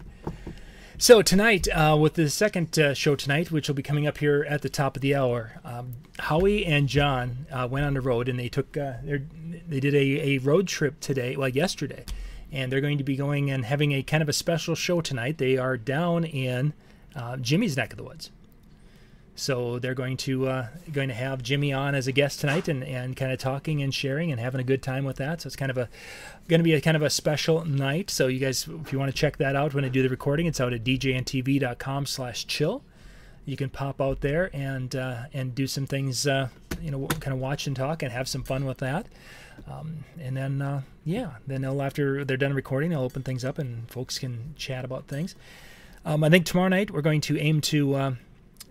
So 0.97 1.23
tonight, 1.23 1.67
uh, 1.75 1.97
with 2.01 2.15
the 2.15 2.31
second 2.31 2.79
uh, 2.79 2.95
show 2.95 3.17
tonight, 3.17 3.51
which 3.51 3.67
will 3.67 3.75
be 3.75 3.83
coming 3.83 4.07
up 4.07 4.19
here 4.19 4.47
at 4.49 4.63
the 4.63 4.69
top 4.69 4.95
of 4.95 5.03
the 5.03 5.13
hour, 5.13 5.61
um, 5.65 5.95
Howie 6.21 6.65
and 6.65 6.89
John 6.89 7.47
uh, 7.51 7.67
went 7.69 7.85
on 7.85 7.95
the 7.95 8.01
road 8.01 8.29
and 8.29 8.39
they 8.39 8.49
took 8.49 8.77
uh, 8.77 8.95
they 9.03 9.81
did 9.81 9.93
a, 9.93 10.37
a 10.37 10.39
road 10.39 10.69
trip 10.69 11.01
today, 11.01 11.37
well 11.37 11.49
yesterday, 11.49 12.05
and 12.53 12.71
they're 12.71 12.81
going 12.81 12.99
to 12.99 13.05
be 13.05 13.17
going 13.17 13.51
and 13.51 13.65
having 13.65 13.91
a 13.91 14.05
kind 14.05 14.23
of 14.23 14.29
a 14.29 14.33
special 14.33 14.77
show 14.77 15.01
tonight. 15.01 15.39
They 15.39 15.59
are 15.59 15.77
down 15.77 16.23
in 16.23 16.75
uh, 17.17 17.39
Jimmy's 17.39 17.77
neck 17.77 17.93
of 17.93 17.97
the 17.97 18.05
woods. 18.05 18.31
So 19.37 19.79
they're 19.81 19.95
going 19.95 20.17
to 20.19 20.47
uh, 20.47 20.67
going 20.93 21.09
to 21.09 21.15
have 21.15 21.43
Jimmy 21.43 21.73
on 21.73 21.95
as 21.95 22.07
a 22.07 22.13
guest 22.13 22.41
tonight 22.41 22.69
and, 22.69 22.85
and 22.85 23.17
kind 23.17 23.33
of 23.33 23.39
talking 23.39 23.83
and 23.83 23.93
sharing 23.93 24.31
and 24.31 24.41
having 24.41 24.61
a 24.61 24.65
good 24.65 24.83
time 24.83 25.05
with 25.05 25.17
that. 25.17 25.41
So 25.41 25.49
it's 25.49 25.57
kind 25.57 25.71
of 25.71 25.79
a 25.79 25.89
going 26.49 26.61
to 26.61 26.65
be 26.65 26.75
a 26.75 26.81
kind 26.81 26.97
of 26.97 27.03
a 27.03 27.11
special 27.11 27.65
night. 27.65 28.11
So 28.11 28.29
you 28.29 28.39
guys, 28.39 28.69
if 28.69 28.93
you 28.93 28.99
want 28.99 29.11
to 29.11 29.17
check 29.17 29.39
that 29.39 29.57
out 29.57 29.75
when 29.75 29.85
I 29.85 29.89
do 29.89 30.03
the 30.03 30.09
recording, 30.09 30.47
it's 30.47 30.61
out 30.61 30.73
at 30.73 30.85
djntv.com/chill. 30.85 32.83
You 33.47 33.57
can 33.57 33.69
pop 33.71 34.01
out 34.01 34.21
there 34.21 34.51
and 34.53 34.95
uh, 34.95 35.25
and 35.33 35.55
do 35.55 35.67
some 35.67 35.87
things, 35.87 36.27
uh, 36.27 36.49
you 36.81 36.93
know, 36.93 37.07
kind 37.07 37.35
of 37.35 37.41
watch 37.41 37.67
and 37.67 37.75
talk 37.75 38.03
and 38.03 38.13
have 38.13 38.29
some 38.29 38.45
fun 38.45 38.65
with 38.65 38.79
that. 38.79 39.07
Um, 39.71 40.05
and 40.21 40.37
then 40.37 40.63
uh, 40.63 40.83
yeah, 41.05 41.33
then 41.47 41.63
they'll 41.63 41.83
after 41.83 42.25
they're 42.25 42.37
done 42.37 42.55
recording, 42.55 42.91
they'll 42.91 43.03
open 43.03 43.23
things 43.23 43.45
up 43.45 43.59
and 43.59 43.91
folks 43.91 44.19
can 44.19 44.55
chat 44.57 44.85
about 44.85 45.09
things. 45.09 45.35
Um, 46.05 46.23
I 46.23 46.31
think 46.31 46.47
tomorrow 46.47 46.69
night 46.69 46.91
we're 46.91 47.03
going 47.03 47.23
to 47.23 47.39
aim 47.39 47.61
to 47.63 47.95
uh, 47.95 48.15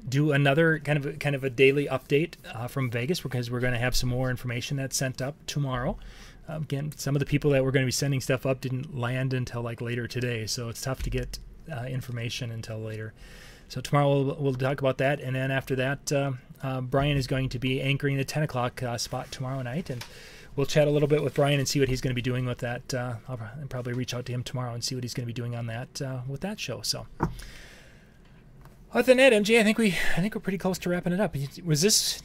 do 0.07 0.31
another 0.31 0.79
kind 0.79 0.97
of 0.97 1.05
a, 1.05 1.13
kind 1.13 1.35
of 1.35 1.43
a 1.43 1.49
daily 1.49 1.87
update 1.87 2.33
uh, 2.53 2.67
from 2.67 2.89
Vegas 2.89 3.21
because 3.21 3.49
we're 3.49 3.59
going 3.59 3.73
to 3.73 3.79
have 3.79 3.95
some 3.95 4.09
more 4.09 4.29
information 4.29 4.77
that's 4.77 4.97
sent 4.97 5.21
up 5.21 5.35
tomorrow. 5.47 5.97
Uh, 6.47 6.57
again, 6.57 6.91
some 6.97 7.15
of 7.15 7.19
the 7.19 7.25
people 7.25 7.51
that 7.51 7.63
we're 7.63 7.71
going 7.71 7.83
to 7.83 7.87
be 7.87 7.91
sending 7.91 8.19
stuff 8.19 8.45
up 8.45 8.59
didn't 8.61 8.97
land 8.97 9.33
until 9.33 9.61
like 9.61 9.79
later 9.79 10.07
today, 10.07 10.45
so 10.45 10.67
it's 10.69 10.81
tough 10.81 11.01
to 11.03 11.09
get 11.09 11.39
uh, 11.71 11.85
information 11.85 12.51
until 12.51 12.79
later. 12.79 13.13
So 13.69 13.79
tomorrow 13.79 14.21
we'll, 14.21 14.35
we'll, 14.39 14.53
talk 14.53 14.81
about 14.81 14.97
that, 14.97 15.21
and 15.21 15.35
then 15.35 15.51
after 15.51 15.75
that, 15.77 16.11
uh, 16.11 16.33
uh, 16.61 16.81
Brian 16.81 17.17
is 17.17 17.27
going 17.27 17.49
to 17.49 17.59
be 17.59 17.81
anchoring 17.81 18.17
the 18.17 18.25
10 18.25 18.43
o'clock 18.43 18.83
uh, 18.83 18.97
spot 18.97 19.31
tomorrow 19.31 19.61
night, 19.61 19.89
and 19.89 20.03
we'll 20.55 20.65
chat 20.65 20.87
a 20.87 20.91
little 20.91 21.07
bit 21.07 21.23
with 21.23 21.33
Brian 21.33 21.59
and 21.59 21.67
see 21.67 21.79
what 21.79 21.87
he's 21.87 22.01
going 22.01 22.11
to 22.11 22.15
be 22.15 22.21
doing 22.21 22.45
with 22.45 22.57
that. 22.59 22.93
I'll 22.93 23.39
probably 23.69 23.93
reach 23.93 24.13
out 24.13 24.25
to 24.25 24.33
him 24.33 24.43
tomorrow 24.43 24.73
and 24.73 24.83
see 24.83 24.95
what 24.95 25.03
he's 25.03 25.13
going 25.13 25.25
to 25.25 25.33
be 25.33 25.33
doing 25.33 25.55
on 25.55 25.67
that 25.67 26.01
with 26.27 26.41
that 26.41 26.59
show. 26.59 26.81
So. 26.81 27.07
Other 28.93 29.15
than 29.15 29.17
that, 29.17 29.33
MJ, 29.33 29.59
I 29.59 29.63
think 29.63 29.79
we 29.79 29.95
I 30.15 30.21
think 30.21 30.35
we're 30.35 30.41
pretty 30.41 30.59
close 30.59 30.77
to 30.79 30.89
wrapping 30.89 31.13
it 31.13 31.19
up. 31.19 31.35
Was 31.65 31.81
this? 31.81 32.21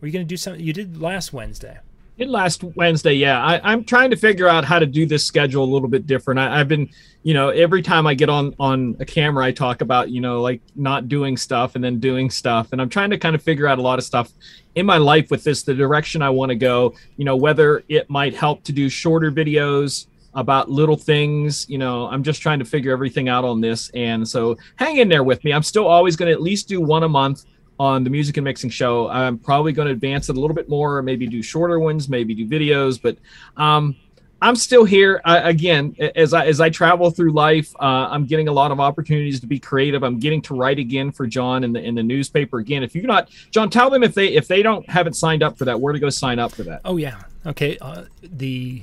Were 0.00 0.08
you 0.08 0.12
going 0.12 0.26
to 0.26 0.28
do 0.28 0.36
something? 0.36 0.62
You 0.62 0.72
did 0.72 1.00
last 1.00 1.32
Wednesday. 1.32 1.78
Did 2.18 2.28
last 2.28 2.62
Wednesday, 2.62 3.14
yeah. 3.14 3.42
I, 3.42 3.72
am 3.72 3.84
trying 3.84 4.10
to 4.10 4.16
figure 4.16 4.46
out 4.46 4.64
how 4.64 4.78
to 4.78 4.84
do 4.84 5.06
this 5.06 5.24
schedule 5.24 5.64
a 5.64 5.70
little 5.72 5.88
bit 5.88 6.06
different. 6.06 6.40
I, 6.40 6.60
I've 6.60 6.68
been, 6.68 6.90
you 7.22 7.32
know, 7.32 7.48
every 7.48 7.80
time 7.80 8.06
I 8.06 8.14
get 8.14 8.28
on 8.28 8.54
on 8.58 8.96
a 9.00 9.04
camera, 9.04 9.46
I 9.46 9.52
talk 9.52 9.80
about, 9.80 10.10
you 10.10 10.20
know, 10.20 10.42
like 10.42 10.60
not 10.74 11.08
doing 11.08 11.36
stuff 11.36 11.74
and 11.74 11.82
then 11.82 12.00
doing 12.00 12.30
stuff, 12.30 12.72
and 12.72 12.82
I'm 12.82 12.88
trying 12.88 13.10
to 13.10 13.18
kind 13.18 13.34
of 13.34 13.42
figure 13.42 13.68
out 13.68 13.78
a 13.78 13.82
lot 13.82 13.98
of 13.98 14.04
stuff 14.04 14.32
in 14.74 14.84
my 14.84 14.98
life 14.98 15.30
with 15.30 15.44
this, 15.44 15.62
the 15.62 15.72
direction 15.72 16.20
I 16.20 16.30
want 16.30 16.50
to 16.50 16.56
go. 16.56 16.94
You 17.16 17.24
know, 17.24 17.36
whether 17.36 17.84
it 17.88 18.10
might 18.10 18.34
help 18.34 18.64
to 18.64 18.72
do 18.72 18.88
shorter 18.88 19.30
videos 19.30 20.06
about 20.34 20.70
little 20.70 20.96
things. 20.96 21.68
You 21.68 21.78
know, 21.78 22.06
I'm 22.06 22.22
just 22.22 22.42
trying 22.42 22.58
to 22.58 22.64
figure 22.64 22.92
everything 22.92 23.28
out 23.28 23.44
on 23.44 23.60
this. 23.60 23.90
And 23.90 24.26
so 24.26 24.56
hang 24.76 24.98
in 24.98 25.08
there 25.08 25.24
with 25.24 25.42
me. 25.44 25.52
I'm 25.52 25.62
still 25.62 25.86
always 25.86 26.16
going 26.16 26.28
to 26.28 26.32
at 26.32 26.42
least 26.42 26.68
do 26.68 26.80
one 26.80 27.02
a 27.02 27.08
month 27.08 27.44
on 27.78 28.04
the 28.04 28.10
music 28.10 28.36
and 28.36 28.44
mixing 28.44 28.70
show. 28.70 29.08
I'm 29.08 29.38
probably 29.38 29.72
going 29.72 29.86
to 29.86 29.92
advance 29.92 30.28
it 30.28 30.36
a 30.36 30.40
little 30.40 30.54
bit 30.54 30.68
more, 30.68 31.02
maybe 31.02 31.26
do 31.26 31.42
shorter 31.42 31.80
ones, 31.80 32.08
maybe 32.08 32.34
do 32.34 32.46
videos, 32.46 33.00
but 33.00 33.16
um, 33.56 33.96
I'm 34.42 34.56
still 34.56 34.84
here. 34.84 35.20
Again, 35.24 35.94
as 36.16 36.34
I 36.34 36.46
as 36.46 36.60
I 36.60 36.68
travel 36.68 37.12
through 37.12 37.32
life, 37.32 37.72
uh, 37.78 38.08
I'm 38.10 38.26
getting 38.26 38.48
a 38.48 38.52
lot 38.52 38.72
of 38.72 38.80
opportunities 38.80 39.38
to 39.38 39.46
be 39.46 39.60
creative. 39.60 40.02
I'm 40.02 40.18
getting 40.18 40.42
to 40.42 40.54
write 40.56 40.80
again 40.80 41.12
for 41.12 41.28
John 41.28 41.62
in 41.62 41.72
the 41.72 41.80
in 41.80 41.94
the 41.94 42.02
newspaper 42.02 42.58
again. 42.58 42.82
If 42.82 42.92
you're 42.96 43.06
not, 43.06 43.30
John, 43.52 43.70
tell 43.70 43.88
them 43.88 44.02
if 44.02 44.14
they 44.14 44.28
if 44.28 44.48
they 44.48 44.60
don't 44.60 44.88
haven't 44.90 45.12
signed 45.12 45.44
up 45.44 45.56
for 45.56 45.64
that, 45.66 45.80
where 45.80 45.92
to 45.92 46.00
go 46.00 46.10
sign 46.10 46.40
up 46.40 46.50
for 46.50 46.64
that. 46.64 46.80
Oh 46.84 46.96
yeah, 46.96 47.22
okay. 47.46 47.78
Uh, 47.78 48.06
the 48.20 48.82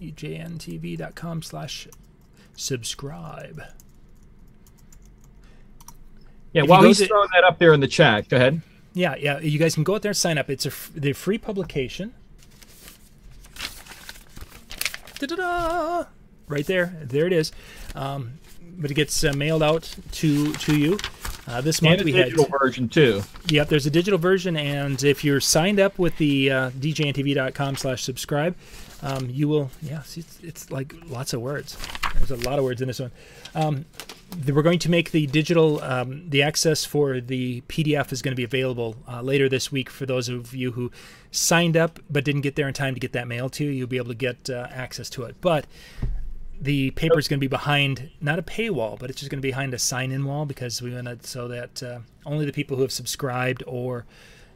djntv.com 0.00 1.42
slash 1.42 1.88
subscribe. 2.56 3.62
Yeah, 6.52 6.62
if 6.62 6.68
while 6.68 6.82
he's 6.82 6.98
to, 6.98 7.06
throwing 7.06 7.28
that 7.34 7.44
up 7.44 7.58
there 7.58 7.72
in 7.72 7.80
the 7.80 7.88
chat, 7.88 8.28
go 8.28 8.36
ahead. 8.36 8.62
Yeah, 8.94 9.14
yeah, 9.16 9.38
you 9.38 9.58
guys 9.58 9.74
can 9.74 9.84
go 9.84 9.94
out 9.94 10.02
there 10.02 10.10
and 10.10 10.16
sign 10.16 10.38
up. 10.38 10.50
It's 10.50 10.66
a 10.66 10.72
the 10.98 11.12
free 11.12 11.38
publication. 11.38 12.14
Da-da-da! 15.18 16.04
Right 16.46 16.66
there, 16.66 16.96
there 17.02 17.26
it 17.26 17.32
is. 17.32 17.52
Um, 17.94 18.34
but 18.78 18.90
it 18.90 18.94
gets 18.94 19.24
uh, 19.24 19.32
mailed 19.34 19.62
out 19.62 19.94
to 20.12 20.52
to 20.52 20.78
you. 20.78 20.98
Uh, 21.46 21.60
this 21.60 21.80
month 21.80 22.02
we 22.04 22.12
had 22.12 22.26
digital 22.26 22.46
version 22.46 22.88
too. 22.88 23.22
Yep, 23.48 23.68
there's 23.68 23.86
a 23.86 23.90
digital 23.90 24.18
version, 24.18 24.56
and 24.56 25.02
if 25.02 25.24
you're 25.24 25.40
signed 25.40 25.80
up 25.80 25.98
with 25.98 26.16
the 26.18 26.50
uh, 26.50 26.70
djntv.com/subscribe, 26.70 28.54
um, 29.02 29.28
you 29.30 29.48
will, 29.48 29.70
yeah, 29.80 30.02
see, 30.02 30.20
it's, 30.20 30.38
it's, 30.42 30.70
like 30.70 30.94
lots 31.06 31.32
of 31.32 31.40
words. 31.40 31.76
There's 32.14 32.30
a 32.30 32.48
lot 32.48 32.58
of 32.58 32.64
words 32.64 32.80
in 32.80 32.88
this 32.88 33.00
one. 33.00 33.12
Um, 33.54 33.84
we're 34.46 34.62
going 34.62 34.80
to 34.80 34.90
make 34.90 35.12
the 35.12 35.26
digital, 35.26 35.80
um, 35.82 36.28
the 36.28 36.42
access 36.42 36.84
for 36.84 37.20
the 37.20 37.62
PDF 37.62 38.12
is 38.12 38.22
going 38.22 38.32
to 38.32 38.36
be 38.36 38.44
available 38.44 38.96
uh, 39.08 39.22
later 39.22 39.48
this 39.48 39.70
week 39.72 39.88
for 39.88 40.04
those 40.04 40.28
of 40.28 40.54
you 40.54 40.72
who 40.72 40.90
signed 41.30 41.76
up 41.76 42.00
but 42.10 42.24
didn't 42.24 42.42
get 42.42 42.56
there 42.56 42.68
in 42.68 42.74
time 42.74 42.94
to 42.94 43.00
get 43.00 43.12
that 43.12 43.28
mail 43.28 43.48
to 43.50 43.64
you. 43.64 43.70
You'll 43.70 43.86
be 43.86 43.96
able 43.96 44.08
to 44.08 44.14
get 44.14 44.50
uh, 44.50 44.66
access 44.70 45.08
to 45.10 45.24
it. 45.24 45.36
But 45.40 45.66
the 46.60 46.90
paper 46.92 47.18
is 47.18 47.28
going 47.28 47.38
to 47.38 47.40
be 47.40 47.48
behind 47.48 48.10
not 48.20 48.38
a 48.38 48.42
paywall, 48.42 48.98
but 48.98 49.10
it's 49.10 49.20
just 49.20 49.30
going 49.30 49.38
to 49.38 49.42
be 49.42 49.50
behind 49.50 49.72
a 49.74 49.78
sign-in 49.78 50.24
wall 50.24 50.44
because 50.44 50.82
we 50.82 50.92
want 50.92 51.06
to 51.06 51.18
so 51.26 51.48
that 51.48 51.82
uh, 51.82 52.00
only 52.26 52.44
the 52.44 52.52
people 52.52 52.76
who 52.76 52.82
have 52.82 52.92
subscribed 52.92 53.62
or 53.66 54.04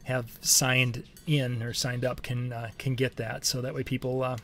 have 0.03 0.37
signed 0.41 1.03
in 1.25 1.63
or 1.63 1.73
signed 1.73 2.03
up 2.05 2.21
can 2.21 2.51
uh, 2.51 2.69
can 2.77 2.95
get 2.95 3.15
that. 3.17 3.45
So 3.45 3.61
that 3.61 3.73
way, 3.73 3.83
people 3.83 4.23
uh, 4.23 4.37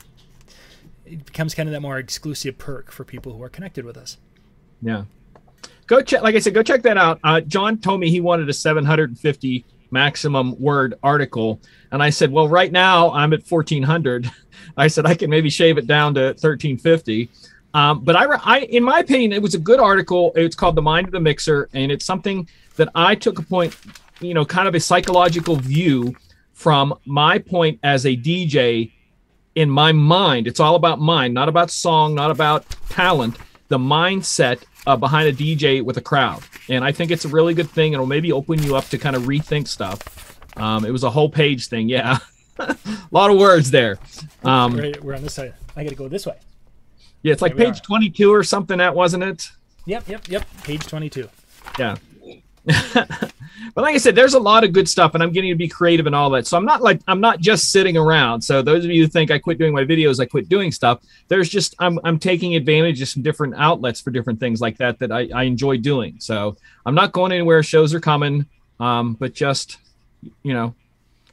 it 1.05 1.25
becomes 1.25 1.53
kind 1.53 1.67
of 1.67 1.73
that 1.73 1.81
more 1.81 1.97
exclusive 1.97 2.57
perk 2.57 2.91
for 2.91 3.03
people 3.03 3.33
who 3.33 3.43
are 3.43 3.49
connected 3.49 3.85
with 3.85 3.97
us. 3.97 4.17
Yeah, 4.81 5.05
go 5.87 6.01
check. 6.01 6.21
Like 6.21 6.35
I 6.35 6.39
said, 6.39 6.53
go 6.53 6.63
check 6.63 6.81
that 6.83 6.97
out. 6.97 7.19
Uh, 7.23 7.41
John 7.41 7.77
told 7.77 7.99
me 7.99 8.09
he 8.09 8.21
wanted 8.21 8.49
a 8.49 8.53
750 8.53 9.65
maximum 9.91 10.59
word 10.59 10.95
article, 11.03 11.59
and 11.91 12.01
I 12.01 12.09
said, 12.09 12.31
well, 12.31 12.47
right 12.47 12.71
now 12.71 13.11
I'm 13.11 13.33
at 13.33 13.43
1400. 13.49 14.29
I 14.77 14.87
said 14.87 15.05
I 15.05 15.15
can 15.15 15.29
maybe 15.29 15.49
shave 15.49 15.77
it 15.77 15.87
down 15.87 16.13
to 16.13 16.21
1350. 16.21 17.29
Um, 17.73 18.03
but 18.03 18.15
I, 18.15 18.25
I, 18.25 18.59
in 18.61 18.83
my 18.83 18.99
opinion, 18.99 19.31
it 19.31 19.41
was 19.41 19.53
a 19.53 19.59
good 19.59 19.79
article. 19.79 20.31
It's 20.35 20.55
called 20.55 20.75
"The 20.75 20.81
Mind 20.81 21.07
of 21.07 21.11
the 21.11 21.19
Mixer," 21.19 21.69
and 21.73 21.91
it's 21.91 22.05
something 22.05 22.47
that 22.77 22.89
I 22.95 23.13
took 23.13 23.37
a 23.37 23.43
point, 23.43 23.75
you 24.19 24.33
know, 24.33 24.45
kind 24.45 24.67
of 24.67 24.75
a 24.75 24.79
psychological 24.79 25.55
view 25.55 26.15
from 26.53 26.93
my 27.05 27.39
point 27.39 27.79
as 27.83 28.05
a 28.05 28.15
DJ 28.15 28.91
in 29.55 29.69
my 29.69 29.91
mind. 29.91 30.47
It's 30.47 30.59
all 30.59 30.75
about 30.75 30.99
mind, 30.99 31.33
not 31.33 31.49
about 31.49 31.71
song, 31.71 32.15
not 32.15 32.31
about 32.31 32.65
talent. 32.89 33.37
The 33.69 33.77
mindset 33.77 34.63
uh, 34.87 34.95
behind 34.95 35.29
a 35.29 35.33
DJ 35.33 35.83
with 35.83 35.97
a 35.97 36.01
crowd, 36.01 36.41
and 36.69 36.83
I 36.83 36.91
think 36.91 37.11
it's 37.11 37.25
a 37.25 37.27
really 37.27 37.53
good 37.53 37.69
thing. 37.69 37.93
It'll 37.93 38.07
maybe 38.07 38.31
open 38.31 38.63
you 38.63 38.75
up 38.75 38.85
to 38.85 38.97
kind 38.97 39.15
of 39.15 39.23
rethink 39.23 39.67
stuff. 39.67 40.39
Um, 40.57 40.85
it 40.85 40.91
was 40.91 41.03
a 41.03 41.09
whole 41.09 41.29
page 41.29 41.67
thing, 41.67 41.87
yeah. 41.87 42.17
a 42.59 42.75
lot 43.11 43.29
of 43.29 43.37
words 43.37 43.69
there. 43.71 43.99
Um, 44.43 44.75
we're 45.01 45.15
on 45.15 45.21
this 45.21 45.35
side. 45.35 45.53
I 45.75 45.83
got 45.83 45.91
to 45.91 45.95
go 45.95 46.07
this 46.07 46.25
way. 46.25 46.37
Yeah, 47.21 47.33
it's 47.33 47.41
like 47.41 47.55
page 47.55 47.81
22 47.81 48.33
or 48.33 48.43
something. 48.43 48.77
That 48.77 48.95
wasn't 48.95 49.23
it? 49.23 49.49
Yep, 49.85 50.07
yep, 50.07 50.27
yep. 50.27 50.47
Page 50.63 50.85
22. 50.85 51.29
Yeah. 51.77 51.95
but 52.93 53.33
like 53.75 53.95
I 53.95 53.97
said, 53.97 54.15
there's 54.15 54.33
a 54.33 54.39
lot 54.39 54.63
of 54.63 54.73
good 54.73 54.87
stuff, 54.87 55.13
and 55.13 55.23
I'm 55.23 55.31
getting 55.31 55.49
to 55.51 55.55
be 55.55 55.67
creative 55.67 56.05
and 56.05 56.15
all 56.15 56.29
that. 56.31 56.47
So 56.47 56.57
I'm 56.57 56.65
not 56.65 56.81
like 56.81 57.01
I'm 57.07 57.19
not 57.19 57.39
just 57.39 57.71
sitting 57.71 57.97
around. 57.97 58.41
So 58.41 58.61
those 58.61 58.85
of 58.85 58.91
you 58.91 59.03
who 59.03 59.07
think 59.07 59.31
I 59.31 59.39
quit 59.39 59.57
doing 59.57 59.73
my 59.73 59.83
videos, 59.83 60.19
I 60.19 60.25
quit 60.25 60.49
doing 60.49 60.71
stuff. 60.71 61.01
There's 61.27 61.49
just 61.49 61.75
I'm 61.79 61.99
I'm 62.03 62.19
taking 62.19 62.55
advantage 62.55 63.01
of 63.01 63.07
some 63.07 63.23
different 63.23 63.55
outlets 63.57 64.01
for 64.01 64.11
different 64.11 64.39
things 64.39 64.61
like 64.61 64.77
that 64.77 64.99
that 64.99 65.11
I, 65.11 65.29
I 65.33 65.43
enjoy 65.43 65.77
doing. 65.77 66.15
So 66.19 66.57
I'm 66.85 66.95
not 66.95 67.11
going 67.11 67.31
anywhere. 67.31 67.63
Shows 67.63 67.93
are 67.93 67.99
coming, 67.99 68.45
um, 68.79 69.13
but 69.13 69.33
just 69.33 69.77
you 70.43 70.53
know, 70.53 70.75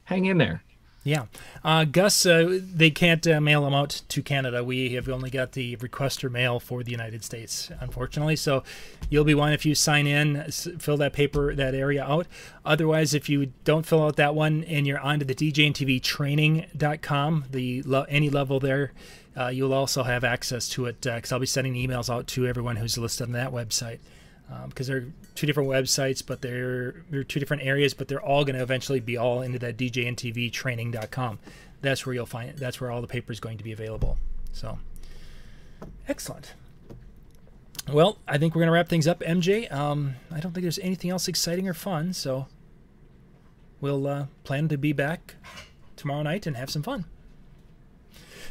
hang 0.05 0.25
in 0.25 0.37
there. 0.37 0.63
Yeah. 1.07 1.25
Uh, 1.63 1.85
Gus, 1.85 2.25
uh, 2.25 2.59
they 2.61 2.91
can't 2.91 3.25
uh, 3.25 3.39
mail 3.39 3.63
them 3.63 3.73
out 3.73 4.01
to 4.09 4.21
Canada. 4.21 4.61
We 4.61 4.95
have 4.95 5.07
only 5.07 5.29
got 5.29 5.53
the 5.53 5.77
requester 5.77 6.29
mail 6.29 6.59
for 6.59 6.83
the 6.83 6.91
United 6.91 7.23
States, 7.23 7.71
unfortunately. 7.79 8.35
So 8.35 8.61
you'll 9.09 9.23
be 9.23 9.33
one 9.33 9.53
if 9.53 9.65
you 9.65 9.73
sign 9.73 10.05
in, 10.05 10.51
fill 10.51 10.97
that 10.97 11.13
paper, 11.13 11.55
that 11.55 11.73
area 11.73 12.03
out. 12.03 12.27
Otherwise, 12.65 13.13
if 13.13 13.29
you 13.29 13.53
don't 13.63 13.85
fill 13.85 14.03
out 14.03 14.17
that 14.17 14.35
one 14.35 14.65
and 14.65 14.85
you're 14.85 14.99
onto 14.99 15.23
the 15.23 15.33
DJNTVTraining.com, 15.33 17.45
the 17.51 18.05
any 18.09 18.29
level 18.29 18.59
there, 18.59 18.91
uh, 19.37 19.47
you'll 19.47 19.73
also 19.73 20.03
have 20.03 20.25
access 20.25 20.67
to 20.67 20.87
it 20.87 20.99
because 20.99 21.31
uh, 21.31 21.35
I'll 21.35 21.39
be 21.39 21.45
sending 21.45 21.75
emails 21.75 22.13
out 22.13 22.27
to 22.27 22.45
everyone 22.45 22.75
who's 22.75 22.97
listed 22.97 23.27
on 23.27 23.31
that 23.31 23.53
website 23.53 23.99
because 24.67 24.89
um, 24.89 24.93
they're 24.93 25.07
two 25.35 25.45
different 25.45 25.69
websites, 25.69 26.23
but 26.25 26.41
they're 26.41 27.03
they're 27.09 27.23
two 27.23 27.39
different 27.39 27.63
areas, 27.63 27.93
but 27.93 28.07
they're 28.07 28.21
all 28.21 28.45
going 28.45 28.55
to 28.55 28.61
eventually 28.61 28.99
be 28.99 29.17
all 29.17 29.41
into 29.41 29.59
that 29.59 29.77
DJNTVtraining.com. 29.77 31.39
That's 31.81 32.05
where 32.05 32.15
you'll 32.15 32.25
find. 32.25 32.57
That's 32.57 32.81
where 32.81 32.91
all 32.91 33.01
the 33.01 33.07
paper 33.07 33.31
is 33.31 33.39
going 33.39 33.57
to 33.57 33.63
be 33.63 33.71
available. 33.71 34.17
So, 34.51 34.79
excellent. 36.07 36.53
Well, 37.91 38.17
I 38.27 38.37
think 38.37 38.53
we're 38.53 38.61
going 38.61 38.67
to 38.67 38.73
wrap 38.73 38.89
things 38.89 39.07
up, 39.07 39.19
MJ. 39.21 39.71
Um, 39.71 40.15
I 40.31 40.39
don't 40.39 40.53
think 40.53 40.63
there's 40.63 40.79
anything 40.79 41.09
else 41.09 41.27
exciting 41.27 41.67
or 41.69 41.73
fun, 41.73 42.13
so 42.13 42.47
we'll 43.79 44.07
uh, 44.07 44.25
plan 44.43 44.67
to 44.69 44.77
be 44.77 44.91
back 44.91 45.35
tomorrow 45.95 46.23
night 46.23 46.45
and 46.47 46.57
have 46.57 46.69
some 46.69 46.83
fun. 46.83 47.05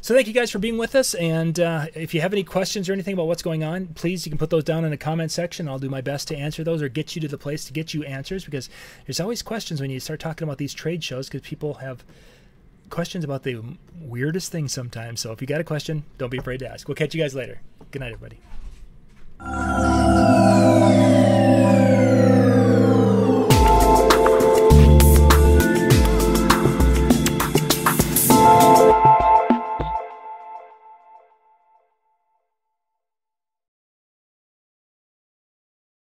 So 0.07 0.15
thank 0.15 0.29
you 0.29 0.33
guys 0.33 0.53
for 0.53 0.61
being 0.61 0.79
with 0.79 0.95
us. 0.95 1.15
And 1.15 1.59
uh, 1.59 1.87
if 1.93 2.15
you 2.15 2.21
have 2.21 2.33
any 2.33 2.45
questions 2.45 2.89
or 2.89 2.93
anything 2.93 3.15
about 3.15 3.27
what's 3.27 3.43
going 3.43 3.65
on, 3.65 3.89
please 3.89 4.25
you 4.25 4.31
can 4.31 4.39
put 4.39 4.51
those 4.51 4.63
down 4.63 4.85
in 4.85 4.93
the 4.93 4.97
comment 4.97 5.33
section. 5.33 5.69
I'll 5.69 5.81
do 5.81 5.89
my 5.89 6.01
best 6.01 6.29
to 6.29 6.37
answer 6.37 6.63
those 6.63 6.81
or 6.81 6.89
get 6.89 7.17
you 7.17 7.23
to 7.23 7.27
the 7.27 7.37
place 7.37 7.65
to 7.65 7.73
get 7.73 7.93
you 7.93 8.05
answers 8.05 8.45
because 8.45 8.71
there's 9.05 9.19
always 9.19 9.43
questions 9.43 9.81
when 9.81 9.91
you 9.91 9.99
start 9.99 10.21
talking 10.21 10.47
about 10.47 10.59
these 10.59 10.73
trade 10.73 11.03
shows 11.03 11.29
because 11.29 11.41
people 11.45 11.75
have 11.75 12.05
questions 12.89 13.25
about 13.25 13.43
the 13.43 13.61
weirdest 14.01 14.53
things 14.53 14.73
sometimes. 14.73 15.19
So 15.19 15.33
if 15.33 15.41
you 15.41 15.49
got 15.49 15.61
a 15.61 15.65
question, 15.65 16.05
don't 16.19 16.31
be 16.31 16.39
afraid 16.39 16.61
to 16.61 16.71
ask. 16.71 16.87
We'll 16.87 16.95
catch 16.95 17.13
you 17.13 17.21
guys 17.21 17.35
later. 17.35 17.61
Good 17.91 17.99
night, 17.99 18.13
everybody. 18.13 18.39